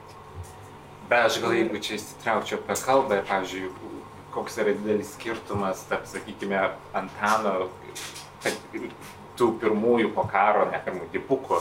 Bet 1.09 1.27
aš 1.27 1.41
gal 1.43 1.53
jeigu 1.53 1.83
čia 1.83 1.99
įsitraukčiau 1.99 2.63
apie 2.63 2.79
kalbą, 2.81 3.19
pavyzdžiui, 3.27 3.67
koks 4.35 4.57
yra 4.61 4.73
didelis 4.75 5.13
skirtumas 5.15 5.85
tarp, 5.89 6.05
sakykime, 6.11 6.59
Antano, 6.95 7.69
tų 9.39 9.51
pirmųjų 9.61 10.11
po 10.15 10.25
karo, 10.31 10.65
ne 10.71 10.79
pirmų 10.85 11.07
dipukų, 11.13 11.59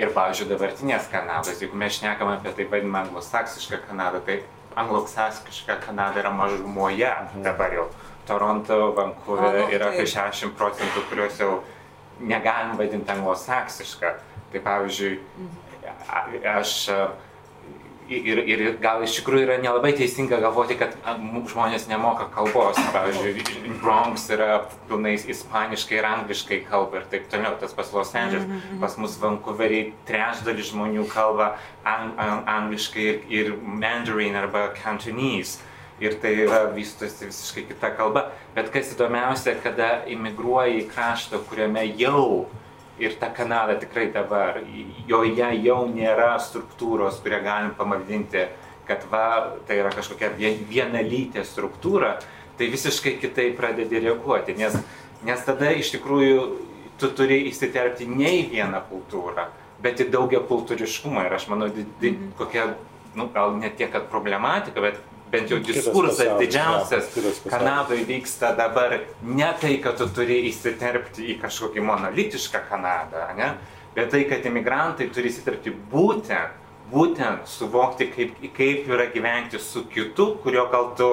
ir, 0.00 0.12
pavyzdžiui, 0.16 0.48
dabartinės 0.50 1.08
Kanados. 1.12 1.60
Jeigu 1.60 1.76
mes 1.78 1.98
šnekam 1.98 2.32
apie 2.32 2.52
taip 2.56 2.72
vadinamą 2.72 3.04
anglosaksišką 3.06 3.82
Kanadą, 3.88 4.20
tai 4.26 4.40
anglosaksiška 4.80 5.76
Kanada 5.86 6.20
yra 6.22 6.30
mažumoje 6.34 7.10
dabar 7.44 7.74
jau. 7.74 7.88
Toronto, 8.28 8.92
Vancouver 8.94 9.64
yra 9.72 9.88
apie 9.90 10.04
taip. 10.04 10.12
60 10.14 10.54
procentų, 10.58 11.02
kuriuos 11.10 11.40
jau 11.40 11.54
negalim 12.20 12.76
vadinti 12.78 13.10
anglosaksišką. 13.10 14.12
Tai 14.52 14.60
pavyzdžiui, 14.66 15.18
a- 16.10 16.26
aš 16.58 16.74
a, 16.94 17.00
ir, 18.10 18.40
ir 18.50 18.62
gal 18.82 19.04
iš 19.04 19.14
tikrųjų 19.20 19.46
yra 19.46 19.56
nelabai 19.62 19.92
teisinga 19.96 20.40
galvoti, 20.42 20.76
kad 20.80 20.96
žmonės 21.50 21.86
nemoka 21.90 22.26
kalbos. 22.34 22.78
Pavyzdžiui, 22.94 23.76
Bronx 23.80 24.26
yra 24.34 24.64
pilnai 24.88 25.14
ispaniškai 25.18 26.00
ir 26.00 26.08
angliškai 26.08 26.60
kalba 26.68 27.00
ir 27.00 27.08
taip 27.12 27.30
toliau. 27.32 27.56
Tas 27.60 27.74
pas 27.76 27.92
Los 27.94 28.12
Andželas, 28.18 28.46
pas 28.82 28.96
mus 29.00 29.16
Vancouverį 29.22 29.82
trečdalis 30.08 30.72
žmonių 30.72 31.06
kalba 31.10 31.54
ang, 31.84 32.14
ang, 32.18 32.46
angliškai 32.58 33.06
ir, 33.06 33.20
ir 33.30 33.52
mandarin 33.62 34.38
arba 34.38 34.70
cantonese. 34.78 35.60
Ir 36.00 36.14
tai 36.16 36.30
yra 36.46 36.62
vystosi 36.72 37.26
visiškai 37.28 37.66
kita 37.68 37.90
kalba. 37.92 38.30
Bet 38.54 38.70
kas 38.72 38.94
įdomiausia, 38.94 39.52
kada 39.60 39.98
imigruoji 40.08 40.78
į 40.80 40.86
kraštą, 40.94 41.42
kuriame 41.50 41.84
jau 42.00 42.48
ir 43.00 43.14
ta 43.20 43.30
Kanada 43.34 43.74
tikrai 43.80 44.10
dabar, 44.12 44.60
joje 45.08 45.50
jau 45.64 45.80
nėra 45.88 46.34
struktūros, 46.42 47.20
kurią 47.24 47.42
galim 47.44 47.70
pavadinti, 47.78 48.46
kad 48.88 49.04
va, 49.10 49.24
tai 49.66 49.78
yra 49.80 49.90
kažkokia 49.94 50.32
vie- 50.36 50.58
vienalytė 50.68 51.44
struktūra, 51.46 52.16
tai 52.58 52.68
visiškai 52.72 53.16
kitaip 53.22 53.56
pradedi 53.56 54.00
reaguoti, 54.04 54.56
nes, 54.58 54.76
nes 55.24 55.44
tada 55.46 55.70
iš 55.72 55.92
tikrųjų 55.96 56.40
tu 57.00 57.08
turi 57.16 57.38
įsiterpti 57.48 58.06
ne 58.10 58.34
į 58.42 58.50
vieną 58.52 58.82
kultūrą, 58.90 59.46
bet 59.80 60.00
į 60.04 60.10
daugia 60.12 60.40
kultūriškumą. 60.44 61.24
Ir 61.26 61.38
aš 61.38 61.48
manau, 61.48 61.68
di, 61.72 61.86
di, 62.00 62.10
Mhm. 62.10 62.32
kokia, 62.36 62.74
nu, 63.14 63.28
gal 63.32 63.56
ne 63.56 63.70
tiek, 63.70 63.90
kad 63.92 64.10
problematika, 64.10 64.80
bet 64.80 64.98
bent 65.30 65.50
jau 65.50 65.58
diskursas 65.64 66.38
didžiausias. 66.40 67.10
Kanadoje 67.48 68.04
vyksta 68.08 68.54
dabar 68.58 68.98
ne 69.22 69.50
tai, 69.60 69.76
kad 69.82 69.98
tu 70.00 70.08
turi 70.14 70.42
įsiterpti 70.50 71.28
į 71.34 71.36
kažkokį 71.42 71.84
monolitišką 71.86 72.64
Kanadą, 72.70 73.28
ne? 73.38 73.52
bet 73.94 74.10
tai, 74.12 74.24
kad 74.30 74.46
imigrantai 74.46 75.10
turi 75.10 75.30
įsiterpti 75.32 75.72
būtent, 75.92 76.58
būtent 76.90 77.46
suvokti, 77.50 78.10
kaip, 78.14 78.38
kaip 78.56 78.90
yra 78.90 79.08
gyventi 79.10 79.58
su 79.62 79.84
kitu, 79.90 80.34
kurio 80.42 80.66
gal 80.70 80.92
tu 80.98 81.10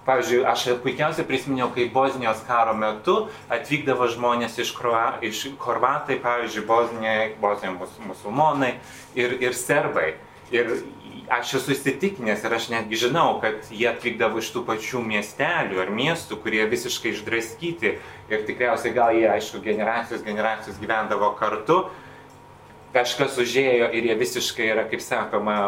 Pavyzdžiui, 0.00 0.44
aš 0.48 0.62
puikiausiai 0.80 1.26
prisiminiau, 1.28 1.68
kai 1.74 1.84
Bosnijos 1.92 2.40
karo 2.48 2.72
metu 2.74 3.28
atvykdavo 3.52 4.08
žmonės 4.08 4.56
iš, 4.62 4.72
Kroa, 4.74 5.18
iš 5.22 5.42
Korvatai, 5.60 6.16
pavyzdžiui, 6.24 6.64
Bosnijoje, 6.66 7.26
Bosnijoje 7.42 7.74
mus, 7.76 7.98
musulmonai 8.08 8.72
ir, 9.14 9.36
ir 9.44 9.54
serbai. 9.54 10.14
Ir 10.50 10.72
aš 11.30 11.54
esu 11.60 11.74
įsitikinęs 11.76 12.42
ir 12.44 12.54
aš 12.56 12.68
netgi 12.72 12.98
žinau, 13.06 13.38
kad 13.42 13.70
jie 13.70 13.86
atvykdavo 13.92 14.42
iš 14.42 14.50
tų 14.54 14.64
pačių 14.66 15.02
miestelių 15.06 15.80
ar 15.84 15.92
miestų, 15.94 16.40
kurie 16.42 16.64
visiškai 16.70 17.14
išdraskyti 17.14 17.96
ir 18.32 18.46
tikriausiai 18.48 18.94
gal 18.96 19.14
jie, 19.14 19.28
aišku, 19.30 19.62
generacijos 19.64 20.24
generacijos 20.26 20.80
gyvendavo 20.82 21.30
kartu, 21.38 21.84
kažkas 22.94 23.38
užėjo 23.38 23.92
ir 23.94 24.08
jie 24.10 24.16
visiškai 24.18 24.72
yra, 24.72 24.86
kaip 24.90 25.02
sakoma, 25.04 25.58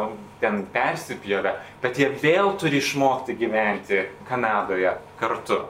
ten 0.42 0.64
persipjovę, 0.74 1.54
bet 1.82 2.00
jie 2.02 2.10
vėl 2.22 2.56
turi 2.58 2.82
išmokti 2.82 3.38
gyventi 3.38 4.08
Kanadoje 4.28 4.96
kartu. 5.20 5.62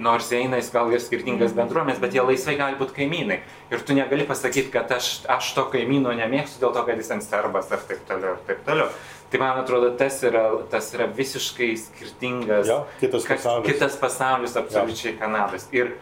Nors 0.00 0.30
jie 0.32 0.38
eina 0.40 0.56
į 0.56 0.68
gal 0.72 0.94
ir 0.96 1.02
skirtingas 1.04 1.52
bendruomenės, 1.52 1.98
bet 2.00 2.14
jie 2.16 2.22
laisvai 2.24 2.54
gali 2.56 2.78
būti 2.78 2.94
kaimynai. 3.02 3.42
Ir 3.68 3.82
tu 3.84 3.92
negali 3.92 4.24
pasakyti, 4.24 4.70
kad 4.72 4.88
aš, 4.96 5.26
aš 5.28 5.50
to 5.58 5.66
kaimyno 5.74 6.14
nemėgstu 6.16 6.62
dėl 6.62 6.72
to, 6.72 6.86
kad 6.86 6.96
jis 6.96 7.12
ant 7.12 7.26
serbas 7.26 7.68
ar 7.68 7.84
taip 7.84 8.00
toliau, 8.08 8.38
ir 8.38 8.46
taip 8.48 8.64
toliau. 8.64 8.88
Tai 9.34 9.40
man 9.42 9.58
atrodo, 9.58 9.88
tas 9.98 10.20
yra, 10.22 10.44
tas 10.70 10.92
yra 10.94 11.08
visiškai 11.10 11.72
skirtingas, 11.80 12.68
Jo, 12.70 12.84
kitas 13.00 13.24
pasaulis. 13.26 13.66
kitas 13.66 13.96
pasaulis 13.98 14.54
absoliučiai 14.60 15.16
Kanados. 15.18 15.66
Ir 15.74 15.96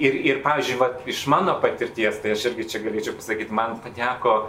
Ir, 0.00 0.14
ir 0.24 0.38
pavyzdžiui, 0.40 0.76
va, 0.80 0.86
iš 1.12 1.26
mano 1.28 1.58
patirties, 1.60 2.22
tai 2.22 2.30
aš 2.32 2.46
irgi 2.48 2.64
čia 2.72 2.78
galėčiau 2.80 3.12
pasakyti, 3.18 3.52
man 3.52 3.74
pateko, 3.84 4.46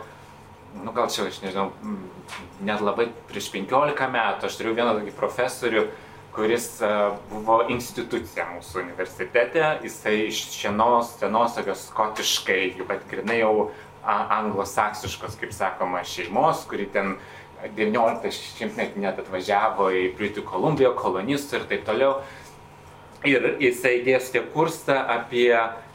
nu 0.80 0.94
gal 0.96 1.10
čia, 1.12 1.26
aš 1.28 1.42
nežinau, 1.44 1.74
mm, 1.84 1.98
net 2.70 2.80
labai 2.80 3.10
prieš 3.28 3.50
15 3.52 4.08
metų, 4.14 4.48
aš 4.48 4.56
turėjau 4.56 4.78
vieną 4.78 4.94
tokį 5.02 5.12
profesorių, 5.18 5.84
kuris 6.32 6.70
buvo 7.34 7.58
institucija 7.68 8.46
mūsų 8.54 8.80
universitete, 8.86 9.66
jisai 9.84 10.16
iš 10.30 10.40
senos, 10.56 11.12
senos 11.20 11.58
tokios 11.60 11.84
skotiškai, 11.90 12.62
bet 12.88 13.04
grinai 13.12 13.42
jau 13.42 13.72
anglosaksiškos, 14.08 15.36
kaip 15.42 15.52
sakoma, 15.52 16.06
šeimos, 16.08 16.64
kuri 16.72 16.88
ten 16.96 17.18
19 17.76 18.32
šimtmetį 18.58 19.04
net 19.04 19.20
atvažiavo 19.22 19.90
į 19.94 20.08
Britų 20.18 20.44
Kolumbiją, 20.48 20.94
kolonistų 20.98 21.60
ir 21.60 21.70
taip 21.70 21.86
toliau. 21.88 22.16
Ir 23.28 23.56
jisai 23.62 24.00
dėstė 24.06 24.42
kursą 24.54 24.98
apie 25.14 25.54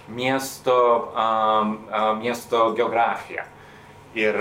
miesto, 0.09 0.79
um, 1.11 1.77
miesto 2.23 2.71
geografiją. 2.79 3.49
Ir 4.17 4.37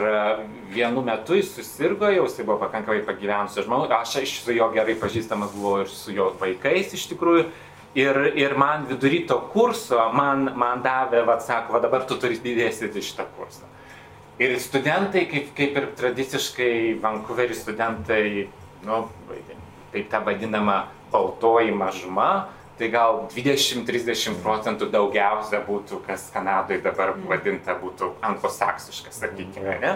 vienu 0.71 1.01
metu 1.03 1.35
jis 1.35 1.49
susirgo, 1.51 2.07
jau 2.07 2.23
jisai 2.29 2.45
buvo 2.47 2.61
pakankamai 2.61 3.01
pagyvenusios 3.03 3.65
žmogus, 3.65 3.91
aš 3.91 4.37
su 4.45 4.53
jo 4.55 4.69
gerai 4.71 4.95
pažįstamas 4.95 5.51
buvau 5.51 5.81
ir 5.83 5.91
su 5.91 6.15
jo 6.15 6.29
vaikais 6.39 6.95
iš 6.95 7.09
tikrųjų. 7.11 7.49
Ir, 7.95 8.19
ir 8.35 8.55
man 8.59 8.85
vidury 8.87 9.21
to 9.27 9.37
kurso, 9.53 9.99
man, 10.15 10.49
man 10.59 10.81
davė, 10.83 11.25
vad 11.27 11.43
sako, 11.43 11.75
va 11.75 11.79
dabar 11.83 12.03
tu 12.07 12.17
turi 12.19 12.39
dėstyti 12.39 13.03
šitą 13.03 13.27
kursą. 13.37 13.67
Ir 14.35 14.57
studentai, 14.59 15.29
kaip, 15.31 15.53
kaip 15.55 15.77
ir 15.79 15.85
tradiciškai 15.95 16.97
Vancouverį 16.99 17.55
studentai, 17.55 18.23
nu, 18.83 19.05
taip 19.93 20.09
ta 20.11 20.19
vadinama 20.25 20.89
baltoji 21.13 21.71
mažuma, 21.71 22.49
tai 22.75 22.89
gal 22.91 23.21
20-30 23.31 24.41
procentų 24.43 24.89
daugiausia 24.91 25.61
būtų, 25.63 26.01
kas 26.03 26.27
Kanadoje 26.33 26.81
dabar 26.83 27.13
vadinta 27.29 27.77
būtų 27.79 28.11
anglosaksiškas, 28.27 29.21
sakykime, 29.23 29.77
ne? 29.79 29.93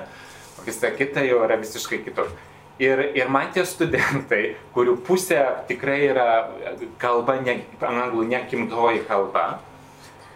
O 0.56 0.64
visa 0.64 0.94
kita 0.96 1.26
jau 1.28 1.44
yra 1.44 1.60
visiškai 1.60 2.00
kitur. 2.08 2.32
Ir, 2.80 3.02
ir 3.20 3.28
man 3.28 3.52
tie 3.52 3.66
studentai, 3.68 4.54
kurių 4.72 4.96
pusė 5.04 5.42
tikrai 5.68 6.00
yra 6.14 6.30
kalba, 7.02 7.36
ne, 7.44 7.60
anglų 7.84 8.24
nekimtoji 8.32 9.04
kalba, 9.10 9.50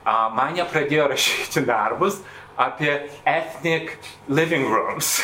a, 0.03 0.27
man 0.35 0.59
jie 0.59 0.67
pradėjo 0.67 1.07
rašyti 1.13 1.63
darbus 1.63 2.19
apie 2.57 3.09
ethnic 3.25 3.97
living 4.27 4.69
rooms. 4.69 5.19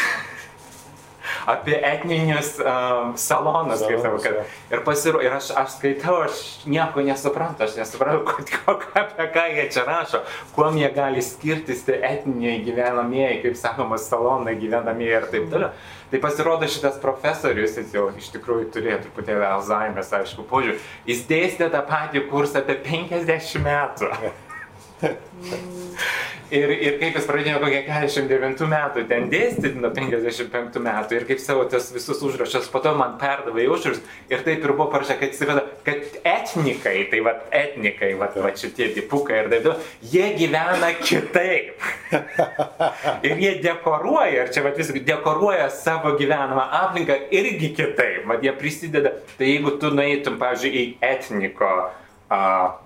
apie 1.49 1.75
etninius 1.85 2.55
um, 2.59 3.13
salonus, 3.17 3.81
kaip 3.85 3.99
sakau. 4.01 4.17
kad- 4.21 4.45
Ir, 4.73 4.81
pasiro, 4.85 5.21
ir 5.21 5.33
aš, 5.33 5.51
aš 5.57 5.75
skaitau, 5.77 6.15
aš 6.25 6.65
nieko 6.69 7.01
nesuprantu, 7.05 7.63
aš 7.65 7.75
nesuprantu, 7.77 8.25
ko- 8.65 8.75
apie 8.97 9.27
ką 9.33 9.45
jie 9.55 9.67
čia 9.73 9.85
rašo, 9.87 10.23
kuo 10.55 10.69
jie 10.73 10.89
gali 10.93 11.21
skirtis 11.25 11.85
tie 11.87 11.99
etniniai 12.05 12.59
gyvenamieji, 12.65 13.41
kaip 13.45 13.57
sakoma, 13.61 13.97
salonai 14.01 14.57
gyvenamieji 14.61 15.15
ir 15.21 15.29
taip 15.31 15.47
toliau. 15.53 15.71
Tai 16.09 16.17
pasirodo 16.23 16.65
šitas 16.65 16.95
profesorius, 17.01 17.75
jis 17.77 17.91
jau 17.93 18.07
iš 18.17 18.31
tikrųjų 18.33 18.71
turėjo 18.73 18.97
truputėlį 19.05 19.45
Alzheimer's, 19.45 20.09
aišku, 20.17 20.41
požiūrį. 20.49 20.79
Jis 21.05 21.25
dėstė 21.29 21.69
tą 21.69 21.83
patį 21.85 22.23
kursą 22.31 22.63
apie 22.63 22.79
50 22.89 23.61
metų. 23.65 24.09
Ir, 26.49 26.71
ir 26.81 26.95
kaip 26.97 27.13
jis 27.13 27.27
pradėjo 27.29 27.59
kokie 27.61 27.83
49 27.85 28.63
metų 28.71 29.03
ten 29.09 29.27
dėstyti 29.29 29.77
nuo 29.77 29.91
55 29.93 30.79
metų 30.81 31.19
ir 31.19 31.25
kaip 31.29 31.41
savo 31.43 31.67
tas 31.69 31.91
visus 31.93 32.23
užrašus 32.25 32.71
po 32.73 32.81
to 32.81 32.95
man 32.97 33.19
perdavė 33.21 33.67
į 33.67 33.69
užrašus 33.75 33.99
ir 34.33 34.41
taip 34.47 34.65
ir 34.65 34.73
buvo 34.73 34.87
parašyta, 34.95 35.19
kad, 35.21 35.37
vada, 35.45 35.65
kad 35.85 36.17
etnikai, 36.31 36.95
tai 37.11 37.21
va 37.27 37.35
etnikai, 37.53 38.15
va, 38.17 38.31
va 38.33 38.49
šitie 38.57 38.89
dipukai 38.97 39.43
ir 39.43 39.51
taip 39.53 39.67
toliau, 39.67 39.85
jie 40.15 40.25
gyvena 40.39 40.89
kitaip. 40.97 41.85
ir 43.29 43.45
jie 43.45 43.53
dekoruoja, 43.61 44.47
ir 44.47 44.53
čia 44.55 44.65
va 44.65 44.73
vis 44.73 44.89
dekoruoja 45.05 45.69
savo 45.69 46.17
gyvenamą 46.17 46.65
aplinką 46.81 47.21
irgi 47.29 47.75
kitaip, 47.77 48.25
va 48.25 48.41
jie 48.41 48.57
prisideda. 48.57 49.13
Tai 49.37 49.53
jeigu 49.53 49.77
tu 49.77 49.93
nueitum, 49.93 50.41
pavyzdžiui, 50.41 50.81
į 50.81 51.11
etniko 51.13 51.75
uh, 51.85 52.79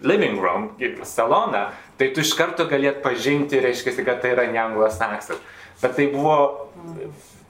living 0.00 0.38
room, 0.40 0.70
saloną, 1.02 1.68
tai 1.98 2.10
tu 2.14 2.22
iš 2.22 2.34
karto 2.38 2.68
galėt 2.70 3.02
pažinti, 3.02 3.60
reiškia, 3.62 3.96
kad 4.06 4.22
tai 4.22 4.34
yra 4.36 4.46
ne 4.50 4.60
anglosaksas. 4.62 5.40
Bet 5.82 5.94
tai 5.94 6.08
buvo, 6.10 6.38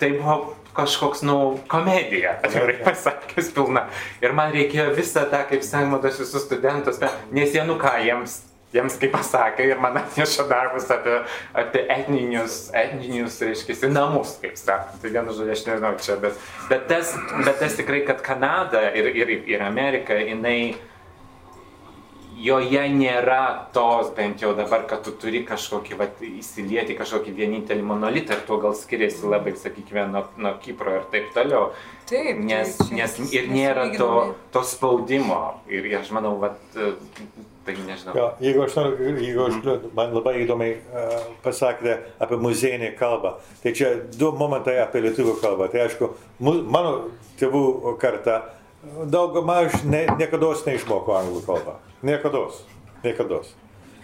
tai 0.01 0.13
buvo 0.17 0.57
kažkoks, 0.79 1.23
nu, 1.27 1.59
komedija, 1.69 2.39
atvirai 2.45 2.77
pasakius, 2.85 3.51
pilna. 3.55 3.89
Ir 4.23 4.35
man 4.37 4.53
reikėjo 4.55 4.93
visą 4.97 5.25
tą, 5.31 5.43
kaip 5.49 5.65
sakoma, 5.67 5.99
tos 6.03 6.21
visus 6.23 6.45
studentus, 6.47 7.01
nes 7.35 7.57
jie, 7.57 7.65
nu 7.67 7.75
ką, 7.81 7.97
jiems, 8.05 8.37
jiems 8.75 8.99
kaip 9.01 9.15
pasakė, 9.17 9.65
ir 9.73 9.81
man 9.83 9.97
atneša 9.99 10.45
darbus 10.51 10.87
apie, 10.95 11.17
apie 11.57 11.83
etninius, 11.95 12.61
etninius, 12.77 13.41
reiškia, 13.43 13.91
namus, 13.91 14.37
kaip 14.43 14.61
sakoma. 14.61 15.01
Tai 15.03 15.15
vienu 15.17 15.35
žodžiu, 15.35 15.57
aš 15.57 15.65
nežinau 15.71 15.95
čia, 16.05 16.19
bet, 16.23 16.39
bet, 16.71 16.87
tas, 16.93 17.17
bet 17.43 17.59
tas 17.65 17.81
tikrai, 17.81 18.05
kad 18.07 18.23
Kanada 18.25 18.85
ir, 18.93 19.11
ir, 19.17 19.35
ir 19.51 19.65
Amerika, 19.67 20.21
jinai 20.21 20.77
joje 22.39 22.83
nėra 22.95 23.69
tos, 23.75 24.13
bent 24.17 24.43
jau 24.43 24.53
dabar, 24.57 24.85
kad 24.91 25.03
tu 25.07 25.15
turi 25.19 25.43
kažkokį, 25.47 25.99
va, 25.99 26.09
įsilieti 26.29 26.97
kažkokį 26.99 27.35
vienintelį 27.37 27.85
monolitą 27.87 28.37
ir 28.37 28.45
tuo 28.49 28.61
gal 28.63 28.77
skiriasi 28.79 29.27
labai, 29.29 29.55
sakykime, 29.59 30.07
nuo, 30.13 30.25
nuo 30.39 30.55
Kipro 30.63 30.95
ir 31.01 31.07
taip 31.13 31.33
toliau. 31.37 31.73
Taip, 32.09 32.41
Nes, 32.41 32.77
tai 32.79 32.89
čia 32.89 32.99
nes 33.03 33.19
ir 33.37 33.49
nėra 33.53 33.89
to, 33.99 34.11
to 34.55 34.63
spaudimo. 34.65 35.59
Ir 35.69 35.89
aš 35.99 36.13
manau, 36.17 36.37
va, 36.41 36.55
tai 36.73 37.75
nežinau. 37.85 38.15
Jo, 38.17 38.29
jeigu 38.41 38.63
aš 38.65 38.77
noriu, 38.79 39.11
jeigu 39.21 39.43
aš, 39.45 39.59
man 39.97 40.15
labai 40.17 40.39
įdomiai 40.45 40.79
uh, 40.79 41.19
pasakėte 41.45 41.99
apie 42.25 42.39
muziejinę 42.41 42.95
kalbą, 43.01 43.35
tai 43.65 43.75
čia 43.77 43.93
du 44.17 44.31
momentai 44.39 44.79
apie 44.85 45.03
lietuvių 45.05 45.37
kalbą. 45.43 45.69
Tai 45.73 45.85
aišku, 45.85 46.13
mu, 46.41 46.55
mano 46.65 46.95
tėvų 47.41 47.99
karta 48.01 48.41
daugumaž 49.11 49.83
ne, 49.85 50.07
niekada 50.17 50.55
neišmoko 50.71 51.19
anglų 51.19 51.45
kalbą. 51.45 51.77
Niekada. 52.03 52.45
Niekada. 53.03 53.43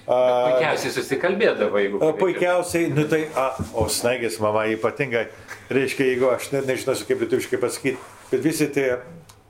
Puikiausiai 0.05 0.93
susikalbėdavo, 0.93 1.81
jeigu. 1.81 2.01
A, 2.05 2.13
Puikiausiai, 2.19 2.91
nu 2.93 3.07
tai, 3.09 3.23
a, 3.41 3.47
o 3.73 3.87
snaigės 3.89 4.37
mama 4.43 4.67
ypatingai, 4.75 5.31
reiškia, 5.73 6.11
jeigu 6.11 6.29
aš 6.29 6.51
net 6.53 6.69
nežinosiu, 6.69 7.07
kaip 7.09 7.25
lietuviškai 7.25 7.61
pasakyti, 7.63 8.03
bet 8.29 8.45
visi 8.45 8.69
tie 8.75 8.99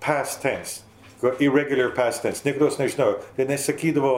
past 0.05 0.45
tense, 0.45 0.85
irregular 1.43 1.91
past 1.97 2.23
tense, 2.23 2.45
niekada 2.47 2.71
nežinau, 2.85 3.17
tai 3.35 3.49
nesakydavo 3.51 4.15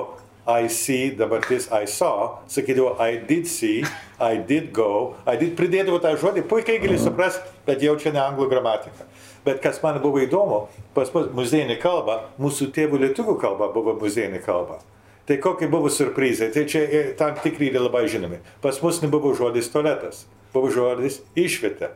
I 0.46 0.68
see, 0.68 1.10
dabartis 1.10 1.72
I 1.72 1.88
saw, 1.90 2.38
sakydavo 2.52 3.00
I 3.00 3.16
did 3.16 3.48
see, 3.48 3.82
I 4.20 4.36
did 4.36 4.72
go, 4.76 5.16
I 5.26 5.34
did 5.40 5.56
pridėdavo 5.58 5.98
tą 6.04 6.12
žodį, 6.20 6.44
puikiai 6.46 6.78
gali 6.84 7.00
suprasti, 7.00 7.48
bet 7.66 7.82
jau 7.82 7.96
čia 7.98 8.12
ne 8.14 8.20
anglų 8.22 8.46
gramatika. 8.52 9.08
Bet 9.46 9.60
kas 9.62 9.78
man 9.82 10.00
buvo 10.02 10.18
įdomu, 10.24 10.64
pas 10.96 11.12
mus 11.14 11.28
muziejinė 11.36 11.78
kalba, 11.78 12.24
mūsų 12.42 12.72
tėvų 12.74 12.98
lietuvių 13.04 13.36
kalba 13.38 13.70
buvo 13.74 13.94
muziejinė 14.00 14.40
kalba. 14.42 14.80
Tai 15.26 15.36
kokie 15.42 15.68
buvo 15.70 15.90
surprizai? 15.90 16.50
Tai 16.54 16.64
čia 16.70 16.82
e, 16.86 17.02
tam 17.18 17.38
tikri 17.42 17.70
yra 17.70 17.84
labai 17.84 18.04
žinomi. 18.10 18.40
Pas 18.62 18.78
mus 18.82 18.98
nebuvo 19.02 19.32
žodis 19.38 19.70
tualetas, 19.70 20.24
buvo 20.54 20.70
žodis 20.74 21.20
išvietė. 21.38 21.92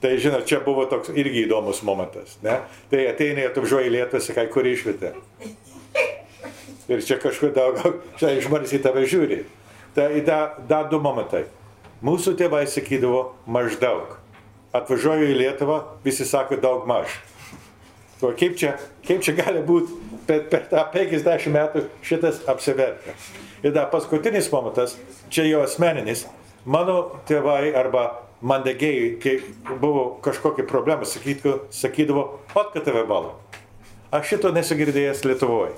Tai 0.00 0.14
žinot, 0.16 0.46
čia 0.48 0.62
buvo 0.64 0.86
toks 0.88 1.12
irgi 1.12 1.44
įdomus 1.44 1.82
momentas. 1.84 2.38
Ne? 2.44 2.62
Tai 2.92 3.02
ateina, 3.10 3.44
atvažiuoja 3.50 3.88
į 3.88 3.94
Lietuvą, 3.98 4.22
sakai, 4.24 4.46
kur 4.52 4.68
išvietė. 4.68 5.12
Ir 6.90 7.04
čia 7.04 7.20
kažkur 7.20 7.52
daugiau, 7.56 7.98
čia 8.20 8.32
žmonės 8.40 8.72
į 8.76 8.80
tave 8.84 9.04
žiūri. 9.08 9.42
Tai 9.96 10.08
da, 10.24 10.40
da 10.68 10.80
du 10.88 11.00
momentai. 11.04 11.44
Mūsų 12.04 12.36
tėvai 12.40 12.64
sakydavo 12.68 13.34
maždaug. 13.44 14.19
Atvažiuoju 14.76 15.32
į 15.32 15.38
Lietuvą, 15.40 15.80
visi 16.04 16.24
sako 16.28 16.60
daug 16.62 16.86
maž. 16.86 17.16
O 18.22 18.30
kaip 18.36 18.56
čia, 18.60 18.74
kaip 19.06 19.22
čia 19.24 19.32
gali 19.38 19.62
būti 19.66 19.96
per, 20.28 20.44
per 20.52 20.66
tą 20.70 20.84
50 20.92 21.50
metų 21.54 21.86
šitas 22.06 22.42
apsivertė. 22.50 23.14
Ir 23.64 23.74
dar 23.74 23.88
paskutinis 23.92 24.50
momentas, 24.52 24.94
čia 25.32 25.46
jo 25.48 25.64
asmeninis, 25.64 26.26
mano 26.64 27.22
tėvai 27.28 27.72
arba 27.76 28.04
mandagiai, 28.40 29.16
kai 29.20 29.38
buvo 29.80 30.20
kažkokia 30.24 30.68
problema, 30.68 31.08
sakydavo, 31.08 31.64
sakydavo 31.74 32.24
ot, 32.54 32.70
kad 32.74 32.84
tave 32.86 33.04
balo. 33.08 33.34
Aš 34.14 34.34
šito 34.34 34.52
nesugirdėjęs 34.54 35.24
Lietuvoje. 35.26 35.74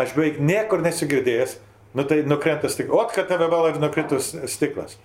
Aš 0.00 0.16
beveik 0.16 0.40
niekur 0.40 0.82
nesugirdėjęs, 0.84 1.56
nu 1.98 2.04
tai 2.08 2.22
nukrenta 2.26 2.70
stiklas. 2.72 3.06
Ot, 3.06 3.14
kad 3.16 3.28
tave 3.30 3.48
balo 3.52 3.72
ir 3.72 3.80
nukritus 3.82 4.32
stiklas. 4.48 4.98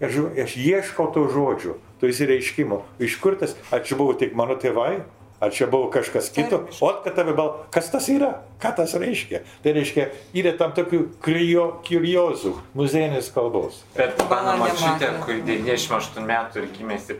Aš, 0.00 0.20
aš 0.46 0.56
ieškau 0.56 1.10
tų 1.14 1.26
žodžių, 1.34 1.78
tų 2.00 2.12
įsireiškimų. 2.12 2.82
Iš 3.04 3.16
kur 3.22 3.36
tas, 3.40 3.56
ar 3.70 3.84
čia 3.84 3.98
buvo 4.00 4.16
tik 4.16 4.36
mano 4.38 4.56
tėvai, 4.60 5.02
Ar 5.40 5.48
čia 5.50 5.66
buvo 5.66 5.88
kažkas 5.88 6.28
kito? 6.36 6.68
O 6.84 6.88
kad 7.04 7.14
tave 7.16 7.32
bal... 7.32 7.64
Kas 7.72 7.86
tas 7.88 8.04
yra? 8.12 8.42
Ką 8.60 8.74
tas 8.76 8.92
reiškia? 8.92 9.38
Tai 9.64 9.72
reiškia, 9.72 10.04
yra 10.36 10.50
tam 10.58 10.74
tokių 10.76 10.98
kuriozų 11.24 12.50
muziejinės 12.76 13.30
kalbos. 13.32 13.78
Bet 13.96 14.20
mano 14.28 14.58
mačiutė, 14.60 15.08
kuri 15.24 15.40
98 15.46 16.28
metų 16.28 16.60
ir 16.60 16.66
gimėsi, 16.76 17.16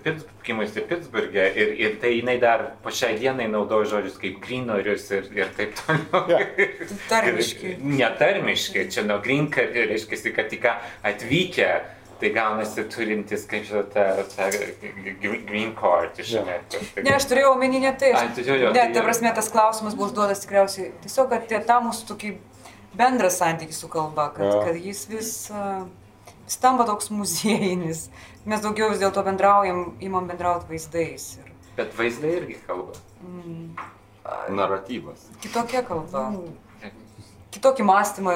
Pittsburgė 0.90 1.46
ir, 1.48 1.72
ir 1.80 1.94
tai 2.02 2.10
jinai 2.18 2.36
dar 2.42 2.66
po 2.84 2.92
šiai 2.92 3.16
dienai 3.22 3.46
naudoja 3.48 3.88
žodžius 3.94 4.20
kaip 4.20 4.36
grinorius 4.44 5.08
ir, 5.16 5.30
ir 5.40 5.54
taip 5.56 5.80
toliau. 5.80 6.26
Ja. 6.28 6.42
Tarmiški. 7.08 7.78
Netarmiški, 8.02 8.84
čia 8.92 9.06
nuo 9.08 9.16
green 9.24 9.48
card 9.54 9.72
reiškia, 9.72 10.34
kad 10.36 10.52
tik 10.52 10.68
atvykę 10.68 11.70
tai 12.20 12.30
gaunasi 12.34 12.84
turintis, 12.92 13.46
kaip 13.48 13.64
žinote, 13.68 14.04
tą 14.34 14.48
green 15.48 15.72
card 15.78 16.18
iš 16.20 16.34
Amerikos. 16.40 16.90
Ne, 17.00 17.14
aš 17.16 17.26
turėjau 17.30 17.54
omeny 17.54 17.80
ne 17.82 17.92
tai. 18.00 18.12
Ai, 18.18 18.26
tu 18.36 18.44
jo, 18.44 18.56
jo, 18.60 18.72
ne, 18.74 18.80
tai 18.84 18.92
ta 18.96 19.04
prasme, 19.06 19.32
tas 19.36 19.48
klausimas 19.52 19.96
buvo 19.98 20.10
užduotas 20.10 20.42
tikriausiai 20.44 20.90
tiesiog, 21.04 21.30
kad 21.32 21.46
tie, 21.50 21.60
tą 21.68 21.78
mūsų 21.86 22.08
tokį 22.12 22.32
bendrą 23.00 23.30
santykį 23.32 23.76
su 23.76 23.88
kalba, 23.92 24.28
kad, 24.36 24.46
Jo. 24.50 24.60
kad 24.66 24.76
jis 24.80 25.04
vis, 25.10 25.30
uh, 25.54 25.86
vis 26.44 26.58
tampa 26.60 26.84
toks 26.88 27.08
muziejinis. 27.14 28.08
Mes 28.48 28.60
daugiau 28.64 28.90
vis 28.92 29.00
dėlto 29.02 29.22
bendraujam, 29.26 29.84
imam 30.04 30.26
bendrauti 30.28 30.68
vaizdais. 30.72 31.30
Ir, 31.40 31.52
Bet 31.76 31.94
vaizdai 31.96 32.34
irgi 32.40 32.58
kalba. 32.66 32.96
Naratyvas. 34.50 35.28
kitokia 35.42 35.82
kalba. 35.86 36.26
Kitokį 37.50 37.82
mąstymą 37.82 38.32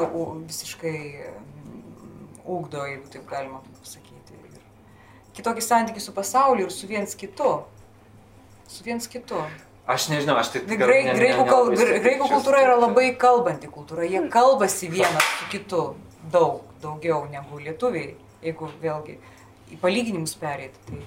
visiškai 0.49 0.97
mm, 0.99 1.44
ugdo, 2.45 2.85
jeigu 2.89 3.11
taip 3.13 3.27
galima 3.31 3.61
pasakyti. 3.81 4.39
Ir 4.39 5.37
kitokį 5.37 5.65
santykį 5.65 6.03
su 6.03 6.15
pasauliu 6.17 6.69
ir 6.69 6.75
su 6.75 6.89
viens 6.91 7.17
kitu. 7.19 7.53
Su 8.69 8.85
viens 8.87 9.09
kitu. 9.11 9.41
Aš 9.85 10.09
nežinau, 10.09 10.39
aš 10.41 10.55
taip 10.55 10.71
Grei, 10.71 11.03
graikų, 11.11 11.45
kal, 11.49 11.71
graikų 11.77 12.29
kultūra 12.31 12.63
yra 12.65 12.79
labai 12.81 13.11
kalbanti 13.21 13.69
kultūra. 13.69 14.07
Jie 14.09 14.23
kalbasi 14.33 14.89
vienas 14.93 15.27
su 15.41 15.51
kitu 15.53 15.83
daug, 16.33 16.63
daugiau 16.81 17.27
negu 17.29 17.61
lietuviai, 17.61 18.15
jeigu 18.45 18.71
vėlgi 18.81 19.19
į 19.75 19.81
palyginimus 19.83 20.39
perėti. 20.41 20.81
Tai 20.89 21.03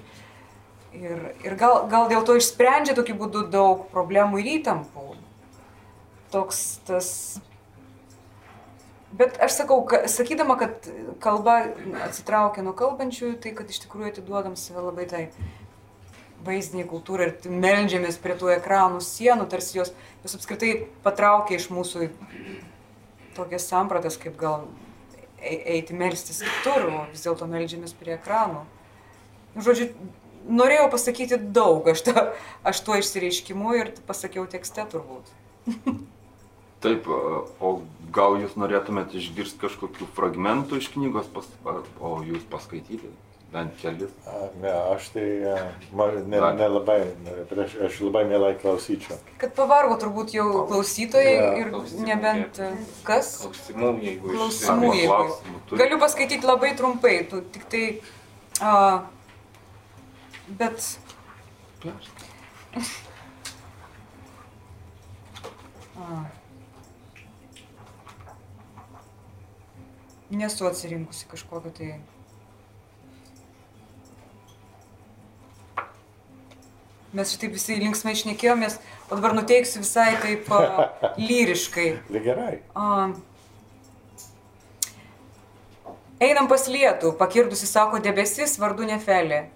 ir 0.98 1.34
ir 1.44 1.56
gal, 1.58 1.86
gal 1.90 2.08
dėl 2.10 2.24
to 2.26 2.36
išsprendžia 2.38 2.96
tokiu 2.96 3.16
būdu 3.18 3.46
daug 3.52 3.86
problemų 3.92 4.40
ir 4.42 4.52
įtampų. 4.58 5.06
Toks 6.32 6.62
tas. 6.88 7.10
Bet 9.12 9.38
aš 9.40 9.54
sakau, 9.62 9.80
ka, 9.88 10.02
sakydama, 10.10 10.58
kad 10.60 10.84
kalba 11.24 11.62
atsitraukia 12.04 12.60
nuo 12.64 12.74
kalbančiųjų, 12.76 13.38
tai 13.40 13.54
kad 13.56 13.70
iš 13.72 13.80
tikrųjų 13.86 14.10
atiduodam 14.12 14.56
save 14.60 14.82
labai 14.84 15.06
tai 15.08 15.22
vaizdiniai 16.44 16.86
kultūrai 16.90 17.30
ir 17.30 17.48
meldžiamės 17.50 18.18
prie 18.22 18.36
tų 18.38 18.52
ekranų 18.58 19.00
sienų, 19.02 19.48
tarsi 19.50 19.78
jos, 19.80 19.94
jos 20.22 20.36
apskritai 20.36 20.74
patraukia 21.06 21.56
iš 21.56 21.70
mūsų 21.72 22.10
tokias 23.38 23.66
sampratas, 23.70 24.18
kaip 24.20 24.36
gal 24.38 24.68
ei- 25.40 25.78
eiti 25.78 25.96
melstis 25.96 26.42
kitur, 26.44 26.86
o 26.92 27.06
vis 27.10 27.24
dėlto 27.24 27.48
meldžiamės 27.48 27.96
prie 27.96 28.14
ekranų. 28.18 28.62
Nu, 29.56 29.64
Žodžiu, 29.64 29.88
norėjau 30.52 30.90
pasakyti 30.92 31.40
daug, 31.40 31.88
aš, 31.88 32.04
ta, 32.06 32.26
aš 32.62 32.84
tuo 32.84 33.00
išsireiškimu 33.00 33.74
ir 33.80 33.94
pasakiau 34.06 34.44
tekste 34.46 34.84
turbūt. 34.92 35.32
Taip, 36.84 37.08
o 37.10 37.70
gal 38.14 38.36
jūs 38.38 38.52
norėtumėte 38.60 39.18
išgirsti 39.18 39.58
kažkokių 39.64 40.06
fragmentų 40.14 40.78
iš 40.78 40.92
knygos, 40.94 41.26
pas, 41.34 41.48
o 41.98 42.20
jūs 42.22 42.44
paskaityti 42.52 43.10
bent 43.52 43.74
kelis? 43.80 44.12
A, 44.28 44.44
Ne, 44.62 44.70
aš 44.94 45.08
tai 45.14 45.24
ne, 45.42 46.40
nelabai, 46.60 46.98
ne, 47.24 47.34
bet 47.50 47.58
aš, 47.64 47.74
aš 47.88 47.98
labai 48.04 48.22
mielai 48.30 48.52
klausyčiau. 48.60 49.18
Kad 49.42 49.54
pavargo 49.58 49.96
turbūt 50.02 50.34
jau 50.36 50.46
klausytojai 50.70 51.34
Jo. 51.34 51.50
ir 51.62 51.70
Klausimų 51.74 52.06
nebent 52.12 52.60
e, 52.62 52.70
kas. 53.08 53.32
Klausimų, 53.42 53.90
jeigu 54.06 54.32
Klausimų, 54.36 54.92
jeigu. 54.94 55.12
klausimų 55.14 55.62
turit? 55.66 55.82
Galiu 55.82 56.00
paskaityti 56.04 56.46
labai 56.50 56.72
trumpai, 56.78 57.14
tu 57.30 57.42
tik 57.56 57.66
tai. 57.72 57.84
A, 58.62 58.74
bet. 60.62 60.98
A. 65.98 66.37
Nesu 70.30 70.66
atsirinkusi 70.68 71.26
kažkokio 71.30 71.70
tai. 71.72 71.92
Mes 77.12 77.30
šitaip 77.32 77.54
visi 77.56 77.78
linksmai 77.80 78.12
išnekėjomės, 78.12 78.76
o 79.08 79.16
dabar 79.16 79.32
nuteiksiu 79.32 79.80
visai 79.80 80.10
taip 80.20 80.50
a, 80.52 80.88
lyriškai. 81.28 81.86
Tai 82.10 82.20
gerai. 82.26 82.58
A. 82.76 83.08
Einam 86.20 86.50
pas 86.50 86.66
lietų, 86.68 87.14
pakirdusi 87.16 87.64
sako 87.70 88.02
debesis 88.04 88.58
vardu 88.60 88.84
Nefelė. 88.84 89.46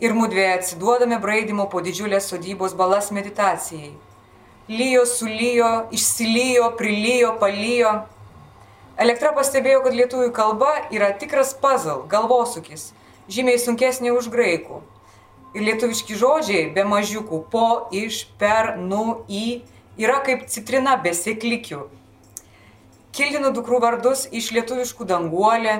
Ir 0.00 0.14
mudvėje 0.16 0.54
atsiduodame 0.54 1.18
braidimo 1.20 1.66
po 1.68 1.82
didžiulės 1.84 2.30
sodybos 2.32 2.72
balas 2.78 3.10
meditacijai. 3.12 3.90
Lyjo, 4.70 5.04
sulyjo, 5.04 5.70
išsilyjo, 5.92 6.70
prilijo, 6.80 7.34
palyjo. 7.42 7.92
Elektra 9.00 9.30
pastebėjo, 9.32 9.80
kad 9.80 9.94
lietuvių 9.96 10.28
kalba 10.36 10.70
yra 10.92 11.06
tikras 11.16 11.54
puzzle, 11.56 12.02
galvosūkis, 12.12 12.90
žymiai 13.32 13.56
sunkesnė 13.62 14.10
už 14.12 14.28
graikų. 14.28 14.82
Ir 15.56 15.64
lietuviški 15.64 16.18
žodžiai 16.20 16.66
be 16.74 16.84
mažiukų 16.84 17.38
po, 17.48 17.68
iš, 17.96 18.26
per, 18.38 18.74
nu, 18.76 19.22
į 19.24 19.62
yra 19.96 20.18
kaip 20.26 20.44
citrina 20.52 20.98
be 21.00 21.14
sėklikių. 21.16 21.86
Kildinu 23.16 23.54
dukrų 23.56 23.80
vardus 23.86 24.26
iš 24.36 24.50
lietuviškų 24.58 25.08
danguolė, 25.08 25.78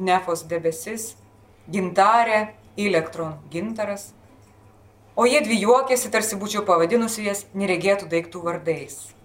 nefos 0.00 0.46
debesis, 0.48 1.12
gintarė, 1.68 2.46
elektron 2.80 3.36
gintaras. 3.52 4.14
O 5.18 5.28
jie 5.28 5.44
dvi 5.44 5.60
juokėsi, 5.66 6.08
tarsi 6.08 6.40
būčiau 6.40 6.64
pavadinusi 6.64 7.28
jas 7.28 7.44
neregėtų 7.52 8.08
daiktų 8.08 8.42
vardais. 8.48 9.17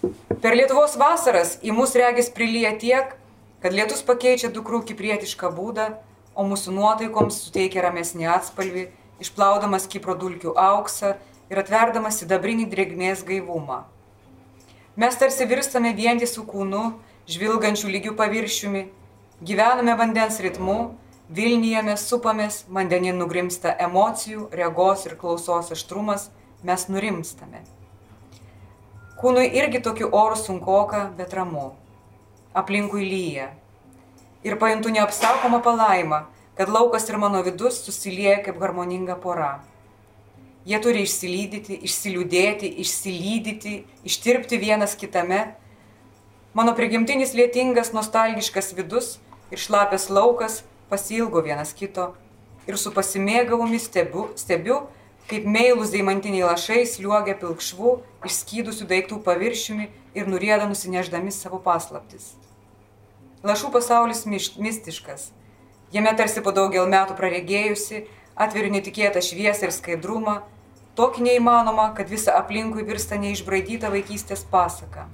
Per 0.00 0.54
Lietuvos 0.56 0.96
vasaras 1.00 1.58
į 1.60 1.74
mus 1.76 1.92
regis 1.98 2.30
prilyja 2.32 2.72
tiek, 2.80 3.16
kad 3.60 3.74
lietus 3.76 4.00
pakeičia 4.06 4.48
dukrų 4.54 4.82
kiprietišką 4.88 5.50
būdą, 5.56 5.90
o 6.34 6.46
mūsų 6.48 6.72
nuotaikoms 6.76 7.42
suteikia 7.44 7.84
ramesnį 7.84 8.30
atspalvį, 8.32 8.86
išplaudamas 9.20 9.88
kipro 9.90 10.14
dulkių 10.16 10.54
auksą 10.56 11.16
ir 11.52 11.60
atverdamas 11.60 12.22
sidabrinį 12.22 12.70
drėgmės 12.72 13.26
gaivumą. 13.28 13.82
Mes 14.96 15.18
tarsi 15.20 15.44
virstame 15.50 15.92
vientisų 15.96 16.46
kūnų, 16.48 16.84
žvilgančių 17.30 17.92
lygių 17.92 18.14
paviršiumi, 18.16 18.86
gyvename 19.44 19.96
vandens 20.00 20.40
ritmu, 20.40 20.80
Vilniuje 21.30 21.94
supamės, 21.94 22.64
vandenin 22.66 23.20
nugrimsta 23.22 23.76
emocijų, 23.78 24.48
regos 24.50 25.04
ir 25.06 25.14
klausos 25.14 25.70
aštrumas, 25.70 26.24
mes 26.66 26.88
nurimstame. 26.90 27.62
Kūnui 29.20 29.50
irgi 29.60 29.82
tokiu 29.84 30.08
oru 30.16 30.36
sunkoka, 30.36 31.10
bet 31.16 31.34
ramu. 31.36 31.70
Aplinkui 32.56 33.04
lyja. 33.04 33.50
Ir 34.44 34.56
pajuntu 34.56 34.92
neapsakomą 34.94 35.60
palaimą, 35.62 36.24
kad 36.56 36.72
laukas 36.72 37.08
ir 37.10 37.20
mano 37.20 37.42
vidus 37.44 37.82
susilieja 37.84 38.40
kaip 38.46 38.60
harmoninga 38.60 39.18
pora. 39.20 39.58
Jie 40.64 40.80
turi 40.80 41.04
išsilydyti, 41.04 41.78
išsiliūdėti, 41.88 42.68
išsilydyti, 42.84 43.74
ištirpti 44.08 44.60
vienas 44.60 44.96
kitame, 44.96 45.44
Mano 46.52 46.72
prigimtinis 46.74 47.30
lietingas, 47.38 47.92
nostalgiškas 47.94 48.72
vidus 48.74 49.10
ir 49.54 49.60
šlapės 49.62 50.08
laukas 50.10 50.64
pasilgo 50.90 51.38
vienas 51.46 51.70
kito 51.78 52.08
ir 52.66 52.74
su 52.74 52.90
pasimėgavumi 52.90 53.78
stebiu, 53.78 54.24
stebiu 54.34 54.80
kaip 55.30 55.46
meilus 55.46 55.92
deimantiniai 55.94 56.48
lašai 56.48 56.82
sliuogia 56.90 57.36
pilkšvų, 57.38 57.96
išskydusių 58.26 58.86
daiktų 58.90 59.20
paviršiumi 59.26 59.86
ir 60.18 60.30
nurieda 60.30 60.66
nusineždami 60.66 61.30
savo 61.34 61.60
paslaptis. 61.62 62.32
Lašų 63.46 63.70
pasaulis 63.72 64.26
mistiškas. 64.26 65.30
Jame 65.94 66.12
tarsi 66.18 66.42
po 66.42 66.52
daugel 66.54 66.90
metų 66.90 67.16
praregėjusi, 67.18 68.04
atveriu 68.34 68.72
netikėtą 68.74 69.22
šviesą 69.24 69.68
ir 69.68 69.74
skaidrumą, 69.74 70.40
tokį 70.98 71.24
neįmanomą, 71.28 71.90
kad 71.96 72.10
visa 72.10 72.34
aplinkui 72.38 72.84
virsta 72.86 73.18
neišbraidyta 73.22 73.90
vaikystės 73.94 74.44
pasaka. 74.50 75.06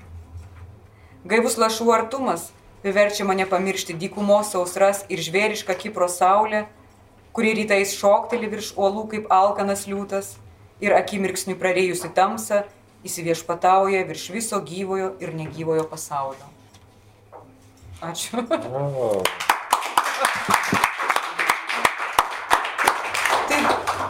Gaivus 1.26 1.56
lašų 1.60 1.92
artumas 1.94 2.50
priverčia 2.82 3.24
mane 3.28 3.46
pamiršti 3.50 3.96
dykumos 3.98 4.52
sausras 4.54 5.04
ir 5.12 5.22
žvėrišką 5.22 5.74
Kipro 5.78 6.08
saulę, 6.12 6.66
kuri 7.36 7.52
rytais 7.52 7.92
šokteli 7.92 8.48
virš 8.48 8.70
uolų 8.80 9.02
kaip 9.12 9.26
alkanas 9.28 9.82
liūtas 9.84 10.30
ir 10.80 10.94
akimirksniu 10.96 11.52
prarėjusi 11.60 12.08
tamsą 12.16 12.62
įsiviešpatauja 13.04 14.06
virš 14.08 14.30
viso 14.32 14.60
gyvojo 14.64 15.10
ir 15.20 15.34
negyvojo 15.36 15.84
pasaulio. 15.90 16.48
Ačiū. 18.00 18.40
O, 18.72 19.20
Tai 23.46 23.60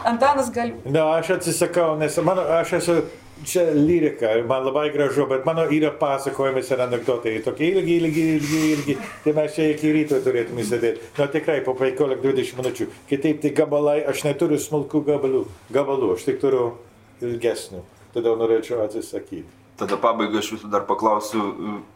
Antanas 0.07 0.53
gali. 0.55 0.79
Na, 0.87 1.09
aš 1.19 1.35
atsisakau, 1.41 1.97
nes 1.99 2.15
mano, 2.23 2.47
aš 2.61 2.77
esu 2.79 3.01
čia 3.45 3.67
lyrika, 3.75 4.31
man 4.49 4.65
labai 4.65 4.91
gražu, 4.95 5.27
bet 5.29 5.45
mano 5.45 5.67
yra 5.71 5.91
pasakojimas 5.99 6.71
ir 6.71 6.83
anegdotai. 6.87 7.35
Tokie 7.45 7.71
ilgi, 7.73 7.99
ilgi, 8.01 8.25
ilgi, 8.37 8.63
ilgi. 8.73 8.97
Tai 9.25 9.35
mes 9.37 9.55
čia 9.55 9.69
iki 9.75 9.93
ryto 9.93 10.21
turėtume 10.25 10.65
sėdėti. 10.67 11.13
Na 11.19 11.29
tikrai 11.33 11.61
po 11.67 11.77
15-20 11.79 12.57
minučių. 12.61 12.89
Kitaip 13.11 13.43
tai 13.45 13.53
gabalai, 13.57 14.01
aš 14.09 14.25
neturiu 14.29 14.59
smulkų 14.63 15.05
gabalų. 15.11 15.45
Gabalų, 15.75 16.15
aš 16.17 16.27
tik 16.31 16.41
turiu 16.43 16.73
ilgesnių. 17.21 17.85
Todėl 18.17 18.41
norėčiau 18.41 18.81
atsisakyti. 18.87 19.66
Tada 19.77 19.99
pabaigai 20.01 20.41
aš 20.41 20.55
jūsų 20.55 20.71
dar 20.73 20.87
paklausiu, 20.89 21.43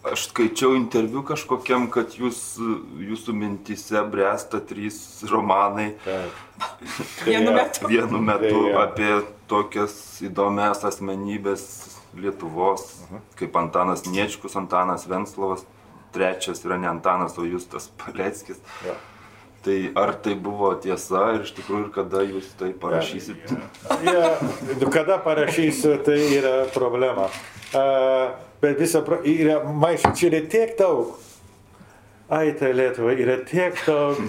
aš 0.05 0.27
skaičiau 0.29 0.75
interviu 0.77 1.23
kažkokiam, 1.25 1.87
kad 1.93 2.13
jūs, 2.19 2.59
jūsų 3.01 3.33
mintise 3.37 4.03
bręsta 4.13 4.61
trys 4.69 4.99
romanai 5.31 5.95
Taip. 6.05 6.67
Vienu 7.29 7.55
metu. 7.57 7.89
vienu 7.89 8.21
metu 8.21 8.61
apie 8.83 9.23
tokias 9.49 9.95
įdomias 10.25 10.85
asmenybės 10.85 11.65
Lietuvos, 12.21 12.89
kaip 13.39 13.55
Antanas 13.57 14.03
Niečkus, 14.05 14.57
Antanas 14.59 15.07
Venslovas, 15.09 15.63
trečias 16.13 16.65
yra 16.67 16.77
ne 16.77 16.91
Antanas, 16.91 17.39
o 17.39 17.47
Justas 17.47 17.87
Paleckis. 18.03 18.59
Jo. 18.85 18.97
Tai 19.61 19.91
ar 20.01 20.15
tai 20.25 20.35
buvo 20.41 20.71
tiesa 20.81 21.35
ir 21.37 21.43
iš 21.45 21.51
tikrųjų 21.59 21.91
kada 21.93 22.23
jūs 22.25 22.47
tai 22.57 22.71
parašysit? 22.81 23.51
Ja, 24.07 24.31
kada 24.89 25.19
parašysiu, 25.21 25.99
tai 26.07 26.17
yra 26.39 26.55
problema. 26.73 27.27
Uh, 27.77 28.33
bet 28.63 28.81
visą, 28.81 29.03
yra, 29.29 29.59
maišų, 29.69 30.15
čia 30.17 30.31
yra 30.31 30.41
tiek 30.49 30.73
daug. 30.81 31.13
Ai, 32.33 32.55
tai 32.57 32.73
Lietuva, 32.73 33.13
yra 33.21 33.37
tiek 33.45 33.77
daug 33.85 34.25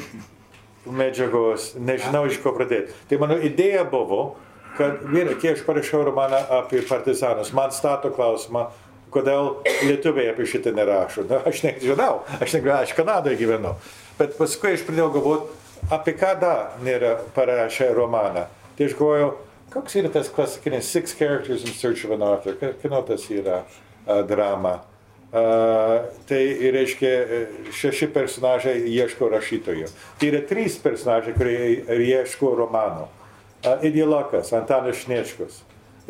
medžiagos, 0.89 1.75
nežinau 1.79 2.25
iš 2.27 2.39
ko 2.41 2.51
pradėti. 2.55 2.95
Tai 3.09 3.19
mano 3.21 3.37
idėja 3.37 3.83
buvo, 3.87 4.35
kad 4.77 5.03
vyrai, 5.05 5.35
kai 5.39 5.53
aš 5.55 5.65
parašiau 5.67 6.05
romaną 6.07 6.39
apie 6.59 6.81
partizanus, 6.87 7.53
man 7.55 7.73
stato 7.75 8.11
klausimą, 8.13 8.67
kodėl 9.11 9.61
lietuviai 9.85 10.31
apie 10.31 10.47
šitą 10.49 10.73
nerašo. 10.75 11.25
Na, 11.29 11.41
aš 11.47 11.63
nežinau, 11.67 12.23
aš, 12.39 12.55
nežinau, 12.55 12.79
aš 12.79 12.95
Kanadoje 12.97 13.39
gyvenau. 13.39 13.75
Bet 14.19 14.37
paskui 14.37 14.75
aš 14.75 14.83
pradėjau 14.87 15.11
galvoti, 15.15 15.57
apie 15.91 16.13
ką 16.17 16.35
dar 16.41 16.75
nėra 16.85 17.15
parašę 17.35 17.91
romaną. 17.95 18.45
Tai 18.77 18.85
aš 18.87 18.95
galvojau, 18.99 19.31
koks 19.73 19.97
yra 19.99 20.11
tas 20.13 20.29
klasikinis 20.29 20.91
Six 20.91 21.15
Characters 21.17 21.65
in 21.65 21.73
Search 21.73 22.05
of 22.05 22.15
an 22.15 22.23
Author, 22.27 22.57
kieno 22.81 23.01
tas 23.07 23.27
yra 23.31 23.63
a, 23.63 24.21
drama. 24.27 24.81
A, 25.31 25.41
tai 26.27 26.43
reiškia, 26.75 27.07
e, 27.07 27.41
šeši 27.71 28.11
personažai 28.11 28.77
ieško 28.91 29.29
rašytojo. 29.31 29.87
Tai 30.19 30.31
yra 30.31 30.43
trys 30.47 30.75
personažai, 30.83 31.35
kurie 31.37 31.83
ieško 32.07 32.55
romano. 32.59 33.07
A, 33.63 33.77
Ideologas 33.87 34.51
Antanas 34.53 35.03
Šniečkus, 35.05 35.61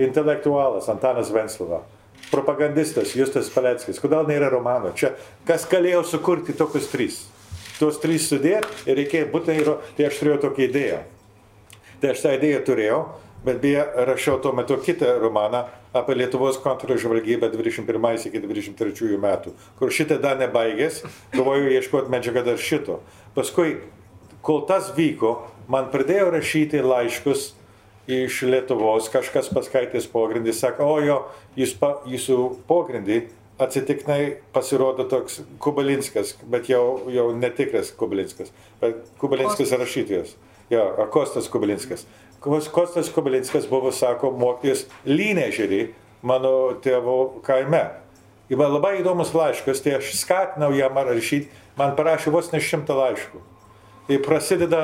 intelektualas 0.01 0.89
Antanas 0.89 1.29
Venslava, 1.33 1.83
propagandistas 2.31 3.15
Justas 3.15 3.51
Paleckis. 3.53 3.99
Kodėl 4.01 4.25
nėra 4.29 4.49
romano? 4.49 4.93
Čia 4.95 5.13
kas 5.45 5.67
galėjo 5.69 6.05
sukurti 6.07 6.55
tokius 6.57 6.89
trys? 6.89 7.21
Tuos 7.81 7.97
trys 8.01 8.27
sudėti 8.29 8.85
ir 8.85 8.99
reikėjo 9.01 9.31
būtinai, 9.33 9.65
ro- 9.65 9.79
tai 9.97 10.05
aš 10.11 10.19
turėjau 10.21 10.41
tokią 10.45 10.67
idėją. 10.69 10.99
Tai 12.01 12.11
aš 12.13 12.23
tą 12.23 12.33
idėją 12.37 12.59
turėjau, 12.67 12.99
bet 13.45 13.61
beje, 13.61 13.83
rašiau 14.05 14.37
tuo 14.41 14.51
metu 14.53 14.77
kitą 14.77 15.15
romaną 15.21 15.63
apie 15.97 16.13
Lietuvos 16.15 16.59
kontržvalgybą 16.61 17.49
21 17.51 18.27
iki 18.29 18.41
23 18.43 19.17
metų, 19.21 19.53
kur 19.79 19.89
šitą 19.93 20.19
dar 20.21 20.37
nebaigęs, 20.39 21.01
galvoju 21.33 21.73
ieškoti 21.73 22.13
medžiagą 22.13 22.45
dar 22.45 22.61
šito. 22.61 22.99
Paskui, 23.35 23.79
kol 24.45 24.61
tas 24.69 24.93
vyko, 24.95 25.33
man 25.67 25.89
pradėjo 25.93 26.29
rašyti 26.37 26.81
laiškus 26.85 27.51
iš 28.11 28.41
Lietuvos, 28.49 29.09
kažkas 29.13 29.49
paskaitęs 29.53 30.07
pogrindį, 30.13 30.53
sako, 30.57 30.85
o 30.85 31.01
jo, 31.05 31.19
jūs 31.57 31.73
pa, 31.81 31.95
jūsų 32.09 32.37
pogrindį 32.69 33.23
atsitiknai 33.61 34.37
pasirodo 34.53 35.05
toks 35.09 35.41
Kubalinskas, 35.61 36.35
bet 36.49 36.69
jau, 36.71 37.01
jau 37.13 37.27
netikras 37.37 37.91
Kubalinskas, 37.97 38.51
bet 38.81 39.01
Kubalinskas 39.21 39.71
rašytojas. 39.77 40.35
Jo, 40.71 40.85
Kostas 41.11 41.49
Kubalinskas. 41.51 42.05
Kos- 42.41 42.69
Kostas 42.71 43.09
Kubalinskas 43.13 43.67
buvo, 43.69 43.91
sako, 43.91 44.31
mokytis 44.31 44.85
Lynežerį 45.05 45.81
mano 46.23 46.73
tėvo 46.81 47.41
kaime. 47.45 47.83
Ir 48.51 48.57
man 48.59 48.73
labai 48.73 48.97
įdomus 48.99 49.31
laiškas, 49.35 49.79
tai 49.83 49.93
aš 49.99 50.09
skatinau 50.19 50.71
jam 50.75 50.97
rašyti, 50.97 51.47
man 51.77 51.93
parašė 51.95 52.31
vos 52.33 52.49
ne 52.51 52.59
šimtą 52.59 52.95
laiškų. 52.97 53.39
Tai 54.07 54.17
prasideda 54.25 54.81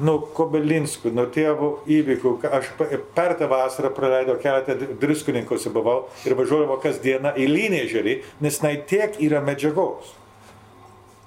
nuo 0.00 0.18
Kobelinskų, 0.34 1.12
nuo 1.12 1.26
tėvų 1.32 1.68
įvykių. 1.92 2.32
Aš 2.48 2.70
per 3.16 3.34
tą 3.38 3.48
vasarą 3.50 3.90
praleidau 3.94 4.38
keletą 4.40 4.76
druskininkuose 5.00 5.72
buvau 5.74 6.06
ir 6.24 6.36
važiuodavau 6.38 6.78
kasdieną 6.82 7.34
į 7.36 7.48
Lynežerį, 7.50 8.16
nes 8.40 8.60
nai 8.64 8.78
tiek 8.88 9.18
yra 9.20 9.42
medžiagos. 9.44 10.14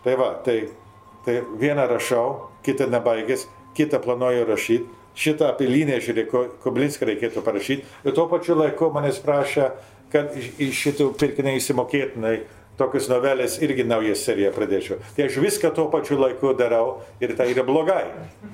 Tai 0.05 0.17
va, 0.19 0.33
tai, 0.45 0.69
tai 1.25 1.39
vieną 1.61 1.87
rašau, 1.89 2.49
kitą 2.65 2.89
nebaigęs, 2.93 3.47
kitą 3.77 4.01
planuoju 4.03 4.45
rašyti. 4.49 5.01
Šitą 5.15 5.47
apie 5.47 5.69
Lynežerį 5.69 6.25
Ko- 6.27 6.47
Koblinską 6.65 7.07
reikėtų 7.07 7.39
parašyti. 7.45 7.85
Ir 8.03 8.15
tuo 8.17 8.25
pačiu 8.27 8.57
laiku 8.59 8.89
manęs 8.91 9.21
prašė, 9.23 9.69
kad 10.11 10.33
iš 10.35 10.75
šitų 10.75 11.13
pirkiniai 11.19 11.61
įsimokėtinai 11.61 12.33
tokius 12.79 13.07
novelės 13.11 13.57
irgi 13.63 13.85
naują 13.87 14.15
seriją 14.19 14.51
pradėčiau. 14.55 14.99
Tai 15.15 15.27
aš 15.27 15.39
viską 15.43 15.71
tuo 15.75 15.87
pačiu 15.93 16.17
laiku 16.19 16.53
darau 16.57 17.01
ir 17.23 17.35
tai 17.37 17.49
yra 17.53 17.63
blogai, 17.67 18.03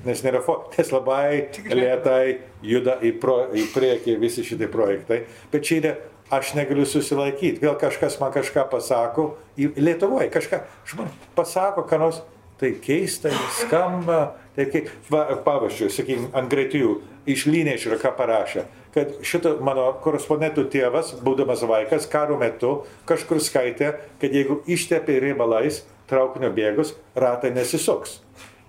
nes 0.06 0.22
nėra 0.24 0.42
nes 0.76 0.92
labai 0.94 1.48
lietai 1.70 2.38
juda 2.62 2.98
į, 3.02 3.16
pro, 3.22 3.38
į 3.54 3.68
priekį 3.74 4.18
visi 4.22 4.46
šitie 4.46 4.70
projektai. 4.70 5.24
Bet 5.52 5.66
čia 5.66 5.80
yra, 5.80 5.94
aš 6.32 6.54
negaliu 6.56 6.86
susilaikyti. 6.88 7.60
Vėl 7.62 7.76
kažkas 7.80 8.18
man 8.22 8.32
kažką 8.34 8.68
pasako, 8.72 9.32
Lietuvoje 9.56 10.30
kažką, 10.32 10.62
žmonės 10.88 11.26
pasako, 11.36 11.84
ką 11.88 11.98
nors, 12.00 12.22
tai 12.60 12.72
keistai 12.80 13.34
skamba. 13.58 14.38
Tai 14.52 14.66
kaip, 14.68 14.90
pavyzdžiui, 15.08 15.86
sakykime, 15.88 16.26
ant 16.36 16.50
greitijų 16.52 16.98
iš 17.32 17.46
Lynėžio 17.48 17.96
ką 18.00 18.10
parašė, 18.18 18.66
kad 18.94 19.14
šito 19.24 19.54
mano 19.64 19.86
korespondentų 20.04 20.66
tėvas, 20.72 21.14
būdamas 21.24 21.64
vaikas, 21.68 22.08
karo 22.10 22.36
metu 22.40 22.82
kažkur 23.08 23.40
skaitė, 23.40 23.94
kad 24.20 24.34
jeigu 24.36 24.60
ištepė 24.68 25.20
riebalais 25.24 25.82
traukinio 26.10 26.50
bėgus, 26.52 26.94
ratai 27.16 27.52
nesisuks. 27.56 28.18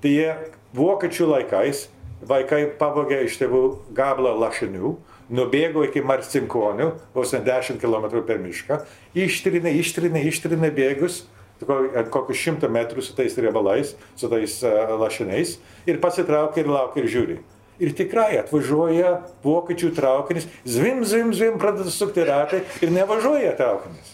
Tai 0.04 0.12
jie 0.12 0.30
vokiečių 0.76 1.28
laikais, 1.34 1.88
vaikai 2.28 2.66
pavogė 2.80 3.24
iš 3.28 3.38
tėvų 3.42 3.64
gabalą 3.96 4.34
lašinių, 4.46 4.96
nubėgo 5.34 5.84
iki 5.88 6.04
Marcinkonių, 6.06 6.90
vos 7.16 7.32
ne 7.36 7.42
10 7.44 7.80
km 7.82 8.10
per 8.28 8.40
mišką, 8.44 8.82
ištrinė, 9.16 9.72
ištrinė, 9.80 10.24
ištrinė 10.30 10.72
bėgus, 10.76 11.24
ko- 11.64 12.06
kokius 12.12 12.42
šimtą 12.44 12.70
metrų 12.72 13.04
su 13.04 13.16
tais 13.18 13.36
riebalais, 13.40 13.96
su 14.20 14.30
tais 14.32 14.60
uh, 14.68 14.96
lašiniais 15.00 15.58
ir 15.88 16.00
pasitraukia 16.04 16.64
ir 16.64 16.72
laukia 16.72 17.04
ir 17.04 17.12
žiūri. 17.12 17.38
Ir 17.84 17.92
tikrai 17.98 18.38
atvažiuoja 18.40 19.18
vokiečių 19.44 19.92
traukinis, 19.98 20.48
zvim, 20.64 21.04
zvim, 21.08 21.34
zvim, 21.36 21.58
pradeda 21.60 21.92
sukti 21.92 22.24
ratai 22.28 22.62
ir 22.82 22.94
nevažiuoja 22.96 23.56
traukinis. 23.60 24.14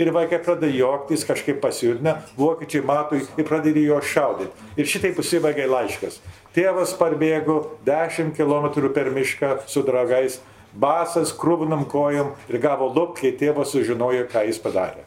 Ir 0.00 0.12
vaikai 0.14 0.38
pradeda 0.40 0.70
juoktis, 0.72 1.26
kažkaip 1.28 1.58
pasiūdina, 1.60 2.14
vokiečiai 2.38 2.84
mato 2.86 3.18
ir 3.18 3.48
pradeda 3.48 3.82
jo 3.82 3.98
šaudyti. 4.00 4.68
Ir 4.80 4.88
šitai 4.88 5.10
pasibaigia 5.16 5.66
laiškas. 5.68 6.20
Tėvas 6.54 6.94
parbėgo 6.96 7.58
10 7.88 8.32
km 8.38 8.70
per 8.94 9.10
mišką 9.12 9.58
su 9.68 9.82
draugais, 9.84 10.38
basas, 10.72 11.34
krūvinam 11.36 11.84
kojom 11.90 12.32
ir 12.48 12.62
gavo 12.62 12.88
lup, 12.94 13.18
kai 13.18 13.34
tėvas 13.36 13.74
sužinojo, 13.74 14.24
ką 14.30 14.46
jis 14.48 14.62
padarė. 14.62 15.04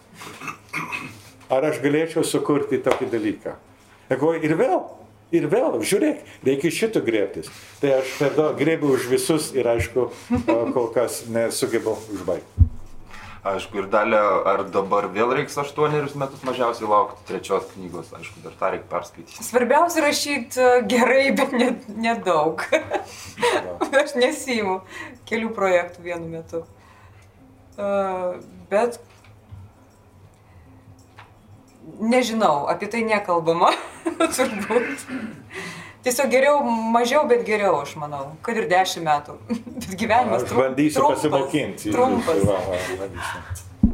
ar 1.53 1.69
aš 1.69 1.79
galėčiau 1.83 2.23
sukurti 2.25 2.79
tokį 2.83 3.09
dalyką. 3.11 3.55
Ir 4.13 4.55
vėl, 4.59 4.81
ir 5.33 5.47
vėl, 5.51 5.79
žiūrėk, 5.81 6.21
reikia 6.45 6.71
šito 6.73 7.01
griebtis. 7.05 7.49
Tai 7.81 7.97
aš 8.01 8.13
tada 8.21 8.51
grėbiu 8.57 8.93
už 8.95 9.09
visus 9.11 9.51
ir 9.57 9.67
aišku, 9.73 10.11
kol 10.47 10.87
kas 10.95 11.23
nesugebu 11.31 11.97
užbaigti. 12.13 12.69
Aišku, 13.43 13.81
ir 13.81 13.87
dalė, 13.91 14.19
ar 14.47 14.61
dabar 14.71 15.09
vėl 15.11 15.33
reiks 15.35 15.57
aštuonerius 15.59 16.13
metus 16.15 16.45
mažiausiai 16.47 16.87
laukti 16.87 17.25
trečios 17.27 17.65
knygos, 17.73 18.13
aišku, 18.15 18.39
dar 18.39 18.53
tą 18.55 18.69
reikia 18.71 18.87
perskaityti. 18.87 19.43
Svarbiausia 19.43 20.05
rašyti 20.05 20.67
gerai, 20.87 21.25
bet 21.35 21.51
nedaug. 21.91 22.63
Ne 22.71 23.99
aš 24.05 24.15
nesijimu 24.15 24.77
kelių 25.27 25.51
projektų 25.57 26.05
vienu 26.07 26.31
metu. 26.37 26.63
Uh, 27.73 28.39
bet 28.71 29.01
nežinau, 31.99 32.67
apie 32.71 32.87
tai 32.91 33.03
nekalbama, 33.07 33.71
turbūt. 34.35 35.07
Tiesiog 36.03 36.27
geriau, 36.33 36.57
mažiau, 36.91 37.23
bet 37.29 37.45
geriau, 37.47 37.77
aš 37.79 37.95
manau, 37.95 38.33
kad 38.43 38.57
ir 38.59 38.67
dešimt 38.71 39.05
metų. 39.07 39.37
Bet 39.83 39.93
gyvenimas 39.99 40.43
aš 40.43 40.51
bandysiu 40.57 40.99
trumpas, 40.99 41.21
pasimokinti. 41.21 41.93
Trumpas. 41.95 42.41
Va, 42.43 42.57
va, 42.67 42.79
bandysiu. 42.99 43.93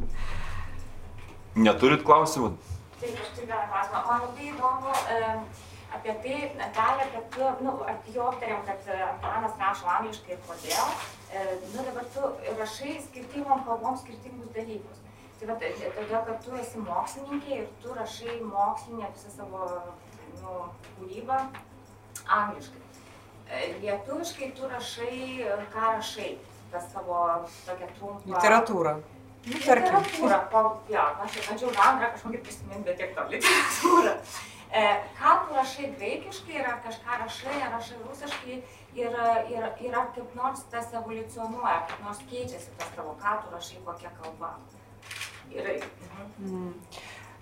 Neturit 1.59 2.01
klausimų? 2.07 2.49
Taip, 2.97 3.13
aš 3.13 3.29
turiu 3.35 3.51
vieną 3.51 3.65
klausimą. 3.69 4.01
Man 4.07 4.25
labai 4.25 4.49
įdomu 4.49 4.95
e, 5.13 5.19
apie 5.99 6.15
tai, 6.23 6.39
dalį, 6.79 7.05
kad 7.13 7.29
tu, 7.35 7.51
nu, 7.65 7.75
jau 8.15 8.25
aptarėm, 8.31 8.61
kad 8.65 8.89
Antanas 9.09 9.61
rašo 9.61 9.91
angliškai 9.99 10.33
ir 10.33 10.41
kodėl. 10.47 10.87
E, 11.29 11.45
nu, 11.75 11.85
dabar 11.91 12.09
tu 12.15 12.33
rašai 12.57 12.95
skirtingom 13.05 13.61
kalbom 13.69 14.01
skirtingus 14.01 14.49
dalykus. 14.57 14.98
Tai 15.39 15.47
va, 15.47 15.55
todėl, 15.55 16.19
kad 16.27 16.41
tu 16.43 16.55
esi 16.59 16.81
mokslininkė 16.83 17.51
ir 17.61 17.67
tu 17.79 17.93
rašai 17.95 18.39
mokslinę 18.43 19.07
visą 19.13 19.29
savo 19.31 19.67
nu, 20.41 20.55
kūrybą 20.97 21.37
angliškai. 22.39 22.81
E, 23.47 23.61
lietuviškai 23.83 24.49
tu 24.57 24.67
rašai, 24.67 25.21
ką 25.71 25.93
rašai, 25.95 26.33
tą 26.73 26.81
savo 26.89 27.21
tokią 27.69 27.87
trumpą. 27.95 28.33
Literatūrą. 28.33 28.93
Nu, 28.99 29.53
literatūrą, 29.53 30.39
po, 30.51 30.63
jo, 30.91 31.05
aš 31.23 31.37
jau 31.39 31.45
bandžiau 31.47 31.71
žanrą 31.77 32.11
kažkokį 32.17 32.41
prisiminti, 32.43 32.87
bet 32.89 32.99
tiek 32.99 33.15
to 33.15 33.25
literatūrą. 33.31 34.17
E, 34.69 34.83
ką 35.21 35.37
tu 35.45 35.55
rašai 35.55 35.93
graikiškai, 35.95 36.59
ar 36.61 36.83
kažką 36.83 37.21
rašai, 37.23 37.55
ar 37.63 37.71
rašai 37.77 38.01
rusiškai, 38.03 38.59
ir, 38.99 39.15
ir, 39.55 39.71
ir 39.87 39.97
ar 40.03 40.11
kaip 40.17 40.35
nors 40.37 40.67
tas 40.69 40.91
evoliucionuoja, 40.99 41.79
kaip 41.87 42.05
nors 42.05 42.21
keičiasi 42.29 42.75
tas 42.77 42.91
tavo, 42.99 43.15
ką 43.23 43.39
tu 43.45 43.55
rašai, 43.55 43.81
kokia 43.87 44.13
kalba. 44.19 44.51
Ir, 45.55 45.83
mm. 46.39 46.73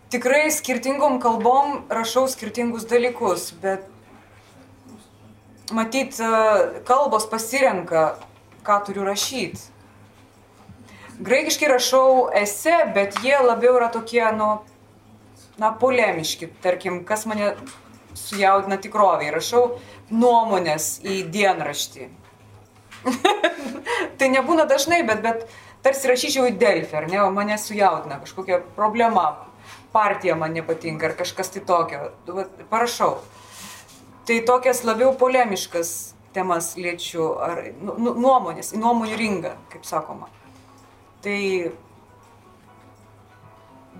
Tikrai 0.10 0.48
skirtingom 0.52 1.20
kalbom 1.20 1.82
rašau 1.92 2.28
skirtingus 2.32 2.86
dalykus, 2.88 3.50
bet 3.62 3.84
matyt, 5.76 6.20
e, 6.20 6.30
kalbos 6.88 7.28
pasirenka, 7.28 8.16
ką 8.64 8.78
turiu 8.88 9.04
rašyti. 9.04 9.60
Graikiškai 11.20 11.68
rašau 11.72 12.30
ese, 12.36 12.76
bet 12.96 13.20
jie 13.24 13.36
labiau 13.42 13.76
yra 13.80 13.90
tokie, 13.92 14.24
nu, 14.38 14.62
na, 15.58 15.72
polemiški. 15.74 16.52
Tarkim, 16.62 17.02
kas 17.06 17.26
mane 17.26 17.56
sujaudina 18.14 18.78
tikroviai. 18.82 19.34
Rašau 19.34 19.80
nuomonės 20.14 21.00
į 21.04 21.24
dienraštį. 21.34 22.10
tai 24.18 24.30
nebūna 24.34 24.68
dažnai, 24.70 25.02
bet, 25.08 25.24
bet 25.26 25.48
tarsi 25.88 26.12
rašyčiau 26.12 26.52
į 26.52 26.58
Delfį, 26.60 27.00
ar 27.00 27.10
ne, 27.10 27.24
o 27.24 27.32
mane 27.34 27.58
sujaudina 27.62 28.20
kažkokia 28.22 28.60
problema, 28.76 29.30
partija 29.96 30.36
man 30.36 30.54
nepatinka 30.54 31.10
ar 31.10 31.18
kažkas 31.18 31.56
tai 31.56 31.64
tokio. 31.66 32.12
Parašau 32.70 33.16
tai 34.28 34.42
tokias 34.44 34.84
labiau 34.84 35.14
polemiškas 35.16 36.14
temas 36.36 36.76
liečiu, 36.78 37.32
ar 37.40 37.62
nu, 37.82 37.96
nu, 37.98 38.14
nuomonės, 38.20 38.74
nuomonių 38.78 39.18
ringą, 39.18 39.54
kaip 39.72 39.88
sakoma. 39.88 40.28
Tai, 41.24 41.38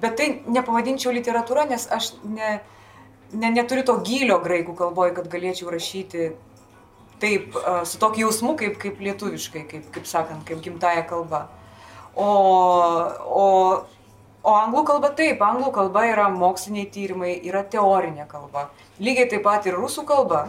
bet 0.04 0.18
tai 0.20 0.28
nepavadinčiau 0.46 1.16
literatūra, 1.16 1.66
nes 1.72 1.88
aš 1.94 2.12
ne, 2.28 2.58
ne, 3.32 3.54
neturiu 3.56 3.86
to 3.88 3.96
gylio 4.06 4.38
graikų 4.44 4.76
kalboje, 4.78 5.16
kad 5.18 5.32
galėčiau 5.32 5.72
rašyti 5.74 6.34
taip, 7.24 7.56
su 7.88 7.98
tokiu 8.02 8.28
jausmu, 8.28 8.54
kaip, 8.60 8.78
kaip 8.84 9.00
lietuviškai, 9.02 9.64
kaip, 9.72 9.88
kaip 9.96 10.12
sakant, 10.12 10.44
kaip 10.46 10.62
gimtaja 10.66 11.08
kalba. 11.10 11.48
O, 12.18 12.32
o 13.30 13.46
O 14.48 14.54
anglų 14.56 14.86
kalba 14.88 15.10
taip, 15.12 15.42
anglų 15.44 15.74
kalba 15.76 16.06
yra 16.08 16.30
moksliniai 16.32 16.88
tyrimai, 16.88 17.34
yra 17.50 17.66
teorinė 17.68 18.24
kalba. 18.32 18.70
Lygiai 19.04 19.28
taip 19.28 19.44
pat 19.44 19.66
ir 19.68 19.76
rusų 19.76 20.06
kalba. 20.08 20.46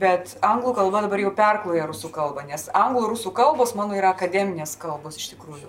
Bet 0.00 0.32
anglų 0.40 0.72
kalba 0.78 1.02
dabar 1.04 1.20
jau 1.20 1.32
perkloja 1.36 1.84
rusų 1.90 2.08
kalbą, 2.14 2.46
nes 2.48 2.64
anglų 2.72 3.04
ir 3.04 3.12
rusų 3.12 3.34
kalbos 3.36 3.74
mano 3.76 3.98
yra 3.98 4.14
akademinės 4.14 4.72
kalbos 4.80 5.20
iš 5.20 5.28
tikrųjų. 5.34 5.68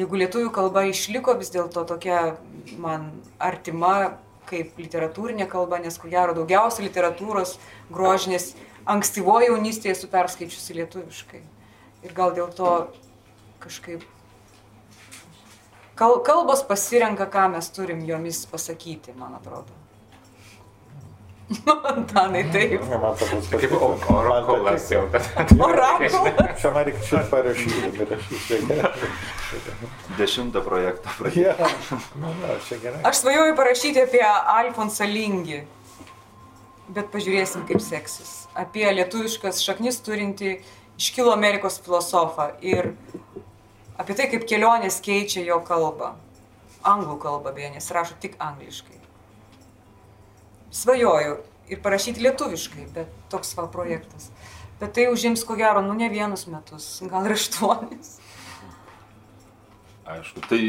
Jeigu 0.00 0.22
lietuvių 0.24 0.48
kalba 0.56 0.86
išliko 0.88 1.36
vis 1.38 1.52
dėlto 1.54 1.84
tokia 1.86 2.38
man 2.80 3.10
artima 3.38 4.16
kaip 4.48 4.80
literatūrinė 4.80 5.46
kalba, 5.52 5.78
nes 5.84 6.00
ko 6.00 6.08
gero 6.08 6.32
daugiausia 6.34 6.88
literatūros 6.88 7.58
grožinės 7.92 8.54
ankstyvoje 8.88 9.52
jaunystėje 9.52 9.98
esu 9.98 10.10
perskaičiusi 10.10 10.80
lietuviškai. 10.80 11.44
Ir 12.04 12.12
gal 12.16 12.34
dėl 12.36 12.50
to 12.52 12.72
kažkaip 13.64 14.04
Kal, 15.94 16.18
kalbos 16.26 16.64
pasirenka, 16.66 17.28
ką 17.30 17.52
mes 17.52 17.70
turim 17.70 18.00
jomis 18.02 18.42
pasakyti, 18.50 19.12
man 19.14 19.36
atrodo. 19.38 19.70
Antanai, 21.92 22.42
taip. 22.50 22.80
Ne, 22.80 22.98
man 22.98 23.14
paprastas. 23.14 23.48
Kaip 23.52 23.74
orakulas 24.10 24.88
jau. 24.90 25.04
Orakulas. 25.68 26.58
Čia 26.58 26.72
man 26.74 26.88
reikia 26.88 27.04
šitą 27.06 27.22
parašyti, 27.30 28.06
aš. 28.16 29.06
Dešimtą 30.18 30.64
projektą 30.66 31.14
pradėjau. 31.20 31.54
Ja, 31.54 31.70
nu, 32.20 32.32
na, 32.42 32.58
čia 32.66 32.80
gerai. 32.82 33.02
Aš 33.06 33.22
svajoju 33.22 33.54
parašyti 33.60 34.02
apie 34.02 34.24
Alfonsą 34.26 35.06
Lingį, 35.06 35.60
bet 36.96 37.12
pažiūrėsim, 37.14 37.68
kaip 37.70 37.84
seksis. 37.84 38.48
Apie 38.58 38.88
lietuviškas 38.98 39.62
šaknis 39.62 40.00
turinti 40.02 40.56
iškilo 40.98 41.32
Amerikos 41.32 41.80
filosofą 41.82 42.50
ir 42.62 42.92
apie 43.98 44.16
tai, 44.16 44.28
kaip 44.32 44.46
kelionės 44.48 45.00
keičia 45.04 45.44
jo 45.46 45.60
kalbą. 45.66 46.14
Anglų 46.84 47.16
kalbą 47.22 47.54
beje, 47.56 47.70
nes 47.76 47.90
rašo 47.96 48.16
tik 48.20 48.34
angliškai. 48.42 48.98
Svajoju 50.74 51.38
ir 51.72 51.80
parašyti 51.80 52.20
lietuviškai, 52.24 52.88
bet 52.96 53.12
toks 53.32 53.54
va 53.56 53.64
projektas. 53.72 54.28
Bet 54.80 54.92
tai 54.96 55.06
užims 55.08 55.44
ko 55.46 55.56
gero, 55.56 55.80
nu 55.86 55.94
ne 55.96 56.10
vienus 56.12 56.44
metus, 56.50 56.98
gal 57.08 57.24
ir 57.24 57.36
aštuonis. 57.38 58.18
Aišku, 60.04 60.42
tai 60.50 60.60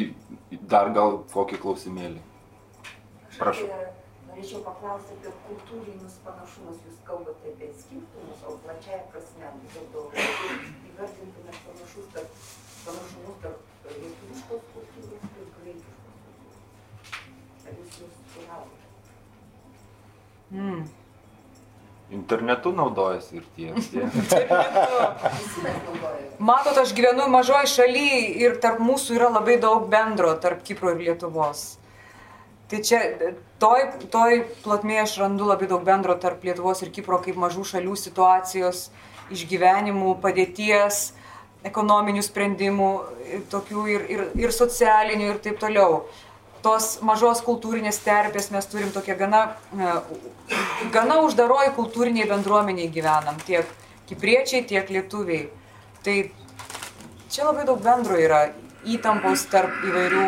dar 0.72 0.94
gal 0.96 1.20
kokį 1.34 1.60
klausimėlį. 1.60 2.22
Prašau. 3.36 3.68
Norėčiau 4.36 4.68
paklausti 4.68 5.16
apie 5.16 5.32
kultūrinius 5.46 6.16
panašumus. 6.26 6.80
Jūs 6.84 6.98
kalbate 7.08 7.52
apie 7.54 7.70
skirtumus, 7.80 8.40
o 8.44 8.46
plačiaja 8.66 9.06
prasme 9.14 9.48
vis 9.62 9.72
dėlto 9.78 10.00
įvardintumėt 10.90 11.58
panašus 11.68 12.08
tarp 12.12 12.30
panašumus 12.88 13.38
tarp 13.46 13.60
lietuviškos 13.94 14.62
kultūros 14.74 15.24
ir 15.40 15.48
graikiškos 15.60 16.18
kultūros. 16.26 16.58
Ar 17.64 17.72
jūs 17.80 17.92
jūs 18.02 18.16
suraudote? 18.34 18.86
Mm. 20.52 20.84
Internetu 22.20 22.70
naudojasi 22.82 23.32
ir 23.40 23.46
tie. 23.56 23.70
Matot, 26.52 26.76
aš 26.84 26.92
gyvenu 27.00 27.24
mažoji 27.32 27.68
šaly 27.78 28.12
ir 28.44 28.52
tarp 28.60 28.84
mūsų 28.84 29.16
yra 29.16 29.32
labai 29.40 29.56
daug 29.64 29.88
bendro, 29.96 30.36
tarp 30.44 30.60
Kipro 30.68 30.92
ir 30.92 31.00
Lietuvos. 31.08 31.85
Tai 32.66 32.80
čia 32.82 33.00
toj, 33.62 33.84
toj 34.10 34.40
plotmėje 34.64 35.04
aš 35.04 35.12
randu 35.22 35.46
labai 35.46 35.68
daug 35.70 35.84
bendro 35.86 36.16
tarp 36.18 36.42
Lietuvos 36.48 36.82
ir 36.82 36.90
Kipro 36.94 37.20
kaip 37.22 37.38
mažų 37.38 37.66
šalių 37.76 37.94
situacijos, 38.02 38.88
išgyvenimų, 39.34 40.16
padėties, 40.24 41.12
ekonominių 41.66 42.24
sprendimų, 42.26 42.90
tokių 43.54 43.86
ir, 43.94 44.08
ir, 44.16 44.24
ir 44.48 44.54
socialinių 44.54 45.30
ir 45.34 45.42
taip 45.46 45.62
toliau. 45.62 46.04
Tos 46.66 46.96
mažos 47.06 47.44
kultūrinės 47.46 48.02
terpės 48.02 48.50
mes 48.54 48.66
turim 48.66 48.90
tokią 48.94 49.18
gana, 49.20 49.44
gana 50.94 51.20
uždaroji 51.22 51.76
kultūriniai 51.78 52.26
bendruomeniai 52.30 52.90
gyvenam, 52.90 53.38
tiek 53.46 53.70
kipriečiai, 54.10 54.66
tiek 54.66 54.90
lietuviai. 54.90 55.52
Tai 56.06 56.18
čia 57.30 57.46
labai 57.46 57.70
daug 57.70 57.82
bendro 57.86 58.18
yra 58.18 58.48
įtampos 58.90 59.46
tarp 59.54 59.86
įvairių 59.86 60.26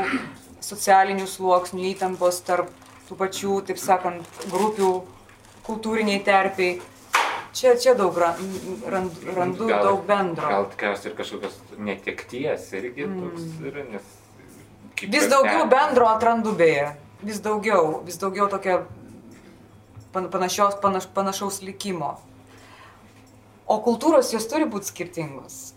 socialinių 0.67 1.27
sluoksnių, 1.29 1.87
įtampos 1.93 2.41
tarp 2.47 2.69
tų 3.07 3.17
pačių, 3.19 3.55
taip 3.69 3.79
sakant, 3.81 4.43
grupių 4.51 4.91
kultūriniai 5.67 6.19
terpiai 6.23 6.77
čia, 7.57 7.73
čia 7.79 7.95
daug 7.97 8.17
rand, 8.17 9.17
randu 9.35 9.67
gal, 9.69 9.83
daug 9.83 10.05
bendro. 10.07 10.47
Gal 10.51 10.69
tikriausiai 10.73 11.11
ir 11.11 11.17
kažkokios 11.17 11.57
netekties 11.79 12.69
irgi 12.77 13.07
mm. 13.07 13.19
toks 13.23 13.67
yra, 13.71 13.85
nes 13.93 14.13
Vis 14.97 15.27
daugiau 15.29 15.61
ten. 15.61 15.73
bendro 15.75 16.07
atrandu 16.09 16.55
beje. 16.57 16.89
Vis 17.21 17.41
daugiau, 17.41 18.01
vis 18.05 18.17
daugiau 18.17 18.47
tokia 18.49 18.79
pan- 20.13 20.29
panašios, 20.33 20.77
panaš, 20.81 21.05
panašaus 21.13 21.61
likimo. 21.61 22.15
O 23.67 23.77
kultūros 23.85 24.31
jos 24.33 24.47
turi 24.49 24.65
būti 24.65 24.89
skirtingos. 24.89 25.76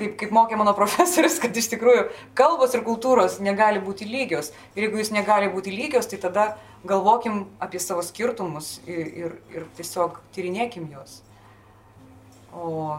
Kaip, 0.00 0.16
kaip 0.16 0.32
mokė 0.32 0.56
mano 0.56 0.72
profesorius, 0.76 1.36
kad 1.42 1.56
iš 1.56 1.68
tikrųjų 1.74 2.06
kalbos 2.38 2.72
ir 2.76 2.84
kultūros 2.86 3.38
negali 3.44 3.82
būti 3.84 4.08
lygios. 4.08 4.50
Ir 4.72 4.86
jeigu 4.86 5.02
jūs 5.02 5.12
negali 5.12 5.50
būti 5.52 5.74
lygios, 5.74 6.08
tai 6.08 6.18
tada 6.22 6.46
galvokim 6.88 7.44
apie 7.60 7.82
savo 7.82 8.02
skirtumus 8.04 8.78
ir, 8.88 9.06
ir, 9.22 9.38
ir 9.52 9.66
tiesiog 9.76 10.22
tyrinėkim 10.36 10.88
juos. 10.94 11.20
O 12.56 12.98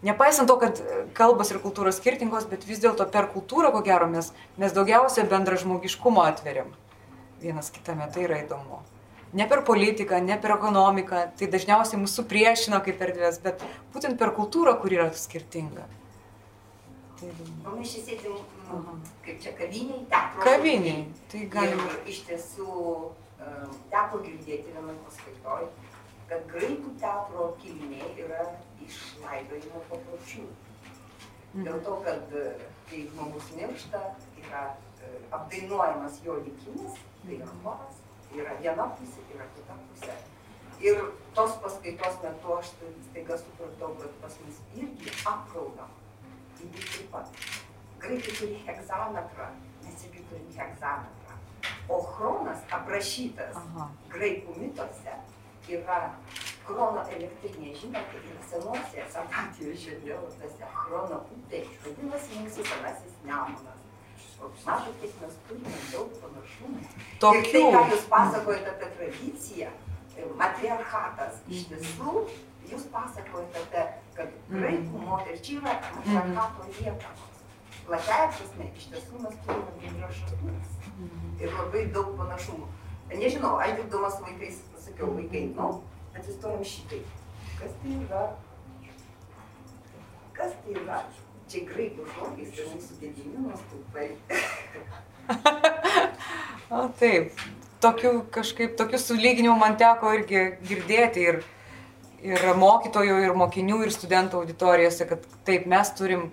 Nepaisant 0.00 0.48
to, 0.48 0.56
kad 0.56 0.78
kalbos 1.12 1.50
ir 1.52 1.58
kultūros 1.60 1.98
skirtingos, 2.00 2.46
bet 2.48 2.62
vis 2.64 2.80
dėlto 2.80 3.04
per 3.12 3.26
kultūrą, 3.34 3.68
ko 3.74 3.82
gero, 3.84 4.06
mes, 4.08 4.30
mes 4.56 4.72
daugiausia 4.72 5.26
bendra 5.28 5.58
žmogiškumo 5.60 6.22
atveriam 6.24 6.70
vienas 7.42 7.68
kitame, 7.72 8.08
tai 8.12 8.24
yra 8.24 8.40
įdomu. 8.40 8.80
Ne 9.32 9.46
per 9.46 9.62
politiką, 9.62 10.18
ne 10.26 10.36
per 10.42 10.56
ekonomiką, 10.56 11.22
tai 11.38 11.48
dažniausiai 11.52 12.00
mūsų 12.02 12.24
priešina 12.30 12.80
kaip 12.82 13.02
erdvės, 13.06 13.38
bet 13.44 13.62
būtent 13.94 14.18
per 14.18 14.32
kultūrą, 14.34 14.74
kur 14.82 14.90
yra 14.96 15.06
skirtinga. 15.14 15.86
Tai. 17.20 17.30
O 17.68 17.76
mes 17.76 17.92
čia 17.94 18.02
sėdim, 18.08 18.40
mm, 18.72 19.00
kaip 19.26 19.38
čia 19.44 19.52
kaviniai, 19.58 20.02
teatro. 20.10 20.42
Kaviniai, 20.42 21.04
tai 21.30 21.44
galima. 21.52 21.86
Ir 22.00 22.10
iš 22.10 22.24
tiesų 22.26 22.74
teko 23.92 24.20
girdėti 24.24 24.74
vienoj 24.74 24.98
paskaitoj, 25.06 25.68
kad 26.30 26.44
graikų 26.50 26.92
teatro 27.00 27.50
kilmė 27.62 28.10
yra 28.24 28.44
iš 28.86 28.98
laidojimo 29.22 29.82
papročių. 29.90 30.44
Dėl 31.54 31.80
to, 31.86 31.96
kad 32.06 32.34
kai 32.90 33.06
žmogus 33.08 33.48
miršta, 33.56 34.02
yra 34.42 34.66
apdainuojamas 35.34 36.20
jo 36.24 36.36
likimas, 36.44 36.98
tai 37.24 37.38
yra 37.38 37.48
choras, 37.62 37.98
yra 38.36 38.56
viena 38.60 38.86
pusė, 38.98 39.24
yra 39.34 39.46
kita 39.56 39.78
pusė. 39.86 40.18
Ir 40.80 41.00
tos 41.36 41.56
paskaitos 41.62 42.20
metu 42.22 42.54
aš 42.56 42.70
tai 42.80 42.90
staiga 43.08 43.38
supratau, 43.40 43.94
kad 44.00 44.14
pas 44.22 44.36
mus 44.44 44.60
irgi 44.76 45.12
apkalbama. 45.28 45.88
Lygiai 46.60 46.86
taip 46.92 47.10
pat. 47.12 47.42
Graikai 48.00 48.36
turi 48.38 48.60
hegzametrą, 48.66 49.48
mes 49.84 50.06
irgi 50.08 50.24
turim 50.30 50.46
hegzametrą. 50.56 51.36
O 51.90 51.98
chronas 52.06 52.64
aprašytas 52.72 53.58
Aha. 53.60 53.90
graikų 54.14 54.56
mituose 54.56 55.18
yra 55.68 55.98
chrono 56.64 57.02
elektrinė, 57.16 57.74
žinote, 57.76 58.22
yra 58.30 58.46
senose 58.48 59.04
Sarmatijos 59.12 59.84
žemėlapiuose 59.84 60.72
chrono 60.78 61.20
upė, 61.36 61.64
vadinasi 61.84 62.40
mūsų 62.40 62.66
senasis 62.72 63.20
nemunas. 63.26 63.79
Kiek 64.40 65.16
mes 65.20 65.34
turime 65.46 65.80
daug 65.92 66.12
panašumų. 66.22 66.80
Ir 66.80 66.86
tai, 66.90 67.18
Tokių. 67.24 67.60
ką 67.74 67.82
jūs 67.92 68.04
pasakojate 68.08 68.70
apie 68.72 68.88
tradiciją, 68.96 69.68
matriarchatas, 70.40 71.42
iš 71.48 71.66
tiesų, 71.70 72.14
jūs 72.70 72.86
pasakojate 72.94 73.64
apie, 73.66 73.84
kad 74.16 74.32
graikų 74.48 75.02
moteris, 75.04 75.44
čia 75.44 75.58
yra 75.60 75.76
matriarchato 75.96 76.68
liekanos. 76.70 77.38
Plačiaja 77.86 78.26
prasme, 78.32 78.68
iš 78.80 78.88
tiesų 78.94 79.22
mes 79.26 79.38
turime 79.44 79.78
bendras 79.84 80.20
šaknis 80.22 80.76
ir 81.40 81.56
labai 81.56 81.86
daug 81.94 82.12
panašumų. 82.20 82.68
Nežinau, 83.10 83.56
aš 83.60 83.76
dirbdamas 83.76 84.16
su 84.16 84.26
vaikais 84.28 84.60
sakiau, 84.84 85.12
vaikai, 85.16 85.46
nu, 85.56 85.70
atsistojom 86.16 86.62
šitai. 86.64 87.00
Kas 87.58 87.74
tai 87.82 87.96
yra? 88.04 88.28
Kas 90.36 90.54
tai 90.64 90.76
yra? 90.80 91.02
Čia 91.50 91.64
graikų 91.66 92.04
žodis 92.06 92.58
ir 92.60 92.66
mūsų 92.70 92.96
gedimino 93.00 93.56
stulpai. 93.58 94.04
O 96.70 96.84
taip, 97.00 97.40
tokių 97.82 98.12
kažkaip, 98.30 98.76
tokių 98.78 99.00
sulyginimų 99.02 99.56
man 99.58 99.74
teko 99.80 100.12
irgi 100.14 100.44
girdėti 100.68 101.24
ir, 101.32 101.40
ir 102.22 102.46
mokytojų, 102.60 103.18
ir 103.26 103.34
mokinių, 103.40 103.80
ir 103.82 103.90
studentų 103.96 104.44
auditorijose, 104.44 105.08
kad 105.10 105.26
taip 105.48 105.66
mes 105.70 105.90
turim, 105.98 106.28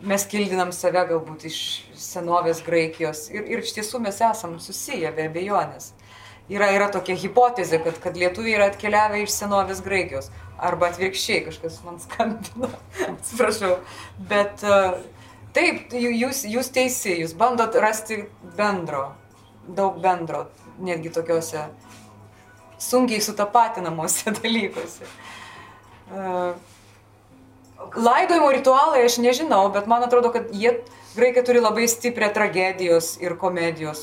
mes 0.00 0.24
kildinam 0.32 0.72
save 0.72 1.04
galbūt 1.12 1.44
iš 1.50 1.60
senovės 2.08 2.64
Graikijos 2.64 3.26
ir, 3.34 3.44
ir 3.44 3.66
iš 3.66 3.76
tiesų 3.76 4.00
mes 4.06 4.22
esam 4.30 4.56
susiję 4.64 5.12
be 5.12 5.28
abejonės. 5.28 5.92
Yra, 6.48 6.70
yra 6.72 6.88
tokia 6.88 7.18
hipotezė, 7.20 7.82
kad, 7.84 8.00
kad 8.00 8.16
lietuviai 8.16 8.56
yra 8.56 8.72
atkeliavę 8.72 9.20
iš 9.26 9.34
senovės 9.36 9.84
Graikijos. 9.84 10.32
Arba 10.58 10.88
atvirkščiai, 10.90 11.44
kažkas 11.46 11.76
man 11.86 12.00
skambino, 12.02 12.70
atsiprašau. 13.12 13.76
Bet 14.30 14.64
e, 14.66 14.78
taip, 15.54 15.92
jū- 15.94 16.16
jūs, 16.24 16.40
jūs 16.50 16.72
teisi, 16.74 17.12
jūs 17.22 17.36
bandot 17.38 17.76
rasti 17.78 18.24
bendro, 18.58 19.12
daug 19.68 20.00
bendro, 20.02 20.46
netgi 20.82 21.12
tokiuose 21.14 21.68
sunkiai 22.78 23.22
sutapatinamuose 23.22 24.32
dalykuose. 24.40 25.06
E, 26.10 26.50
Laidojimo 27.94 28.50
ritualai 28.50 29.04
aš 29.06 29.20
nežinau, 29.22 29.68
bet 29.70 29.86
man 29.86 30.02
atrodo, 30.02 30.32
kad 30.34 30.50
jie, 30.50 30.72
graikai 31.14 31.44
turi 31.46 31.60
labai 31.62 31.86
stiprią 31.88 32.32
tragedijos 32.34 33.12
ir 33.22 33.36
komedijos, 33.38 34.00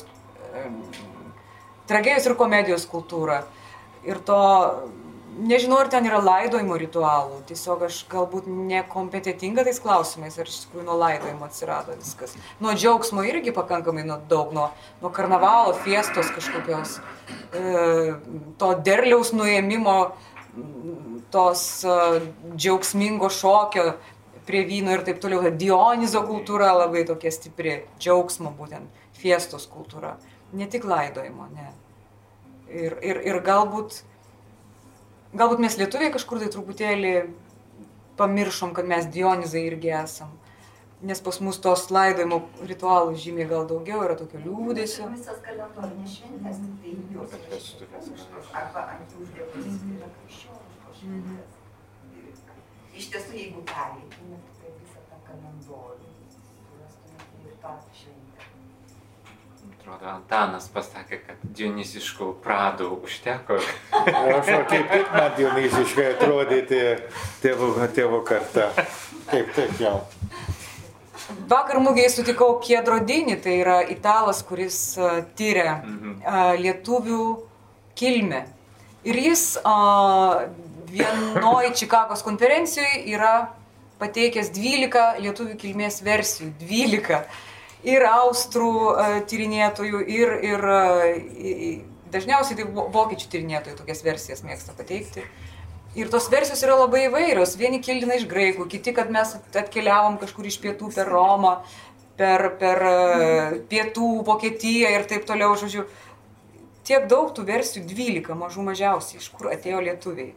tragedijos 1.88 2.26
ir 2.30 2.34
komedijos 2.40 2.86
kultūrą. 2.88 3.42
Ir 4.08 4.20
to, 4.24 4.38
nežinau, 5.36 5.78
ar 5.80 5.90
ten 5.92 6.06
yra 6.08 6.18
laidojimo 6.24 6.76
ritualų, 6.80 7.40
tiesiog 7.48 7.84
aš 7.88 8.00
galbūt 8.10 8.48
nekompetitinga 8.48 9.64
tais 9.66 9.80
klausimais, 9.82 10.38
ar 10.40 10.48
iš 10.48 10.62
tikrųjų 10.64 10.86
nuo 10.88 10.96
laidojimo 11.00 11.46
atsirado 11.46 11.96
viskas. 11.98 12.34
Nuo 12.62 12.74
džiaugsmo 12.76 13.24
irgi 13.28 13.54
pakankamai 13.56 14.06
nuo 14.08 14.18
daug, 14.30 14.54
nuo, 14.56 14.70
nuo 15.02 15.12
karnavalo, 15.14 15.76
fiestos 15.84 16.32
kažkokios, 16.36 16.98
e, 17.52 18.16
to 18.60 18.72
derliaus 18.86 19.32
nuėmimo, 19.36 19.96
tos 21.34 21.66
e, 21.84 21.96
džiaugsmingo 22.56 23.30
šokio 23.32 23.92
prie 24.46 24.64
vyno 24.66 24.94
ir 24.94 25.04
taip 25.06 25.20
toliau. 25.22 25.50
Dionizo 25.50 26.22
kultūra 26.26 26.72
labai 26.76 27.04
tokia 27.08 27.32
stipri, 27.34 27.80
džiaugsmo 28.00 28.54
būtent, 28.56 29.04
fiestos 29.18 29.68
kultūra. 29.70 30.16
Ne 30.56 30.68
tik 30.70 30.86
laidojimo, 30.86 31.48
ne. 31.54 31.72
Ir, 32.66 32.96
ir, 33.02 33.18
ir 33.26 33.40
galbūt, 33.46 34.00
galbūt 35.40 35.62
mes 35.62 35.76
lietuviai 35.80 36.12
kažkur 36.14 36.40
tai 36.42 36.48
truputėlį 36.54 37.12
pamiršom, 38.16 38.72
kad 38.76 38.88
mes 38.88 39.08
Dionizai 39.12 39.66
irgi 39.68 39.92
esam. 40.00 40.32
Nes 41.06 41.20
pas 41.20 41.36
mus 41.44 41.58
tos 41.60 41.82
laidojimo 41.92 42.38
ritualų 42.64 43.18
žymiai 43.20 43.48
gal 43.50 43.66
daugiau 43.68 44.00
yra 44.06 44.16
tokio 44.16 44.40
liūdėsio. 44.40 45.10
Visas 45.12 45.42
kalendorinės 45.44 46.14
šventės, 46.16 46.62
tai 46.80 46.94
yra 46.96 47.26
krikščioniškos, 47.34 48.48
arba 48.62 48.86
ant 48.94 49.12
jų 49.12 49.26
uždėtos 49.26 49.82
yra 49.92 50.08
krikščioniškos 50.14 51.02
šventės. 51.02 51.60
Ir 52.16 52.30
Iš 52.96 53.10
tiesų, 53.12 53.36
jeigu 53.36 53.60
pereitumėte 53.68 54.56
per 54.62 54.72
visą 54.80 55.04
tą 55.10 55.20
kalendorių, 55.28 56.08
surastumėte 56.32 57.44
ir 57.44 57.58
tą 57.60 57.76
šventę. 57.92 58.25
Atrodo, 59.74 60.08
Antanas 60.10 60.66
pasakė, 60.74 61.18
kad 61.26 61.42
dioniziškų 61.56 62.28
pradų 62.44 62.88
užteko. 63.06 63.58
Aš 63.92 64.50
jau 64.50 64.62
kaip 64.70 64.88
tik 64.92 65.12
man 65.14 65.30
dioniziškai 65.38 66.06
atrodyti 66.14 66.80
tėvų, 67.44 67.68
tėvų 67.96 68.20
karta. 68.26 68.70
Taip, 69.30 69.52
taip 69.56 69.80
jau. 69.82 70.00
Vakar 71.50 71.80
mūgiai 71.82 72.10
sutikau 72.12 72.52
Kiedrodinį, 72.62 73.36
tai 73.42 73.56
yra 73.62 73.80
italas, 73.90 74.42
kuris 74.46 74.78
tyria 75.38 75.80
Mhm. 75.82 76.20
lietuvių 76.62 77.22
kilmę. 77.98 78.44
Ir 79.06 79.14
jis 79.22 79.56
uh, 79.62 80.42
vienoj 80.90 81.72
Čikagos 81.78 82.22
konferencijoje 82.26 83.04
yra 83.14 83.48
pateikęs 84.00 84.50
12 84.54 85.20
lietuvių 85.22 85.56
kilmės 85.62 86.02
versijų. 86.04 86.52
12. 86.60 87.22
Ir 87.84 88.06
austrų 88.08 88.70
uh, 88.94 89.18
tyrinėtojų, 89.28 90.00
ir, 90.08 90.32
ir 90.48 90.64
i- 91.36 91.84
dažniausiai 92.12 92.56
tai 92.56 92.64
vo- 92.72 92.86
vokiečių 92.94 93.28
tyrinėtojų 93.34 93.76
tokias 93.82 94.00
versijas 94.06 94.42
mėgsta 94.46 94.72
pateikti. 94.78 95.24
Ir 95.96 96.08
tos 96.12 96.26
versijos 96.32 96.60
yra 96.64 96.74
labai 96.76 97.06
įvairios. 97.06 97.54
Vieni 97.56 97.80
kildina 97.80 98.16
iš 98.18 98.26
graikų, 98.28 98.66
kiti, 98.68 98.92
kad 98.96 99.08
mes 99.10 99.36
atkeliavom 99.56 100.18
kažkur 100.20 100.44
iš 100.48 100.58
pietų 100.60 100.90
per 100.94 101.08
Romą, 101.08 101.54
per, 102.18 102.50
per 102.60 102.82
e, 102.84 103.60
pietų 103.70 104.10
Vokietiją 104.26 104.90
ir 104.92 105.06
taip 105.08 105.24
toliau, 105.28 105.54
žodžiu. 105.56 105.86
Tiek 106.86 107.08
daug 107.10 107.32
tų 107.34 107.46
versijų, 107.48 107.86
12 107.88 108.36
mažų 108.38 108.62
mažiausiai, 108.68 109.18
iš 109.22 109.30
kur 109.34 109.48
atėjo 109.50 109.80
lietuviai. 109.88 110.34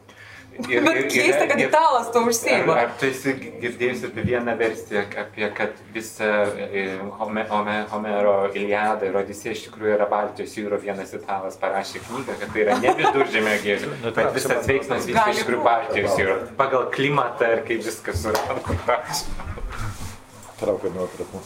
Ir- 0.59 0.83
Bet 0.83 0.95
ir- 0.97 1.05
keista, 1.09 1.45
kad 1.47 1.59
italas 1.61 2.09
to 2.11 2.19
Ar, 2.19 2.27
užsieima. 2.27 2.73
ar 2.81 2.89
tu 2.99 3.05
esi 3.07 3.31
girdėjęs 3.61 4.01
apie 4.09 4.23
vieną 4.27 4.55
versiją, 4.59 5.03
apie 5.21 5.47
kad 5.55 5.69
visa 5.93 6.25
e, 6.59 6.97
Home, 7.19 7.45
Home, 7.49 7.75
Homero 7.91 8.33
Iliada 8.53 9.05
ir 9.07 9.15
Odisėja 9.21 9.53
iš 9.55 9.61
tikrųjų 9.69 9.93
yra 9.95 10.07
Baltijos 10.11 10.57
jūro, 10.59 10.79
vienas 10.83 11.13
italas 11.15 11.55
parašė 11.61 12.01
knygą, 12.09 12.35
kad 12.41 12.51
tai 12.53 12.65
yra 12.65 12.75
ne 12.83 12.91
viduržėmio 12.99 13.55
gėrių, 13.63 13.91
bet 14.17 14.33
visas 14.35 14.67
veiksmas 14.67 15.07
vyksta 15.07 15.29
iš 15.31 15.41
tikrųjų. 15.45 15.63
Baltijos 15.69 16.17
jūro, 16.19 16.35
pagal 16.59 16.89
klimatą 16.91 17.53
ir 17.55 17.63
kaip 17.69 17.85
viskas 17.87 18.19
surado. 18.25 18.59
Traukia 20.59 20.91
nuotraukų. 20.91 21.39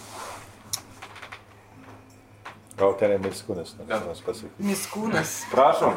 Gal 2.80 2.96
ten 2.98 3.12
ir 3.14 3.20
miskūnas, 3.22 3.76
nors 3.86 4.24
pasakyti. 4.26 4.64
Miskūnas. 4.66 5.36
Prašom. 5.52 5.94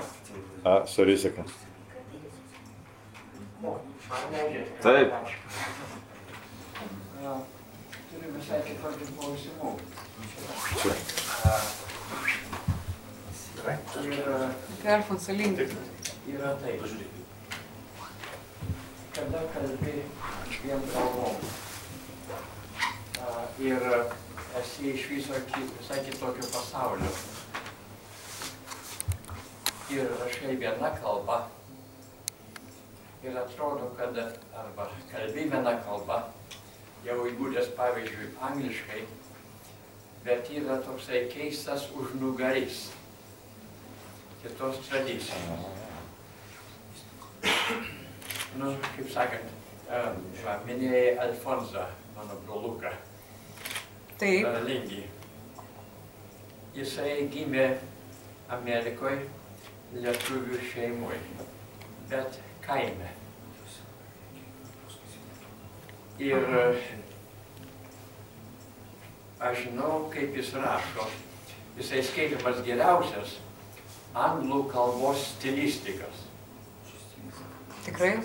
A, 0.68 0.82
su 0.90 1.04
rizika. 1.09 1.46
Taip. 3.62 5.12
Turiu 8.11 8.32
visai 8.36 8.61
kitokių 8.66 9.07
klausimų. 9.16 9.70
Ir 14.04 14.28
Mikrofon 14.68 15.20
sulinki. 15.20 15.66
yra 16.34 16.52
taip. 16.61 16.84
Kada 19.16 19.40
kalbi 19.54 19.96
vien 20.62 20.82
kalbom 20.92 21.36
a, 23.24 23.32
ir 23.64 23.82
esi 24.61 24.90
iš 24.92 25.07
viso 25.11 25.40
visai 25.57 26.02
kitokio 26.04 26.44
pasaulio 26.52 27.12
ir 29.96 30.11
rašai 30.20 30.57
viena 30.61 30.90
kalba 31.00 31.38
ir 33.23 33.39
atrodo, 33.39 33.91
kad 33.97 34.19
arba 34.19 34.89
kalbi 35.12 35.47
viena 35.51 35.77
kalba, 35.87 36.19
jau 37.07 37.23
įgūdęs 37.31 37.73
pavyzdžiui 37.79 38.33
angliškai, 38.49 39.03
bet 40.27 40.51
yra 40.51 40.79
toksai 40.85 41.27
keistas 41.33 41.89
užnugaris 41.95 42.89
kitos 44.43 44.81
tradicijos. 44.89 45.75
Nu, 48.57 48.73
kaip 48.95 49.11
sakant, 49.12 49.53
va, 49.89 50.57
minėjai 50.67 51.19
Alfonsą, 51.27 51.85
mano 52.17 52.39
broluką, 52.47 52.93
Taip. 54.17 54.47
Lingį. 54.64 55.03
Jisai 56.77 57.27
gimė 57.33 57.67
Amerikoje 58.53 59.27
lietuvių 59.97 60.61
šeimoje, 60.71 61.19
bet 62.09 62.39
kaime. 62.67 63.11
Ir 66.19 66.47
aš 69.41 69.59
žinau, 69.67 70.07
kaip 70.12 70.37
jis 70.37 70.55
rašo. 70.57 71.09
Jisai 71.77 72.01
skaitomas 72.05 72.62
geriausias 72.64 73.37
anglų 74.17 74.62
kalbos 74.73 75.27
stilistikas. 75.35 76.25
Tikrai? 77.85 78.17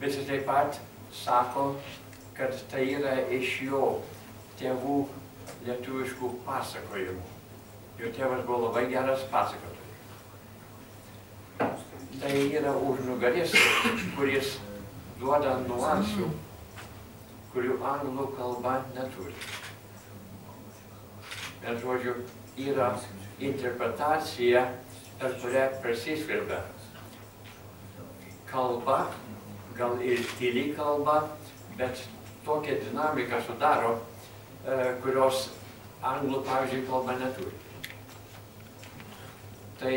Bet 0.00 0.12
jis 0.12 0.28
taip 0.28 0.44
pat 0.46 0.76
sako, 1.16 1.72
kad 2.36 2.54
tai 2.70 2.84
yra 2.92 3.16
iš 3.32 3.56
jo 3.70 3.84
tėvų 4.60 5.00
lietuviškų 5.64 6.34
pasakojimų. 6.44 7.24
Jo 8.00 8.12
tėvas 8.16 8.44
buvo 8.46 8.66
labai 8.68 8.86
geras 8.92 9.24
pasakotojas. 9.32 9.79
Tai 12.20 12.52
yra 12.52 12.74
užnugaris, 12.76 13.54
kuris 14.12 14.58
duoda 15.16 15.54
nuansų, 15.64 16.26
kurių 17.54 17.78
anglų 17.92 18.26
kalba 18.36 18.74
neturi. 18.92 19.32
Bet 21.62 21.80
žodžiu, 21.80 22.18
yra 22.60 22.90
interpretacija, 23.40 24.66
per 25.16 25.40
kurią 25.40 25.64
prasiskverbia 25.80 26.60
kalba, 28.52 29.00
gal 29.80 29.96
ir 30.04 30.20
tyli 30.36 30.70
kalba, 30.76 31.22
bet 31.80 32.04
tokią 32.44 32.82
dinamiką 32.84 33.40
sudaro, 33.48 33.96
e, 34.66 34.96
kurios 35.00 35.46
anglų, 36.04 36.44
pavyzdžiui, 36.44 36.86
kalba 36.92 37.16
neturi. 37.24 37.52
Tai 39.80 39.94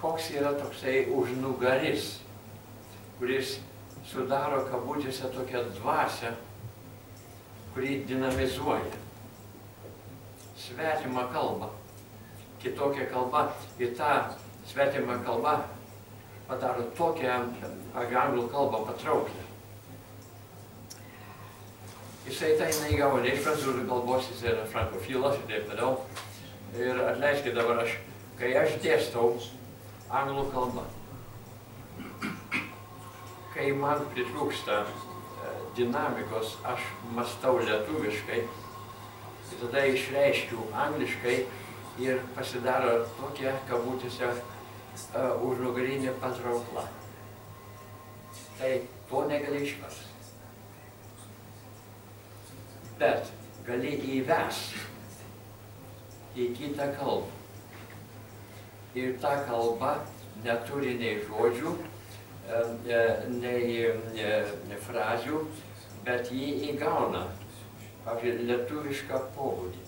koks 0.00 0.30
yra 0.30 0.52
toksai 0.54 1.06
užnugaris, 1.10 2.18
kuris 3.18 3.58
sudaro 4.06 4.62
kabutėse 4.70 5.30
tokią 5.34 5.64
dvasę, 5.80 6.32
kuri 7.74 8.02
dinamizuoja 8.06 9.02
svetimą 10.58 11.26
kalbą, 11.32 11.68
kitokią 12.62 13.10
kalbą 13.12 13.48
ir 13.78 13.92
tą 13.98 14.12
svetimą 14.66 15.18
kalbą 15.26 15.58
padaro 16.48 16.86
tokią 16.96 17.34
anglų 17.94 18.48
kalbą 18.48 18.86
patrauklę. 18.86 19.44
Jisai 22.28 22.54
tai 22.60 22.68
neįgavo 22.82 23.20
ne 23.24 23.32
iš 23.32 23.44
prancūzų 23.44 23.84
kalbos, 23.88 24.26
jis 24.32 24.42
yra 24.50 24.64
frankofilas 24.68 25.38
ir 25.38 25.46
taip 25.48 25.70
toliau. 25.70 25.94
Ir 26.76 26.98
atleiskit 27.00 27.54
dabar 27.56 27.80
aš, 27.84 27.94
kai 28.40 28.52
aš 28.60 28.74
dėstau 28.84 29.30
anglų 30.08 30.46
kalbą, 30.52 30.84
kai 33.54 33.72
man 33.76 34.04
pritrūksta 34.14 34.80
e, 34.84 35.52
dinamikos, 35.76 36.56
aš 36.64 36.84
mastau 37.16 37.58
lietuviškai, 37.60 38.42
tada 39.58 39.84
išreiškiu 39.90 40.68
angliškai 40.86 41.36
ir 42.02 42.20
pasidaro 42.36 42.92
tokia, 43.18 43.54
kabutėse, 43.68 44.28
uh, 44.30 45.32
užnugarinė 45.42 46.12
patraukla. 46.22 46.84
Tai 48.58 48.70
to 49.10 49.24
negali 49.30 49.64
išversti. 49.66 50.06
Bet 52.98 53.32
gali 53.66 53.96
įvesti 54.18 54.86
į 56.38 56.52
kitą 56.58 56.92
kalbą. 56.98 57.37
Ir 58.98 59.18
ta 59.22 59.34
kalba 59.46 59.92
neturi 60.44 60.94
nei 60.98 61.18
žodžių, 61.26 61.74
e, 62.48 63.02
nei 63.38 63.82
e, 63.84 64.78
frazių, 64.86 65.42
bet 66.06 66.32
jį 66.34 66.48
įgauna, 66.72 67.26
pavyzdžiui, 68.06 68.48
lietuvišką 68.50 69.20
pobūdį. 69.36 69.84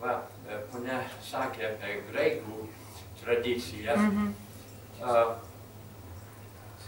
Va, 0.00 0.14
e, 0.46 0.62
ponia 0.72 1.02
sakė 1.26 1.72
apie 1.72 2.00
graikų 2.12 2.68
tradiciją. 3.22 3.98
Mhm. 3.98 4.32
A, 5.02 5.20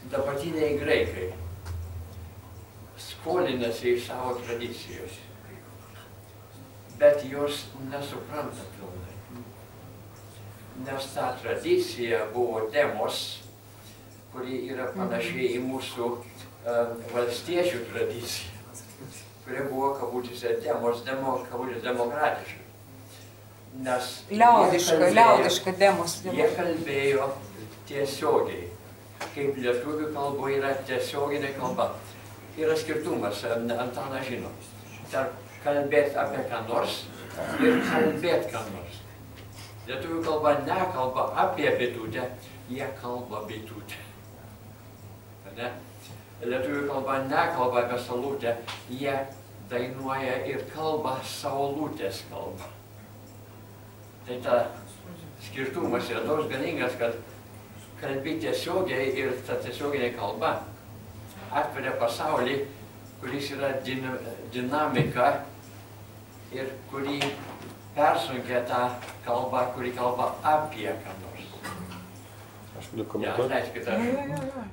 Dabartiniai 0.09 0.79
graikai 0.81 1.27
skolinasi 2.97 3.93
iš 3.93 4.07
savo 4.07 4.33
tradicijos, 4.47 5.19
bet 6.99 7.25
jos 7.29 7.67
nesupranta 7.91 8.65
pilnai. 8.77 9.10
Nes 10.87 11.07
ta 11.15 11.37
tradicija 11.43 12.27
buvo 12.35 12.61
demos, 12.73 13.43
kuri 14.33 14.63
yra 14.71 14.87
panašiai 14.95 15.57
į 15.59 15.61
mūsų 15.67 16.07
um, 16.09 16.95
valstiečių 17.13 17.83
tradiciją, 17.91 18.55
kuri 19.45 19.67
buvo 19.69 19.91
kabutėse 19.99 20.55
demos, 20.65 21.03
demo, 21.05 21.35
kabutėse 21.51 21.85
demokratiška. 21.85 22.65
Nes 23.85 24.09
Liaudiška, 24.31 25.11
liaudiška 25.15 25.75
demos. 25.79 26.17
Jie 26.27 26.49
kalbėjo 26.57 27.29
tiesiogiai, 27.91 28.65
kaip 29.35 29.61
lietuvių 29.61 30.09
kalboje 30.17 30.59
yra 30.63 30.73
tiesioginė 30.89 31.53
kalba. 31.59 31.93
Yra 32.59 32.75
skirtumas, 32.77 33.45
Antanas 33.47 34.27
žino, 34.27 34.51
tarp 35.13 35.37
kalbėti 35.65 36.19
apie 36.19 36.43
ką 36.51 36.65
nors 36.69 37.03
ir 37.63 37.79
kalbėti 37.87 38.51
ką 38.53 38.65
nors. 38.73 39.00
Lietuvių 39.91 40.21
kalba 40.23 40.53
nekalba 40.63 41.23
apie 41.43 41.71
bitutę, 41.79 42.29
jie 42.71 42.87
kalba 43.01 43.43
bitutę. 43.49 43.99
Ne? 45.57 45.71
Lietuvių 46.47 46.85
kalba 46.93 47.17
nekalba 47.27 47.83
apie 47.83 47.99
salutę, 48.05 48.53
jie 48.91 49.17
dainuoja 49.71 50.37
ir 50.47 50.63
kalba 50.71 51.17
saulutės 51.27 52.23
kalbą. 52.31 52.71
Tai 54.29 54.39
ta 54.45 54.57
skirtumas 55.43 56.11
yra 56.13 56.23
toks 56.29 56.47
galingas, 56.53 56.95
kad 57.01 57.19
kalbi 58.01 58.39
tiesiogiai 58.43 59.11
ir 59.19 59.35
ta 59.47 59.59
tiesioginė 59.65 60.13
kalba 60.15 60.61
atveria 61.51 61.97
pasaulį, 61.99 62.61
kuris 63.21 63.51
yra 63.57 63.75
din, 63.85 64.07
dinamika 64.55 65.33
ir 66.55 66.71
kuri 66.91 67.19
persunkia 67.97 68.61
tą 68.69 68.83
kalbą, 69.27 69.65
kuri 69.75 69.93
kalba 69.97 70.33
apie 70.43 70.93
ką 71.03 71.15
nors. 71.23 71.47
Aš 72.79 72.91
galiu 72.93 73.05
Ja, 73.05 73.09
komentuoti. 73.13 73.55
aš 73.55 73.67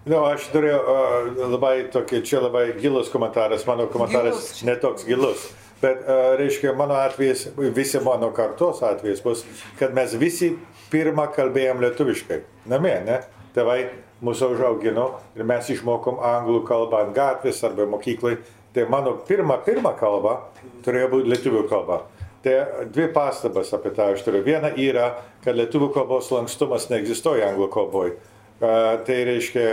Nu, 0.05 0.21
aš 0.25 0.45
turėjau 0.53 0.79
uh, 0.79 1.47
labai 1.51 1.75
tokį, 1.91 2.21
čia 2.23 2.39
labai 2.45 2.65
gilus 2.79 3.09
komentaras, 3.11 3.65
mano 3.67 3.87
komentaras 3.91 4.35
Gilus. 4.53 4.63
netoks 4.63 5.03
gilus. 5.05 5.47
Bet, 5.81 5.99
uh, 6.07 6.37
reiškia, 6.39 6.71
mano 6.73 6.95
atvejis, 6.95 7.47
visi 7.57 7.99
mano 7.99 8.31
kartos 8.31 8.79
atvejis 8.81 9.21
bus, 9.23 9.43
kad 9.79 9.93
mes 9.93 10.13
visi 10.17 10.53
pirmą 10.91 11.27
kalbėjom 11.35 11.81
lietuviškai. 11.83 12.39
Namie, 12.71 12.95
ne? 13.05 13.19
Tėvai 13.57 13.89
mūsų 14.23 14.53
užaugino 14.55 15.09
ir 15.35 15.43
mes 15.45 15.67
išmokom 15.69 16.17
anglų 16.23 16.63
kalbą 16.67 17.03
ant 17.03 17.13
gatvės 17.17 17.59
arba 17.67 17.85
mokyklai. 17.89 18.37
Tai 18.73 18.85
mano 18.89 19.15
pirma, 19.27 19.57
pirma 19.65 19.91
kalba 19.97 20.37
turėjo 20.85 21.09
būti 21.11 21.31
lietuvių 21.33 21.63
kalba. 21.69 22.01
Tai 22.47 22.85
dvi 22.93 23.09
pastabas 23.11 23.73
apie 23.75 23.91
tą 23.91 24.13
aš 24.13 24.21
turiu. 24.23 24.39
Viena 24.45 24.69
yra, 24.79 25.09
kad 25.43 25.57
lietuvių 25.57 25.89
kalbos 25.91 26.29
lankstumas 26.31 26.85
neegzistuoja 26.87 27.49
anglų 27.51 27.67
kalboje. 27.73 28.13
Tai 28.59 29.17
reiškia, 29.27 29.65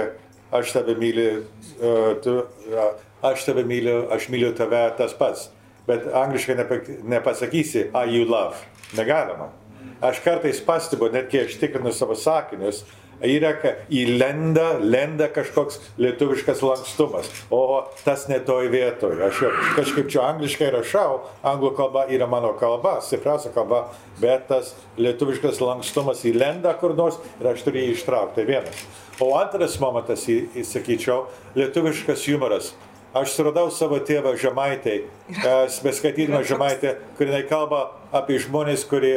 aš 0.58 0.72
tave 0.74 0.96
myliu, 0.98 1.44
uh, 1.78 2.08
tu, 2.24 2.34
uh, 2.72 2.88
aš 3.22 3.46
tave 3.46 3.62
myliu, 3.68 4.08
aš 4.10 4.26
myliu 4.32 4.50
tave 4.58 4.82
tas 4.98 5.14
pats. 5.14 5.46
Bet 5.86 6.08
angliškai 6.10 6.56
nepa, 6.58 6.80
nepasakysi, 7.14 7.92
I 7.94 8.10
you 8.10 8.26
love. 8.26 8.58
Negalima. 8.98 9.52
Aš 10.02 10.18
kartais 10.24 10.58
pastebiu, 10.64 11.12
net 11.14 11.30
kai 11.30 11.44
aš 11.46 11.54
tikrinu 11.60 11.94
savo 11.94 12.18
sakinius, 12.18 12.82
yra, 13.22 13.52
įlenda, 13.92 14.78
lenda 14.80 15.28
kažkoks 15.32 15.80
lietuviškas 16.00 16.62
lankstumas. 16.64 17.30
O 17.54 17.84
tas 18.04 18.26
netoj 18.30 18.70
vietoj. 18.72 19.16
Aš 19.28 19.42
kažkaip 19.76 20.10
čia 20.12 20.24
angliškai 20.32 20.70
rašau, 20.74 21.20
anglų 21.46 21.74
kalba 21.78 22.06
yra 22.12 22.28
mano 22.30 22.54
kalba, 22.58 22.98
stipriausia 23.04 23.52
kalba, 23.54 23.86
bet 24.20 24.48
tas 24.50 24.74
lietuviškas 25.00 25.62
lankstumas 25.62 26.24
įlenda 26.28 26.74
kur 26.80 26.96
nors 26.98 27.20
ir 27.40 27.52
aš 27.52 27.66
turiu 27.66 27.84
jį 27.84 27.98
ištraukti. 27.98 28.46
Vienas. 28.48 28.86
O 29.22 29.30
antras 29.38 29.76
momentas, 29.78 30.26
įsakyčiau, 30.26 31.28
lietuviškas 31.54 32.26
humoras. 32.26 32.72
Aš 33.14 33.36
suradau 33.36 33.68
savo 33.70 34.00
tėvą 34.02 34.32
Žemaitį, 34.42 34.96
beskaitydama 35.86 36.42
Žemaitę, 36.42 36.96
kur 37.14 37.30
jinai 37.30 37.44
kalba 37.46 37.84
apie 38.14 38.38
žmonės, 38.42 38.84
kurie, 38.88 39.16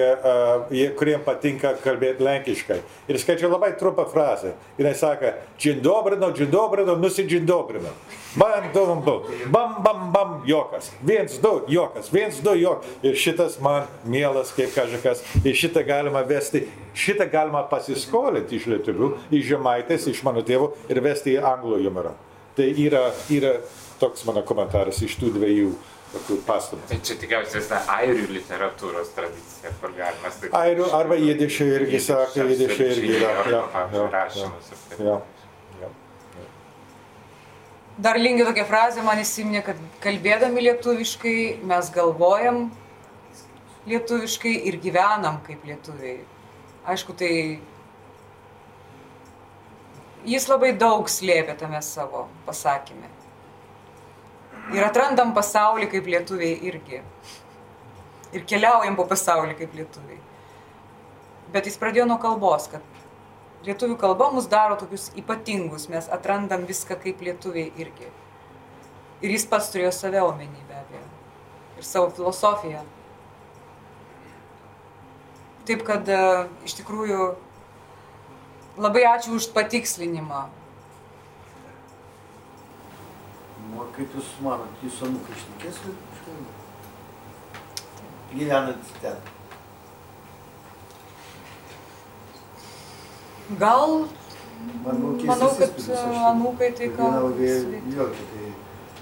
kuriems 0.98 1.26
patinka 1.26 1.74
kalbėti 1.84 2.26
lenkiškai. 2.26 2.80
Ir 3.10 3.20
skaičiau 3.22 3.52
labai 3.52 3.74
trumpą 3.80 4.08
frazę. 4.10 4.56
Jinai 4.80 4.96
sako, 4.98 5.34
džindobrino, 5.62 6.32
džindobrino, 6.34 6.98
nusidžindobrino. 7.02 7.94
Bam, 8.38 8.68
dum, 8.74 9.02
bum, 9.06 9.24
bam, 9.54 9.78
bam, 9.84 10.02
bam, 10.14 10.34
jokas. 10.46 10.92
Viens, 11.02 11.38
du, 11.42 11.54
jokas, 11.74 12.12
viens, 12.14 12.42
du, 12.44 12.54
jokas. 12.60 12.92
Ir 13.06 13.18
šitas 13.18 13.58
man 13.64 13.88
mielas, 14.06 14.54
kaip 14.58 14.74
kažkas. 14.76 15.24
Ir 15.44 15.58
šitą 15.58 15.82
galima 15.88 16.22
vesti, 16.28 16.68
šitą 16.98 17.30
galima 17.32 17.64
pasiskolinti 17.70 18.60
iš 18.60 18.70
lietuvių, 18.74 19.12
iš 19.34 19.52
žemaitės, 19.54 20.10
iš 20.12 20.24
mano 20.28 20.46
tėvų 20.46 20.74
ir 20.90 21.02
vesti 21.06 21.38
į 21.38 21.44
anglų 21.54 21.82
humorą. 21.86 22.14
Tai 22.58 22.68
yra, 22.82 23.08
yra 23.34 23.58
toks 24.02 24.26
mano 24.26 24.42
komentaras 24.46 25.02
iš 25.06 25.18
tų 25.18 25.34
dviejų 25.36 25.72
tokių 26.14 26.38
pastabų. 26.48 26.82
Tai 26.90 26.98
čia 27.06 27.16
tikriausiai 27.22 27.64
ta 27.68 27.78
airių 27.98 28.26
literatūros 28.36 29.10
tradicija, 29.16 29.70
kur 29.82 29.92
galima 29.98 30.28
sakyti. 30.32 30.54
Airių 30.58 30.86
arba 30.98 31.16
jidišai 31.20 31.68
irgi 31.80 32.00
sako, 32.04 32.46
jidišai 32.52 32.88
irgi 32.96 33.12
yra. 33.20 33.32
Dar 37.98 38.16
lingi 38.22 38.44
tokia 38.46 38.66
frazė 38.70 39.02
man 39.02 39.18
įsiminė, 39.24 39.62
kad 39.66 39.78
kalbėdami 40.04 40.60
lietuviškai 40.68 41.38
mes 41.66 41.88
galvojam 41.96 42.68
lietuviškai 43.90 44.54
ir 44.70 44.76
gyvenam 44.84 45.36
kaip 45.48 45.60
lietuviai. 45.66 46.20
Aišku, 46.88 47.12
tai 47.18 47.32
jis 50.28 50.48
labai 50.48 50.72
daug 50.78 51.10
slėpė 51.10 51.58
tame 51.60 51.82
savo 51.84 52.28
pasakymė. 52.46 53.17
Ir 54.76 54.84
atrandam 54.84 55.32
pasaulį 55.36 55.88
kaip 55.92 56.08
lietuviai 56.12 56.58
irgi. 56.68 57.00
Ir 58.36 58.44
keliaujam 58.50 58.98
po 58.98 59.06
pasaulį 59.08 59.56
kaip 59.62 59.76
lietuviai. 59.78 60.20
Bet 61.54 61.70
jis 61.70 61.80
pradėjo 61.80 62.08
nuo 62.10 62.18
kalbos, 62.20 62.68
kad 62.72 62.84
lietuvių 63.64 63.96
kalba 64.02 64.28
mus 64.36 64.50
daro 64.52 64.76
tokius 64.80 65.08
ypatingus, 65.20 65.88
mes 65.92 66.10
atrandam 66.12 66.66
viską 66.68 67.00
kaip 67.00 67.24
lietuviai 67.24 67.72
irgi. 67.80 68.12
Ir 69.24 69.34
jis 69.34 69.48
pats 69.50 69.72
turėjo 69.74 69.94
save 69.96 70.22
omeny 70.22 70.60
be 70.68 70.76
abejo. 70.78 71.08
Ir 71.80 71.88
savo 71.88 72.12
filosofiją. 72.14 72.84
Taip 75.68 75.82
kad 75.88 76.08
e, 76.08 76.20
iš 76.68 76.78
tikrųjų 76.78 77.32
labai 78.80 79.08
ačiū 79.10 79.34
už 79.40 79.50
patikslinimą. 79.56 80.46
Nu, 83.57 83.57
o 83.76 83.88
kaip 83.96 84.14
jūs 84.16 84.30
manot, 84.46 84.78
jūsų 84.86 85.10
anūkai 85.10 85.40
šnekės 85.42 85.82
lietuviškai? 85.88 86.38
Gyvenant 88.38 88.94
ten. 89.02 89.20
Gal, 93.60 94.08
Man 94.86 95.02
buvo 95.02 95.14
keistas 95.20 95.40
manau, 95.40 95.52
kad 95.58 96.24
anūkai 96.32 96.72
tai 96.78 96.88
gal. 96.96 97.12
Viena 97.12 97.22
labai 97.24 97.52
sveiki. 97.54 97.94
juokia, 97.96 98.26
kai 98.32 98.54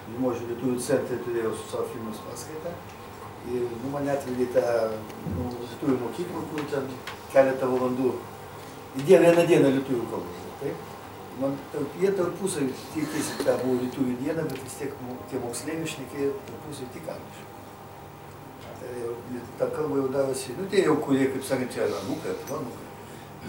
Limožio 0.05 0.49
lietuvių 0.51 0.81
centre 0.85 1.17
turėjau 1.25 1.53
su 1.57 1.69
savo 1.71 1.87
filmus 1.93 2.19
paskaitą. 2.27 2.73
Ir 3.49 3.63
nu, 3.69 3.91
mane 3.93 4.11
atvedė 4.13 4.47
tą 4.53 4.65
nu, 5.35 5.47
lietuvių 5.61 5.95
mokyklą, 6.03 6.43
kur 6.51 6.67
ten 6.73 6.89
keletą 7.33 7.69
valandų. 7.71 8.11
Į 8.95 9.07
dieną, 9.09 9.31
vieną 9.31 9.47
dieną 9.49 9.71
lietuvių 9.77 10.05
kalbos. 10.11 10.43
Taip? 10.61 10.94
Man 11.35 11.57
tarp, 11.73 11.95
jie 11.99 12.11
tarpusai 12.15 12.69
tikėsi, 12.93 13.41
kad 13.41 13.59
buvo 13.65 13.81
lietuvių 13.81 14.13
diena, 14.21 14.45
bet 14.47 14.61
vis 14.63 14.77
tiek 14.79 14.93
tie 15.31 15.41
moksleiviai 15.43 15.89
šnekėjo 15.91 16.31
tarpusai 16.47 16.87
tik 16.93 17.09
angliškai. 17.11 17.51
Tai 18.79 18.93
jau, 19.01 19.11
ta 19.59 19.67
kalba 19.73 19.99
jau 19.99 20.07
darosi, 20.13 20.55
nu 20.55 20.69
tie 20.71 20.85
jau 20.85 20.95
kurie, 21.03 21.27
kaip 21.33 21.43
sakant, 21.43 21.75
čia 21.75 21.89
yra 21.89 21.99
anūkai, 22.05 22.31
ar 22.31 22.55
anūkai. 22.61 22.87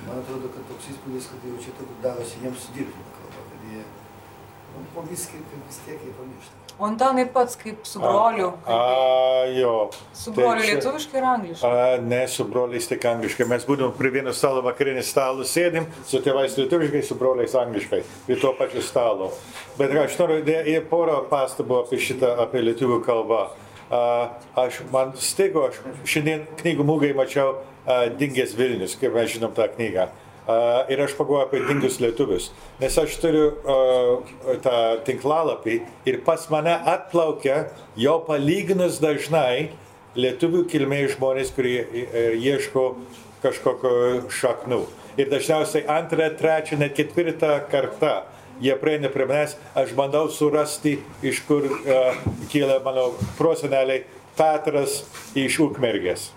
Man 0.02 0.18
atrodo, 0.18 0.50
kad 0.56 0.66
toks 0.72 0.90
įspūdis, 0.92 1.30
kad 1.30 1.46
jau 1.46 1.62
čia 1.62 1.88
darosi 2.02 2.42
jiems 2.42 2.68
dirbtinė 2.74 3.14
kalba, 3.20 3.46
kad 3.52 3.70
jie 3.70 3.84
nu, 3.86 4.86
po 4.94 5.06
viską 5.06 5.44
kaip 5.46 5.70
vis 5.70 5.82
tiek 5.86 6.02
jie 6.02 6.16
pamiršta. 6.18 6.65
O 6.78 6.85
Antanai 6.85 7.24
pats 7.32 7.57
kaip 7.57 7.86
su 7.89 7.98
broliu. 7.98 8.51
A, 8.69 9.44
jo. 9.57 9.90
Su 10.12 10.32
Tai 10.32 10.43
broliu 10.44 10.62
čia- 10.65 10.74
lietuviškai 10.74 11.16
ir 11.19 11.24
angliškai. 11.24 11.70
A, 11.70 12.01
ne, 12.03 12.28
su 12.28 12.44
broliais 12.44 12.89
tik 12.89 13.05
angliškai. 13.05 13.47
Mes 13.48 13.65
būdom 13.65 13.94
prie 13.97 14.11
vieno 14.11 14.35
stalo 14.36 14.61
vakarinį 14.62 15.03
stalą 15.03 15.47
sėdim, 15.48 15.86
su 16.05 16.20
tėvais 16.20 16.59
lietuviškai, 16.61 17.03
su 17.03 17.15
broliais 17.15 17.55
angliškai, 17.57 18.03
prie 18.27 18.36
to 18.36 18.53
pačio 18.59 18.82
stalo. 18.85 19.31
Bet 19.78 19.97
aš 19.97 20.19
noriu 20.19 20.43
į 20.44 20.77
porą 20.90 21.23
pastabų 21.31 21.81
apie 21.86 21.97
šitą, 21.97 22.36
apie 22.44 22.61
lietuvių 22.61 23.01
kalbą. 23.07 23.47
A, 23.90 24.28
aš, 24.57 24.82
man 24.93 25.15
stigo, 25.16 25.70
aš 25.70 25.81
šiandien 26.05 26.44
knygų 26.61 26.85
mūgai 26.85 27.15
mačiau 27.16 27.57
a, 27.86 28.09
Dingęs 28.11 28.53
Vilnius, 28.59 28.98
kaip 29.01 29.15
mes 29.15 29.31
žinom 29.32 29.55
tą 29.55 29.69
knygą. 29.73 30.11
Uh, 30.11 30.26
ir 30.93 31.02
aš 31.02 31.16
pagalvoju 31.18 31.47
apie 31.47 31.62
dingus 31.66 31.98
lietuvius. 32.02 32.51
Nes 32.81 32.98
aš 32.98 33.16
turiu 33.23 33.48
tą 34.62 34.77
tinklalapį 35.06 35.81
ir 36.06 36.20
pas 36.27 36.47
mane 36.52 36.77
atplaukia 36.94 37.64
jau 37.98 38.20
palyginus 38.28 39.01
dažnai 39.02 39.73
lietuvių 40.16 40.64
kilmės 40.70 41.16
žmonės, 41.16 41.51
kurie 41.52 41.82
e, 41.82 42.28
ieško 42.40 42.86
kažkokio 43.43 44.31
šaknų. 44.32 44.86
Ir 45.20 45.28
dažniausiai 45.32 45.85
antrą, 45.93 46.31
trečią, 46.39 46.78
net 46.81 46.97
ketvirtą 46.97 47.59
kartą 47.73 48.14
jie 48.60 48.77
prieina 48.81 49.10
prie 49.12 49.27
manęs, 49.28 49.56
aš 49.77 49.93
bandau 49.97 50.31
surasti, 50.32 50.97
iš 51.24 51.43
kur 51.48 51.68
uh, 51.68 52.16
kyla 52.52 52.81
mano 52.85 53.10
proseneliai 53.39 54.05
Petras 54.36 55.02
iš 55.36 55.60
Ukmergės. 55.64 56.31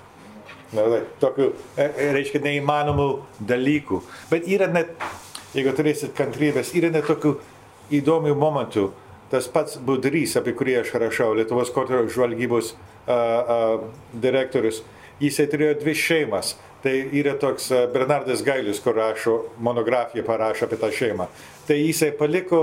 Na, 0.69 0.85
tai, 0.85 0.99
tokių, 1.21 1.47
e, 1.77 1.85
e, 1.87 2.07
reiškia, 2.13 2.43
neįmanomų 2.45 3.07
dalykų. 3.49 4.03
Bet 4.29 4.45
yra 4.49 4.67
net, 4.69 4.91
jeigu 5.55 5.73
turėsit 5.77 6.13
kantrybės, 6.17 6.75
yra 6.77 6.91
net 6.93 7.09
tokių 7.09 7.35
įdomių 7.99 8.35
momentų. 8.37 8.89
Tas 9.29 9.49
pats 9.49 9.77
Budrys, 9.85 10.35
apie 10.37 10.53
kurį 10.57 10.79
aš 10.83 10.93
rašau, 11.01 11.33
Lietuvos 11.37 11.69
kontržvalgybos 11.73 12.71
uh, 12.73 13.11
uh, 13.13 13.83
direktorius, 14.17 14.79
jisai 15.21 15.45
turėjo 15.51 15.75
dvi 15.83 15.93
šeimas. 15.97 16.55
Tai 16.81 16.93
yra 17.19 17.33
toks 17.37 17.67
Bernardas 17.93 18.39
Gailius, 18.45 18.79
kur 18.81 18.95
rašo 18.95 19.35
monografiją, 19.59 20.23
parašo 20.25 20.65
apie 20.65 20.79
tą 20.79 20.89
šeimą. 20.95 21.27
Tai 21.67 21.75
jisai 21.75 22.13
paliko 22.15 22.61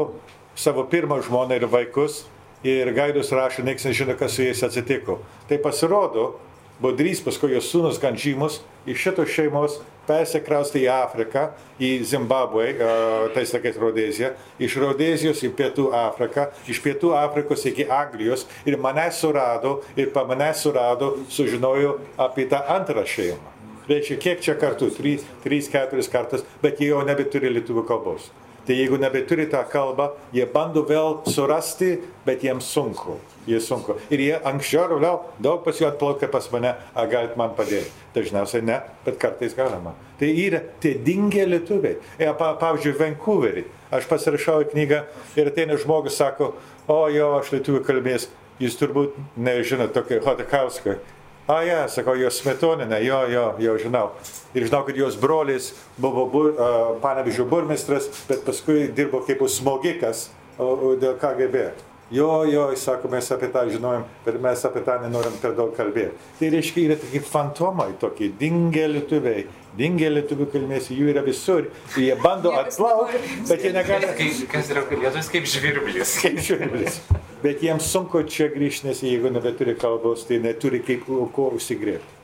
savo 0.56 0.86
pirmą 0.88 1.20
žmoną 1.26 1.58
ir 1.58 1.68
vaikus 1.68 2.22
ir 2.66 2.90
Gailius 2.96 3.30
rašo, 3.36 3.62
niekas 3.66 3.84
nežino, 3.90 4.16
kas 4.18 4.34
su 4.34 4.46
jais 4.46 4.62
atsitiko. 4.64 5.20
Tai 5.50 5.60
pasirodo, 5.62 6.30
Budrys, 6.76 7.22
paskui 7.24 7.54
jos 7.54 7.70
sūnus 7.72 7.96
gan 8.02 8.18
žymus, 8.20 8.58
iš 8.84 8.98
šitos 9.00 9.30
šeimos 9.32 9.78
persikraustė 10.06 10.82
į 10.82 10.90
Afriką, 10.92 11.46
į 11.80 11.90
Zimbabvę, 12.06 12.66
uh, 12.74 13.24
tais 13.34 13.54
laikais 13.54 13.78
Rodezija, 13.80 14.34
iš 14.60 14.76
Rodezijos 14.82 15.40
į 15.46 15.54
Pietų 15.56 15.88
Afriką, 15.96 16.50
iš 16.68 16.82
Pietų 16.84 17.14
Afrikos 17.16 17.64
iki 17.66 17.88
Anglijos 17.88 18.44
ir 18.68 18.76
mane 18.76 19.08
surado 19.08 19.80
ir 19.96 20.12
pa 20.12 20.26
mane 20.28 20.52
surado, 20.54 21.14
sužinojo 21.32 21.96
apie 22.28 22.44
tą 22.52 22.60
antrą 22.76 23.06
šeimą. 23.08 23.54
Reiškia, 23.86 24.16
kiek 24.18 24.40
čia 24.42 24.56
kartų? 24.58 24.90
Trys, 24.98 25.24
trys, 25.44 25.70
keturis 25.70 26.10
kartus, 26.10 26.42
bet 26.62 26.82
jie 26.82 26.90
jau 26.90 27.04
nebeturi 27.06 27.52
lietuvių 27.56 27.86
kalbos. 27.86 28.28
Tai 28.66 28.74
jeigu 28.74 28.98
nebeturi 28.98 29.46
tą 29.46 29.60
kalbą, 29.70 30.08
jie 30.34 30.42
bando 30.50 30.82
vėl 30.86 31.20
surasti, 31.30 31.92
bet 32.26 32.42
jiems 32.42 32.66
sunku. 32.66 33.20
Jie 33.46 33.60
sunku. 33.62 33.94
Ir 34.10 34.22
jie 34.24 34.32
anksčiau 34.50 34.88
ar 34.88 34.94
vėliau 34.96 35.20
daug 35.38 35.60
pas 35.62 35.78
jų 35.78 35.86
atplaukia 35.86 36.26
pas 36.32 36.48
mane, 36.50 36.72
ar 36.74 37.10
galit 37.12 37.36
man 37.38 37.54
padėti. 37.54 37.92
Dažniausiai 38.16 38.66
ne, 38.66 38.80
bet 39.06 39.20
kartais 39.22 39.54
galima. 39.54 39.94
Tai 40.18 40.32
yra 40.32 40.64
tie 40.82 40.96
dingę 40.98 41.46
lietuviai. 41.46 42.00
E, 42.18 42.26
pa, 42.34 42.56
pavyzdžiui, 42.58 42.96
Vancouverį. 42.98 43.66
Aš 43.94 44.08
pasirašau 44.10 44.64
knygą 44.72 45.04
ir 45.38 45.52
ateina 45.52 45.78
žmogus, 45.78 46.18
sako, 46.18 46.56
o 46.90 47.00
jo, 47.14 47.36
aš 47.38 47.52
lietuvių 47.54 47.84
kalbės, 47.86 48.26
jūs 48.58 48.74
turbūt 48.80 49.14
nežinote 49.38 49.94
tokio 49.94 50.18
Hodakausko. 50.26 50.98
A, 51.46 51.60
ja, 51.62 51.84
sakau, 51.86 52.16
jos 52.18 52.40
smetoninė, 52.42 52.96
jo, 53.06 53.20
jo, 53.30 53.42
jau 53.62 53.74
žinau. 53.78 54.06
Ir 54.50 54.64
žinau, 54.66 54.80
kad 54.82 54.96
jos 54.98 55.14
brolis 55.14 55.68
buvo 55.94 56.24
bur, 56.32 56.48
uh, 56.50 56.96
panevižio 56.98 57.46
burmistras, 57.46 58.08
bet 58.26 58.42
paskui 58.42 58.88
dirbo 58.90 59.20
kaip 59.22 59.44
smogikas 59.46 60.24
o, 60.58 60.96
dėl 60.98 61.14
KGB. 61.20 61.68
Jo, 62.10 62.44
jo, 62.50 62.64
jis 62.74 62.82
sako, 62.86 63.12
mes 63.14 63.30
apie 63.34 63.52
tą 63.54 63.62
žinojom, 63.70 64.02
bet 64.26 64.40
mes 64.42 64.66
apie 64.66 64.82
tą 64.86 64.98
nenorim 65.02 65.38
per 65.42 65.54
daug 65.54 65.70
kalbėti. 65.78 66.18
Tai 66.40 66.50
reiškia, 66.56 66.82
yra 66.88 66.98
tokie 67.02 67.22
fantomai, 67.30 67.88
tokie 68.02 68.32
dingę 68.42 68.88
lietuviai, 68.96 69.46
dingę 69.76 70.08
lietuvių 70.14 70.48
kilmės, 70.52 70.90
jų 70.92 71.10
yra 71.12 71.22
visur. 71.26 71.70
Jie 71.96 72.14
bando 72.22 72.52
atplaukti, 72.60 73.20
bet 73.48 73.64
jie 73.64 73.72
negali 73.76 74.10
Kaip, 74.16 74.42
kas 74.52 74.72
yra 74.72 74.84
lietuvis 74.90 75.30
kaip 75.32 75.48
žvirblis. 75.52 76.16
kaip 76.24 76.42
žiūrėlis. 76.48 77.00
Bet 77.44 77.62
jiems 77.64 77.88
sunku 77.92 78.22
čia 78.30 78.48
grįžti, 78.52 78.88
nes 78.88 79.02
jeigu 79.04 79.30
nebeturi 79.32 79.76
kalbos, 79.78 80.24
tai 80.28 80.40
neturi 80.42 80.80
kaip 80.84 81.04
ko 81.06 81.50
užsigrėbti. 81.58 82.14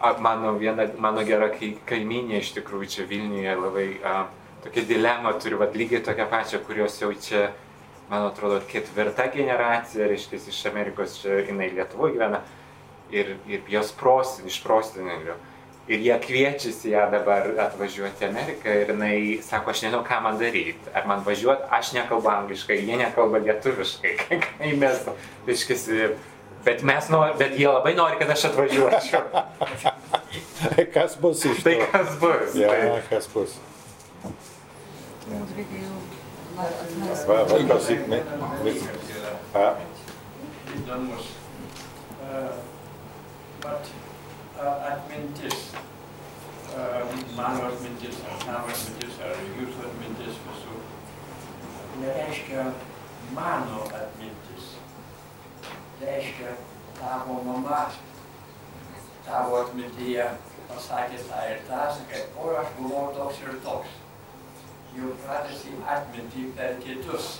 A, 0.00 0.14
Mano, 0.18 0.54
viena, 0.56 0.86
mano 0.98 1.22
gera 1.28 1.50
kai, 1.52 1.74
kaiminė 1.88 2.38
iš 2.40 2.54
tikrųjų 2.56 2.86
čia 2.88 3.04
Vilniuje 3.08 3.56
labai 3.56 3.88
a, 4.00 4.14
tokia 4.64 4.86
dilema 4.88 5.34
turi, 5.36 5.58
vad 5.60 5.76
lygiai 5.76 6.00
tokią 6.04 6.26
pačią, 6.30 6.62
kurios 6.64 6.96
jau 7.02 7.10
čia, 7.12 7.50
man 8.08 8.24
atrodo, 8.30 8.62
ketvirta 8.68 9.28
generacija, 9.34 10.08
reiškia, 10.08 10.40
iš 10.48 10.62
Amerikos 10.72 11.18
čia 11.20 11.42
jinai 11.44 11.68
Lietuvoje 11.76 12.16
gyvena 12.16 12.40
ir, 13.12 13.36
ir 13.50 13.68
jos 13.68 13.92
prosin, 14.00 14.48
iš 14.48 14.60
prosinėlių. 14.64 15.36
Ir 15.90 15.98
jie 16.06 16.16
kviečiasi 16.22 16.92
ją 16.92 17.08
dabar 17.10 17.48
atvažiuoti 17.66 18.22
į 18.22 18.26
Ameriką 18.28 18.74
ir 18.78 18.90
jinai 18.92 19.14
sako, 19.42 19.72
aš 19.72 19.80
nežinau, 19.82 20.04
ką 20.06 20.20
man 20.22 20.36
daryti. 20.38 20.92
Ar 20.94 21.08
man 21.10 21.24
važiuoti, 21.26 21.66
aš 21.78 21.88
nekalbu 21.96 22.30
angliškai, 22.30 22.76
jie 22.86 22.98
nekalba 23.00 23.40
lietuviškai. 23.42 24.12
Kai 24.44 24.70
mes, 24.78 25.00
reiškia, 25.48 26.12
bet 26.68 26.84
mes 26.86 27.08
nori, 27.10 27.34
bet 27.40 27.56
jie 27.58 27.66
labai 27.66 27.96
nori, 27.98 28.20
kad 28.20 28.30
aš 28.36 28.46
atvažiuočiau. 28.52 29.24
Kas 30.94 31.16
bus 31.18 31.42
iš 31.50 31.64
Tai 31.66 31.74
to? 31.80 31.88
kas 31.90 32.14
bus? 32.22 32.54
Ja, 32.54 32.70
Tai- 32.70 33.02
kas 33.10 33.26
bus. 33.34 33.56
Mums 35.30 35.56
reikia 35.58 35.82
jau. 35.88 35.98
Va, 37.26 37.42
va, 37.48 37.58
klausyk, 37.66 38.06
ne? 38.12 38.22
Įdomus. 40.76 41.32
Uh, 42.20 42.54
Vat 43.64 43.90
uh, 43.90 44.19
atmintis, 44.90 45.70
uh, 46.74 47.06
mano 47.36 47.70
atmintis, 47.70 48.20
ar 48.26 48.44
tavo 48.44 48.74
atmintis, 48.74 49.18
ar 49.24 49.40
jūsų 49.60 49.86
atmintis 49.88 50.42
visų, 50.46 50.76
nereiškia 52.02 52.68
mano 53.36 53.82
atmintis. 54.02 54.76
Reiškia 56.00 56.54
tavo 57.00 57.42
mama 57.44 57.82
tavo 59.26 59.60
atmintyje 59.64 60.24
pasakė 60.70 61.18
tą 61.28 61.40
ir 61.50 61.60
tą, 61.68 61.82
sakai, 61.96 62.22
o 62.38 62.54
aš 62.60 62.72
buvau 62.78 63.10
toks 63.16 63.42
ir 63.44 63.58
toks. 63.64 63.96
Jau 64.96 65.12
pratęsi 65.22 65.76
atmintį 65.94 66.46
per 66.58 66.78
kitus. 66.82 67.38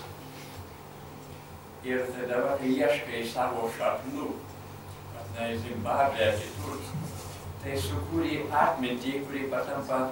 Ir 1.86 2.04
tai 2.12 2.26
dabar, 2.30 2.58
kai 2.60 2.74
ieškai 2.76 3.22
savo 3.32 3.70
šaknų, 3.76 4.28
ar 5.18 5.30
ne 5.36 5.48
Zimbabvė, 5.64 6.28
ar 6.28 6.38
kitur, 6.42 6.82
tai 7.62 7.76
sukūrė 7.76 8.40
atmintį, 8.62 9.20
kuri 9.26 9.46
patampa 9.52 10.08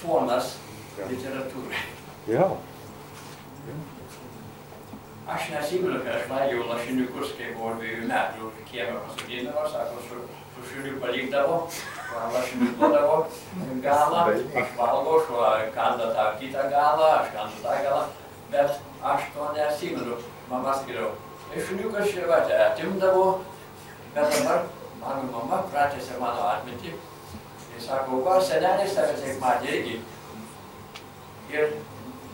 fonas 0.00 0.56
literatūrai. 0.98 1.84
jo. 2.32 2.48
Aš 5.28 5.50
nesimenu, 5.52 5.98
kad 6.00 6.14
aš 6.16 6.22
valgiau 6.30 6.62
lašiniukus, 6.70 7.34
kai 7.36 7.50
buvau 7.52 7.74
dviejų 7.76 8.06
metų, 8.08 8.46
kiemą 8.70 9.02
pasodindavo, 9.04 9.64
sako, 9.68 10.00
su, 10.08 10.22
su 10.54 10.62
šuniu 10.70 10.94
palikdavo, 11.02 11.58
lašinių 12.32 12.70
duodavo 12.78 13.18
galą, 13.84 14.22
aš 14.32 14.72
valgau, 14.78 15.18
šuo 15.26 15.50
kanda 15.74 16.08
tą 16.16 16.24
kitą 16.40 16.64
galą, 16.72 17.10
aš 17.18 17.28
kandu 17.34 17.60
tą 17.66 17.76
galą, 17.84 18.00
bet 18.54 18.80
aš 19.12 19.28
to 19.34 19.52
nesimenu. 19.58 20.16
Mama 20.48 20.72
sakydavo, 20.78 21.12
tai 21.50 21.68
šuniukas 21.68 22.08
čia 22.14 22.24
va, 22.32 22.40
atimdavo, 22.70 23.26
bet 24.16 24.32
dabar 24.32 24.64
mano 25.00 25.28
mama 25.32 25.60
pratėsi 25.72 26.18
mano 26.20 26.46
atmintį. 26.52 26.94
Ir 27.76 27.84
sako, 27.84 28.22
va, 28.26 28.38
senelis 28.42 28.96
tave 28.96 29.14
taip 29.20 29.38
matė 29.42 29.76
irgi. 29.78 30.00
Ir 31.54 31.76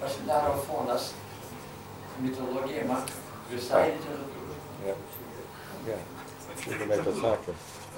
pasidaro 0.00 0.56
fonas 0.66 1.12
mitologija 2.22 2.86
man 2.88 3.04
visai 3.50 3.84
literatūra. 3.92 4.58
Ja. 4.88 4.96
Ja. 5.88 5.98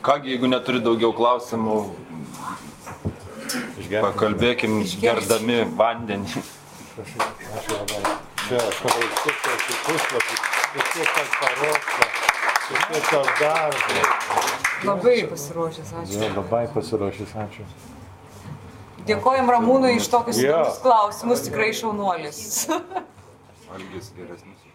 Kągi, 0.07 0.33
jeigu 0.35 0.49
neturi 0.51 0.81
daugiau 0.83 1.13
klausimų, 1.17 1.77
Išgerti. 3.79 4.03
pakalbėkim 4.03 4.79
gerdami 5.03 5.63
vandenį. 5.79 6.45
Ačiū 6.97 7.79
labai. 7.79 8.17
Čia 8.47 8.61
aš 8.63 8.79
kiek 9.23 9.41
tokį 9.47 9.79
puslapį, 9.87 10.37
ir 10.79 10.89
kiek 10.93 11.15
tas 11.17 11.33
paruošta, 11.41 12.26
tas 13.11 13.27
darbo. 13.41 14.01
Labai 14.85 15.27
pasiruošęs, 15.31 15.93
ačiū. 16.03 16.21
Jo, 16.21 16.31
labai 16.37 16.67
pasiruošęs, 16.75 17.33
ačiū. 17.47 17.65
Dėkojom 19.07 19.51
Ramūnui 19.55 19.95
iš 20.01 20.09
tokius 20.11 20.41
įdomius 20.43 20.81
klausimus, 20.83 21.45
tikrai 21.47 21.71
šaunuolis. 21.79 22.41
Algis 23.77 24.11
geresnis. 24.19 24.66